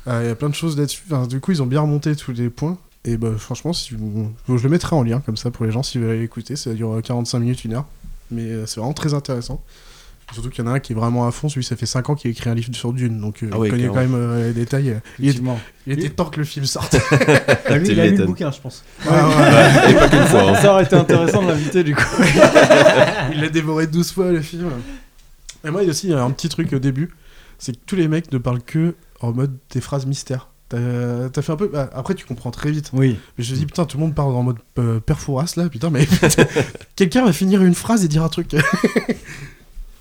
[0.08, 1.04] Euh, Il y a plein de choses là-dessus.
[1.10, 2.78] Enfin, du coup, ils ont bien remonté tous les points.
[3.06, 5.84] Et bah, franchement, si vous- je le mettrai en lien comme ça pour les gens
[5.84, 6.56] s'ils veulent aller l'écouter.
[6.56, 7.86] Ça dure 45 minutes, une heure.
[8.32, 9.64] Mais euh, c'est vraiment très intéressant.
[10.34, 11.48] Surtout qu'il y en a un qui est vraiment à fond.
[11.50, 13.22] Celui, ça fait 5 ans qu'il a écrit un livre sur Dune.
[13.22, 15.00] Donc, euh, Ah ouais, il connaît quand même euh, les détails.
[15.20, 15.42] Il, est-
[15.88, 16.96] il était temps que le film sorte.
[17.68, 18.84] Ah, lui, il a lu le bouquin, je pense.
[19.06, 19.26] Ouais, ouais, ouais.
[19.36, 20.52] Ouais, et pas qu'une fois.
[20.52, 20.56] hein.
[20.62, 22.04] Ça aurait été intéressant de l'inviter du coup.
[23.34, 24.70] il l'a dévoré 12 fois le film.
[25.66, 27.12] Et moi, il y a aussi un petit truc au début
[27.58, 30.50] c'est que tous les mecs ne parlent que en mode des phrases mystères.
[30.70, 31.68] T'as fait un peu.
[31.70, 32.90] bah, après, tu comprends très vite.
[32.94, 33.18] Oui.
[33.38, 35.00] Mais je me dis, putain, tout le monde parle en mode euh,
[35.56, 36.06] là, putain, mais
[36.98, 38.56] quelqu'un va finir une phrase et dire un truc.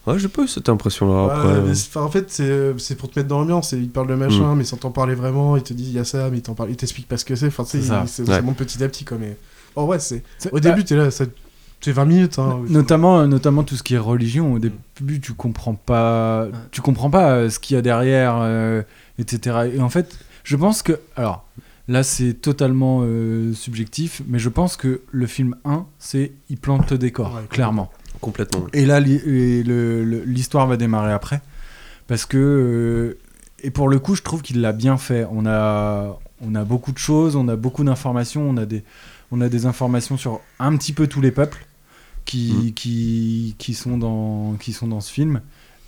[0.07, 1.49] Ouais, j'ai pas eu cette impression-là après.
[1.49, 3.73] Ouais, mais en fait, c'est c'est pour te mettre dans l'ambiance.
[3.73, 5.57] Ils te parlent de machin, mais sans t'en parler vraiment.
[5.57, 6.39] Ils te disent, il y a ça, mais
[6.69, 7.47] ils t'expliquent pas ce que c'est.
[7.47, 8.43] Enfin, C'est Ouais.
[8.55, 9.17] petit à petit, quoi.
[9.19, 9.37] Mais
[9.77, 10.23] en vrai, c'est.
[10.51, 11.25] Au bah, début, t'es là, ça...
[11.81, 12.39] c'est 20 minutes.
[12.39, 12.61] Hein.
[12.69, 14.55] Notamment, notamment tout ce qui est religion.
[14.55, 18.83] Au début, tu comprends pas, tu comprends pas euh, ce qu'il y a derrière, euh,
[19.19, 19.71] etc.
[19.75, 21.45] Et en fait, je pense que, alors,
[21.89, 26.91] là, c'est totalement euh, subjectif, mais je pense que le film 1, c'est il plante
[26.91, 27.91] le décor, Ouais, clairement.
[28.25, 28.64] Complètement.
[28.72, 31.43] Et là, l'histoire va démarrer après,
[32.07, 33.18] parce que, euh,
[33.62, 35.27] et pour le coup, je trouve qu'il l'a bien fait.
[35.31, 38.83] On a, on a beaucoup de choses, on a beaucoup d'informations, on a des,
[39.31, 41.66] on a des informations sur un petit peu tous les peuples
[42.25, 45.43] qui, qui, qui sont dans, qui sont dans ce film,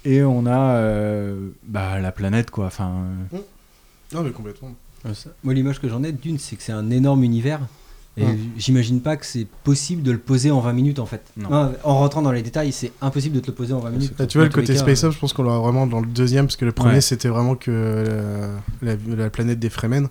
[0.04, 2.66] et on a euh, bah, la planète, quoi.
[2.66, 3.38] Enfin, euh,
[4.12, 4.74] Non, mais complètement.
[5.42, 7.60] Moi, l'image que j'en ai d'une, c'est que c'est un énorme univers.
[8.18, 8.24] Et
[8.56, 11.20] j'imagine pas que c'est possible de le poser en 20 minutes en fait.
[11.36, 11.50] Non.
[11.50, 14.14] Non, en rentrant dans les détails, c'est impossible de te le poser en 20 minutes.
[14.18, 16.06] Là, tu vois, le côté cas, Space Up, je pense qu'on l'aura vraiment dans le
[16.06, 17.00] deuxième, parce que le premier, Ouais.
[17.02, 20.08] c'était vraiment que euh, la, la planète des Fremen.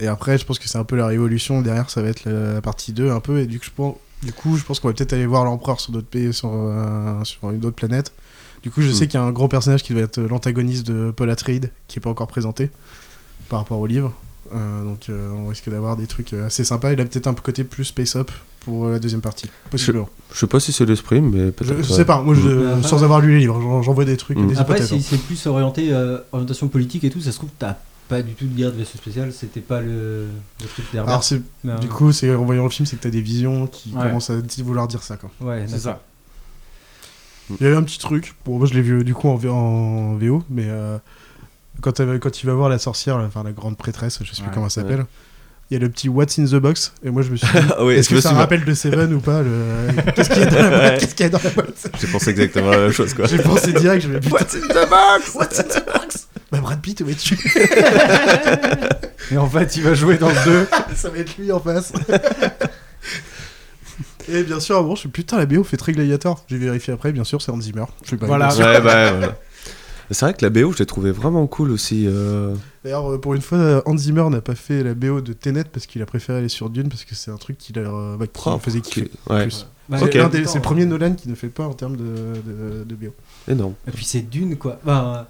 [0.00, 1.62] Et après, je pense que c'est un peu la révolution.
[1.62, 3.38] Derrière, ça va être la, la partie 2, un peu.
[3.38, 3.94] Et du coup, je pense,
[4.24, 7.22] du coup, je pense qu'on va peut-être aller voir l'empereur sur d'autres pays, sur, euh,
[7.22, 8.12] sur une autre planète.
[8.64, 8.94] Du coup, je Mm.
[8.94, 11.98] sais qu'il y a un gros personnage qui va être l'antagoniste de Paul Atreides, qui
[11.98, 12.70] est pas encore présenté
[13.48, 14.12] par rapport au livre.
[14.54, 16.92] Euh, donc, euh, on risque d'avoir des trucs euh, assez sympas.
[16.92, 18.30] Il a peut-être un côté plus Space Up
[18.60, 19.50] pour la deuxième partie.
[19.70, 20.08] Possiblement.
[20.32, 21.82] Je sais pas si c'est l'esprit, mais Je, peut-être.
[21.82, 21.96] je ouais.
[21.96, 22.68] sais pas, moi, je- Mm.
[22.78, 24.46] Après- sans avoir lu les livres, j'en j'en vois des trucs, Mm.
[24.48, 24.98] des Après, si hein.
[25.02, 27.76] c'est plus orienté euh, orientation politique et tout, ça se trouve, t'as
[28.08, 30.26] pas du tout de guerre de vaisseau spécial, c'était pas le,
[30.60, 31.08] le truc d'Herbert.
[31.10, 31.40] Alors, c'est
[31.80, 34.02] Du coup, c'est en voyant le film, c'est que t'as des visions qui Ouais.
[34.02, 35.16] commencent à vouloir dire ça.
[35.16, 35.30] Quoi.
[35.40, 36.02] ouais, c'est ça.
[37.60, 38.34] Il y avait un petit truc.
[38.46, 40.98] Bon, moi, je l'ai vu du coup en, VO, mais euh,
[41.80, 44.50] quand, elle- quand il va voir la sorcière, enfin la grande prêtresse, je sais plus
[44.52, 45.04] comment elle s'appelle.
[45.70, 47.52] Il y a le petit What's in the box, et moi je me suis dit,
[47.78, 48.42] Ah est-ce que me ça souviens.
[48.42, 49.88] rappelle de Seven ou pas le...
[50.14, 50.98] Qu'est-ce qu'il y a dans la boîte Ouais.
[50.98, 51.90] Qu'est-ce qu'il y a dans la boîte?
[51.98, 53.24] J'ai pensé exactement la même chose, quoi.
[53.26, 55.34] J'ai pensé direct, je putain, What's in the box?
[55.34, 56.28] What's in the box?
[56.50, 57.38] Bah Brad Pitt, où es-tu?
[59.30, 60.66] Et en fait, il va jouer dans le 2.
[60.94, 61.94] Ça va être lui en face.
[64.28, 66.44] Et bien sûr, bon, je suis putain, la BO fait très gladiator.
[66.48, 67.84] J'ai vérifié après, bien sûr, c'est Hans Zimmer.
[68.04, 68.26] Je sais pas.
[68.26, 68.48] Voilà.
[68.48, 68.66] bien sûr.
[68.66, 69.36] Ouais, bah, voilà.
[70.10, 72.04] C'est vrai que la BO, je l'ai trouvé vraiment cool aussi.
[72.06, 75.64] euh, D'ailleurs, euh, pour une fois, Hans Zimmer n'a pas fait la BO de Tenet
[75.64, 78.16] parce qu'il a préféré aller sur Dune parce que c'est un truc qu'il a, euh,
[78.16, 79.08] bah, qui faisait kiffer.
[79.08, 79.48] qui- Ouais.
[79.88, 83.12] Bah, C'est le premier Nolan qui ne fait pas en termes de, de, de BO.
[83.48, 83.74] énorme.
[83.86, 84.78] Et puis c'est Dune quoi.
[84.84, 85.28] Bah,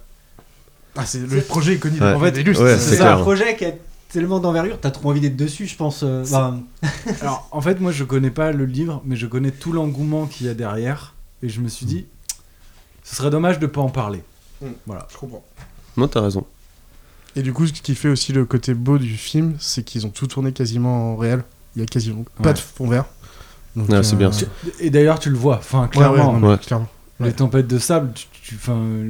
[0.96, 1.98] Ah, c'est le projet est connu.
[2.00, 2.12] Ouais.
[2.12, 2.34] En fait,
[2.78, 3.72] c'est ouais, un projet qui a
[4.10, 6.02] tellement d'envergure, t'as trop envie d'être dessus, je pense.
[6.02, 6.54] euh, bah,
[7.22, 10.46] Alors, en fait, moi, je connais pas le livre, mais je connais tout l'engouement qu'il
[10.46, 11.14] y a derrière.
[11.42, 12.06] Et je me suis dit,
[13.04, 14.22] ce serait dommage de pas en parler.
[14.62, 14.66] Mm.
[14.86, 15.06] Voilà.
[15.12, 15.44] Je comprends.
[15.96, 16.44] Non, t'as raison.
[17.36, 20.10] Et du coup, ce qui fait aussi le côté beau du film, c'est qu'ils ont
[20.10, 21.44] tout tourné quasiment en réel.
[21.76, 23.06] Il y a quasiment pas de fond vert.
[23.74, 24.44] Donc, Ah, c'est bien ça.
[24.80, 26.14] Et d'ailleurs, tu le vois, enfin, clairement.
[26.14, 26.58] ouais, non, mais Ouais.
[26.58, 26.88] clairement.
[27.20, 28.26] Les tempêtes de sable, tu.
[28.42, 28.58] tu-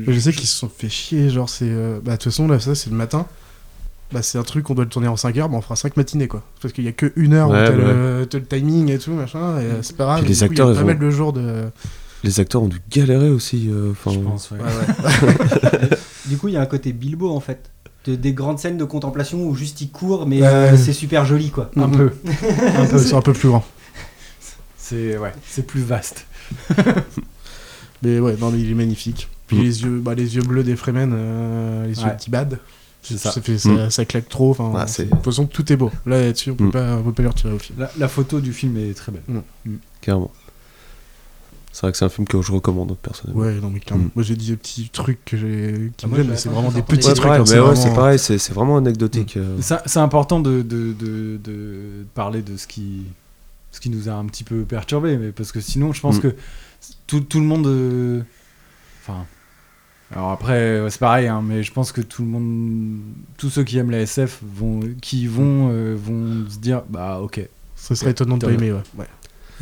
[0.07, 1.64] je sais qu'ils se sont fait chier, genre c'est...
[1.68, 3.26] euh, Bah de toute façon là ça c'est le matin,
[4.12, 5.96] bah c'est un truc on doit le tourner en 5 heures, bah on fera 5
[5.96, 6.42] matinées quoi.
[6.61, 8.90] Parce qu'il y a que une heure Ouais, où t'as bah le, t'as le timing
[8.90, 10.24] et tout machin, et euh, c'est pas grave.
[10.26, 11.64] Les du coup, acteurs, y a ils pas ont- mal de jours de...
[12.25, 13.68] Les acteurs ont dû galérer aussi.
[13.70, 14.59] euh, Enfin, je pense, ouais.
[14.59, 15.89] Ouais, ouais.
[16.29, 17.70] Du coup, il y a un côté Bilbo en fait.
[18.05, 20.47] De- des grandes scènes de contemplation où juste il court, mais Ouais.
[20.47, 21.70] euh, c'est super joli quoi.
[21.77, 21.97] Un Mhm.
[21.97, 22.12] peu.
[22.79, 23.64] un peu, c'est un peu plus grand.
[24.77, 26.27] C'est ouais, c'est plus vaste.
[28.03, 29.29] Mais ouais, non mais il est magnifique.
[29.47, 29.62] Puis Mm.
[29.62, 32.14] les yeux bah, les yeux bleus des Fremen, euh, les yeux Ouais.
[32.14, 32.59] de Tibad,
[33.03, 33.31] C'est ça.
[33.33, 33.91] fait, ça, Mm.
[33.91, 34.51] ça claque trop.
[34.51, 35.91] Enfin, Ah, de toute façon tout est beau.
[36.07, 36.70] Là là-dessus on peut, Mm.
[36.73, 37.79] pas, on peut pas lui retirer au film.
[37.79, 39.23] La, la photo du film est très belle.
[40.01, 40.33] clairement.
[41.73, 43.41] C'est vrai que c'est un film que je recommande personnellement.
[43.43, 44.05] Ouais, non mais clairement.
[44.05, 44.11] Mm.
[44.14, 46.83] Moi j'ai dit des petits trucs que j'ai qui Ah, me mais c'est vraiment des
[46.83, 47.09] petits.
[47.09, 47.25] Ouais, trucs.
[47.27, 49.37] pareil, hein, mais c'est ouais, vraiment- c'est pareil, c'est c'est vraiment anecdotique.
[49.39, 49.57] euh.
[49.87, 53.05] C'est important de, de, de, de parler de ce qui,
[53.70, 56.20] ce qui nous a un petit peu perturbé, mais parce que sinon, je pense Mm.
[56.20, 56.35] que
[57.07, 57.66] tout, tout le monde.
[57.66, 58.20] euh,
[59.05, 59.25] Enfin.
[60.14, 62.99] alors après, ouais, c'est pareil, hein, mais je pense que tout le monde.
[63.39, 67.41] Tous ceux qui aiment la SF vont, qui vont, euh, vont se dire bah ok.
[67.77, 68.83] Ce serait étonnant de pas aimer, ouais.
[68.99, 69.07] ouais.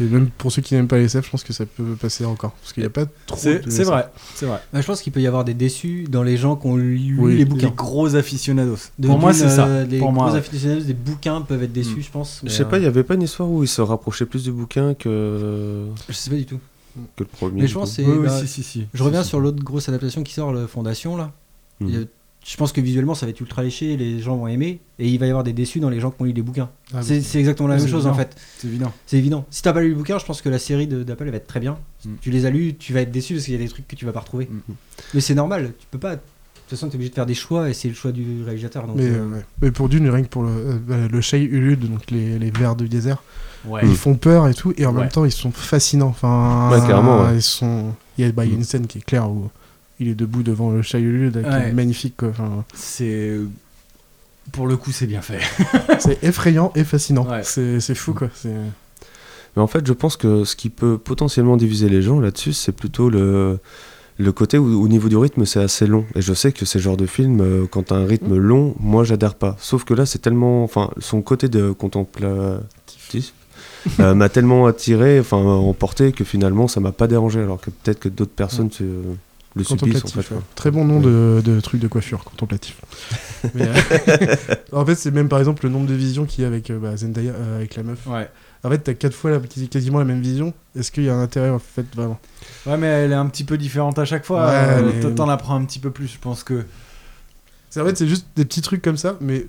[0.01, 2.25] Et même pour ceux qui n'aiment pas les SF, je pense que ça peut passer
[2.25, 2.53] encore.
[2.53, 3.87] Parce qu'il n'y a pas trop C'est de c'est SF.
[3.89, 4.61] vrai, c'est vrai.
[4.73, 7.17] Bah, je pense qu'il peut y avoir des déçus dans les gens qui ont lu
[7.19, 7.69] Oui, les Les bouquins.
[7.77, 8.77] gros aficionados.
[8.99, 9.85] De- Pour moi, c'est ça.
[9.85, 12.03] Les Pour gros moi, aficionados des bouquins peuvent être déçus, Mm.
[12.03, 12.41] je pense.
[12.45, 14.45] Je sais pas, euh, il y avait pas une histoire où il se rapprochait plus
[14.45, 16.59] du bouquin que, Je sais pas du tout.
[17.17, 17.63] que le premier.
[17.63, 18.05] Mais je pense c'est.
[18.05, 18.87] Oui, oui, bah, si, si, si.
[18.95, 19.29] Je reviens si.
[19.29, 21.31] sur l'autre grosse adaptation qui sort, le Fondation là.
[21.81, 21.89] Mhm.
[21.89, 22.07] Il y a-
[22.45, 25.19] Je pense que visuellement ça va être ultra léché, les gens vont aimer, et il
[25.19, 26.71] va y avoir des déçus dans les gens qui ont lu les bouquins.
[26.95, 28.35] Ah, c'est exactement la même chose en fait.
[28.59, 28.93] C'est évident.
[29.07, 29.45] C'est évident.
[29.51, 31.47] Si t'as pas lu le bouquin, je pense que la série d'Apple elle va être
[31.47, 31.77] très bien.
[32.05, 32.11] Mm.
[32.23, 33.95] Tu les as lus, tu vas être déçu parce qu'il y a des trucs que
[33.95, 34.49] tu vas pas retrouver.
[34.51, 34.73] Mm.
[35.15, 36.17] Mais c'est normal, tu peux pas.
[36.17, 36.21] De
[36.77, 38.87] toute façon, t'es obligé de faire des choix et c'est le choix du réalisateur.
[38.87, 39.45] Donc, Mais, euh, euh, ouais.
[39.61, 42.77] Mais pour Dune, rien que pour le, euh, le Shai Ulud, donc les, les vers
[42.77, 43.23] du désert,
[43.67, 43.81] Ouais.
[43.85, 45.01] ils font peur et tout, et en Ouais.
[45.03, 46.07] même temps ils sont fascinants.
[46.07, 47.35] Enfin, Ouais, carrément, ouais.
[47.37, 47.93] Ils sont...
[48.17, 49.51] il, y a, bah, il y a une scène qui est claire où
[50.01, 51.69] il est debout devant le Shai Ulud, qui Ouais.
[51.69, 52.23] est magnifique.
[52.25, 53.37] Enfin, C'est.
[54.53, 55.39] Pour le coup, c'est bien fait.
[56.01, 57.25] c'est effrayant et fascinant.
[57.31, 57.43] Ouais.
[57.45, 58.29] C'est c'est fou quoi.
[58.35, 58.49] C'est-
[59.57, 62.73] Mais en fait, je pense que ce qui peut potentiellement diviser les gens là-dessus, c'est
[62.73, 63.59] plutôt le,
[64.19, 66.05] le côté où, au niveau du rythme, c'est assez long.
[66.17, 69.05] Et je sais que ces genres de films, euh, quand t'as un rythme long, moi,
[69.05, 69.57] j'adhère pas.
[69.61, 70.65] Sauf que là, c'est tellement.
[70.65, 73.35] Enfin, son côté de contemplatif
[74.01, 77.41] euh, m'a tellement attiré, enfin, emporté, que finalement, ça m'a pas dérangé.
[77.41, 78.85] Alors que peut-être que d'autres personnes se-
[79.57, 80.19] le en Contemplatif, fait.
[80.19, 80.25] ouais.
[80.29, 80.43] quoi.
[80.55, 82.81] Très bon nom de, de truc de coiffure, contemplatif.
[83.55, 84.35] Mais, euh,
[84.73, 86.79] en fait, c'est même par exemple le nombre de visions qu'il y a avec euh,
[86.79, 88.07] bah, Zendaya, euh, avec la meuf.
[88.07, 88.29] Ouais.
[88.63, 90.53] En fait, t'as quatre fois la- quasiment la même vision.
[90.79, 92.21] Est-ce qu'il y a un intérêt en fait vraiment?
[92.67, 94.53] Ouais, mais elle est un petit peu différente à chaque fois.
[95.17, 96.65] T'en apprends un petit peu plus, je pense que.
[97.77, 99.47] En fait, c'est juste des petits trucs comme ça, mais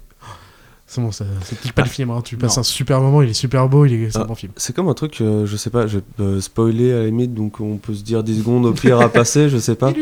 [0.93, 1.23] c'est bon, ça,
[1.61, 2.09] pique pas Ah, le film.
[2.11, 2.21] hein.
[2.23, 2.61] Tu passes non.
[2.61, 4.25] un super moment, il est super beau, il est, c'est un Ah.
[4.25, 4.51] bon film.
[4.57, 7.59] C'est comme un truc, euh, je sais pas, je peux spoiler à la limite, donc
[7.61, 9.93] on peut se dire 10 secondes au pire à passer, je sais pas.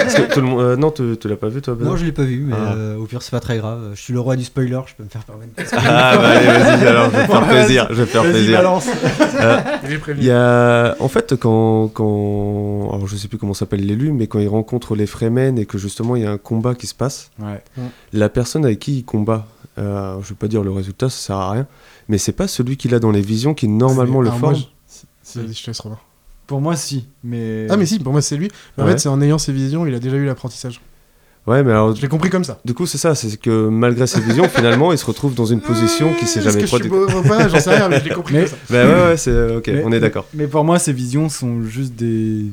[0.00, 1.96] Parce que tout le monde, euh, non, tu tu l'as pas vu toi Benoît Non,
[1.96, 2.72] je l'ai pas vu, mais Ah.
[2.74, 3.90] euh, au pire, c'est pas très grave.
[3.94, 5.52] Je suis le roi du spoiler, je peux me faire permettre.
[5.76, 8.56] Ah bah allez, vas-y, alors je vais te faire plaisir, je vais te faire plaisir.
[8.58, 8.86] balance.
[9.40, 9.58] Euh,
[9.90, 10.24] Il prévenu.
[10.26, 14.38] Y a, en fait, quand, quand, alors je sais plus comment s'appelle l'élu, mais quand
[14.38, 17.30] il rencontre les Fremen et que justement il y a un combat qui se passe,
[17.38, 17.62] Ouais.
[18.12, 19.46] la personne avec qui il combat,
[19.78, 21.66] euh, je vais pas dire le résultat, ça sert à rien,
[22.08, 24.36] mais c'est pas celui qu'il a dans les visions qui normalement le je te
[25.66, 26.04] laisse revoir.
[26.46, 27.06] Pour moi, si.
[27.22, 27.66] Mais.
[27.70, 28.48] Ah, mais si, pour moi, c'est lui.
[28.76, 28.92] En Ouais.
[28.92, 30.80] fait, c'est en ayant ses visions, il a déjà eu l'apprentissage.
[31.46, 32.60] Ouais, mais alors Je l'ai compris comme ça.
[32.66, 35.60] du coup c'est ça, c'est que malgré ses visions, finalement, il se retrouve dans une
[35.62, 37.14] position qui s'est Est-ce jamais que je suis produite.
[37.14, 38.56] beau ou pas J'en sais rien, mais je l'ai compris Mais- comme ça.
[38.68, 40.26] Bah ouais, ouais, c'est ok, Mais- on est d'accord.
[40.34, 42.44] Mais pour moi, ces visions sont juste des,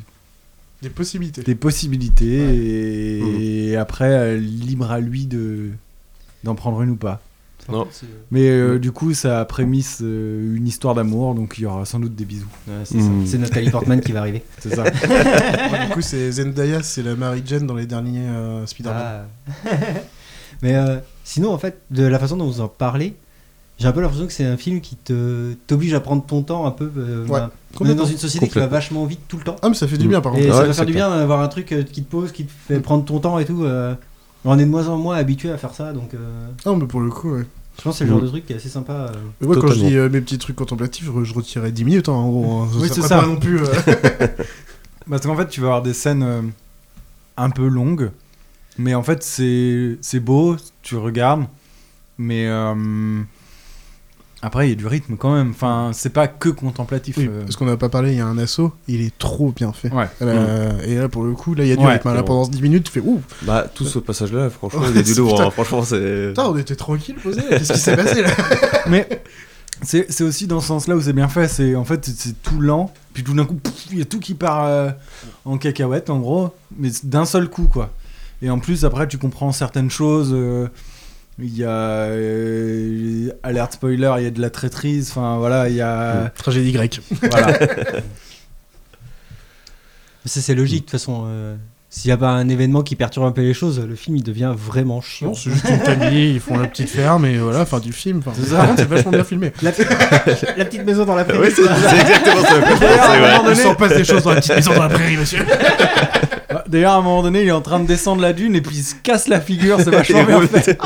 [0.82, 1.42] Des possibilités.
[1.42, 5.70] des possibilités et, après, euh, libre à lui de
[6.48, 7.22] d'en prendre une ou pas.
[7.70, 7.86] Non.
[8.32, 12.00] Mais euh, du coup, ça prémisse euh, une histoire d'amour, donc il y aura sans
[12.00, 12.48] doute des bisous.
[12.68, 13.26] Ouais, c'est Mm.
[13.28, 14.42] C'est Nathalie Portman qui va arriver.
[14.60, 14.84] C'est ça.
[14.84, 19.26] Ouais, du coup, c'est Zendaya, c'est la Mary Jane dans les derniers euh, Spider-Man.
[19.66, 19.70] Ah.
[20.62, 23.16] Mais euh, sinon, en fait, de la façon dont vous en parlez,
[23.80, 26.66] j'ai un peu l'impression que c'est un film qui te t'oblige à prendre ton temps
[26.66, 26.90] un peu.
[26.98, 29.58] euh, Ouais, bah, on est dans une société qui va vachement vite tout le temps.
[29.62, 30.54] Ah, mais ça fait du bien par Et contre.
[30.56, 32.80] ça Ouais, va faire du bien d'avoir un truc qui te pose, qui te fait
[32.80, 33.66] prendre ton temps et tout.
[34.50, 37.02] On est de moins en moins habitué à faire ça, donc euh, Ah, mais pour
[37.02, 37.46] le coup, ouais.
[37.78, 38.24] je pense que c'est le genre Mm.
[38.24, 38.94] de truc qui est assez sympa.
[38.94, 39.10] euh.
[39.42, 39.90] Mais moi, quand je Totalement.
[39.90, 42.62] dis euh, mes petits trucs contemplatifs, je, retirais 10 minutes hein, en gros.
[42.62, 42.68] hein.
[42.80, 43.20] Oui, c'est ça.
[43.20, 43.60] Pas non plus.
[43.62, 43.66] euh,
[45.10, 46.42] Parce qu'en fait, tu vas avoir des scènes euh,
[47.38, 48.12] un peu longues,
[48.78, 51.46] mais en fait, c'est c'est beau, tu regardes,
[52.18, 52.74] mais euh,
[54.44, 55.50] Après, il y a du rythme quand même.
[55.50, 57.18] Enfin, c'est pas que contemplatif.
[57.18, 57.42] Oui, euh.
[57.42, 59.92] parce qu'on n'a pas parlé, il y a un assaut, il est trop bien fait.
[59.92, 60.08] Ouais.
[60.22, 61.94] Là, Et là, pour le coup, là, il y a du Ouais.
[61.94, 62.10] rythme.
[62.10, 62.14] hein.
[62.14, 65.04] Là, pendant 10 minutes, tu fais ouh, Bah, tout ce passage-là, franchement, Ouais, il est
[65.04, 65.32] du c'est- lourd.
[65.34, 65.48] putain.
[65.48, 65.52] hein.
[65.52, 66.28] Franchement, c'est.
[66.28, 67.42] putain, on était tranquille posé.
[67.50, 68.30] Qu'est-ce qui s'est passé là?
[68.88, 69.08] Mais
[69.82, 71.48] c'est aussi dans ce sens-là où c'est bien fait.
[71.48, 73.58] C'est en fait c'est- tout lent, puis tout d'un coup
[73.92, 74.90] il y a tout qui part euh,
[75.46, 77.92] en cacahuète en gros, mais d'un seul coup quoi.
[78.42, 80.30] Et en plus après tu comprends certaines choses.
[80.34, 80.68] euh,
[81.40, 85.10] il y a euh, alerte spoiler, il y a de la traîtrise.
[85.12, 87.02] Enfin voilà, il y a Tragédie grecque.
[87.30, 87.54] voilà.
[90.26, 91.26] Ça, c'est logique, de toute façon.
[91.28, 91.56] euh,
[91.90, 94.24] S'il n'y a pas un événement qui perturbe un peu les choses, le film il
[94.24, 95.30] devient vraiment chiant.
[95.30, 98.20] Non, c'est juste une famille, ils font la petite ferme et voilà, fin du film.
[98.20, 98.68] Enfin, C'est ça.
[98.78, 99.54] c'est vachement bien filmé.
[99.62, 99.72] La,
[100.58, 101.48] la petite maison dans la prairie.
[101.48, 102.60] Oui, c'est c'est exactement ça.
[102.78, 103.50] D'ailleurs, à un C'est moment.
[103.52, 105.40] Il s'en passe des choses dans la petite maison dans la prairie, monsieur.
[106.50, 108.62] Ah, D'ailleurs à un moment donné il est en train de descendre la dune et
[108.62, 109.78] puis il se casse la figure.
[109.82, 110.80] C'est vachement bien fait.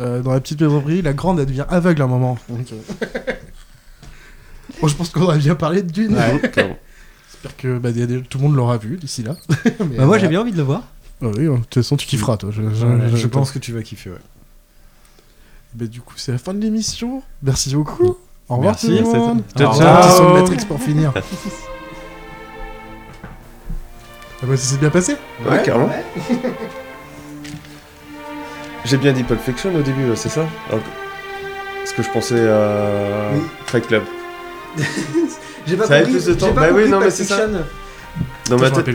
[0.00, 2.38] Euh, dans la petite maison de prairie, la grande, elle devient aveugle à un moment.
[2.48, 3.16] Donc, euh,
[4.80, 6.16] Bon, je pense qu'on aurait bien parlé de Dune.
[7.42, 9.36] J'espère que bah, y a des- tout le monde l'aura vu d'ici là.
[9.64, 10.22] Bah, moi voilà.
[10.22, 10.82] j'ai bien envie de le voir.
[11.22, 12.50] Ah oui, de toute façon, tu kifferas, toi.
[12.52, 14.10] Je, je- Ouais, je- je pense que tu vas kiffer.
[14.10, 14.16] Ouais.
[15.74, 17.22] Bah, du coup, c'est la fin de l'émission.
[17.42, 18.16] Merci beaucoup.
[18.48, 18.86] Au revoir Merci.
[18.86, 19.42] tout le monde.
[19.56, 19.88] Ciao, J'ai ciao.
[19.96, 21.12] un petit son de Matrix pour finir.
[24.42, 25.16] ah bah, ça s'est bien passé
[25.48, 25.90] Ouais, carrément.
[28.84, 30.88] J'ai bien dit Pulp Fiction au début, c'est ça Alors que-
[31.80, 33.40] Parce que je pensais à Oui.
[33.66, 34.02] Fight Club.
[35.66, 36.46] J'ai pas Ça avait compris- plus de temps.
[36.46, 37.46] j'ai pas Bah oui, non, mais c'est ça.
[38.48, 38.86] Dans ma tête.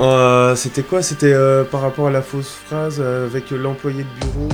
[0.00, 1.02] Euh, C'était quoi?
[1.02, 4.48] C'était euh, par rapport à la fausse phrase euh, avec l'employé de bureau.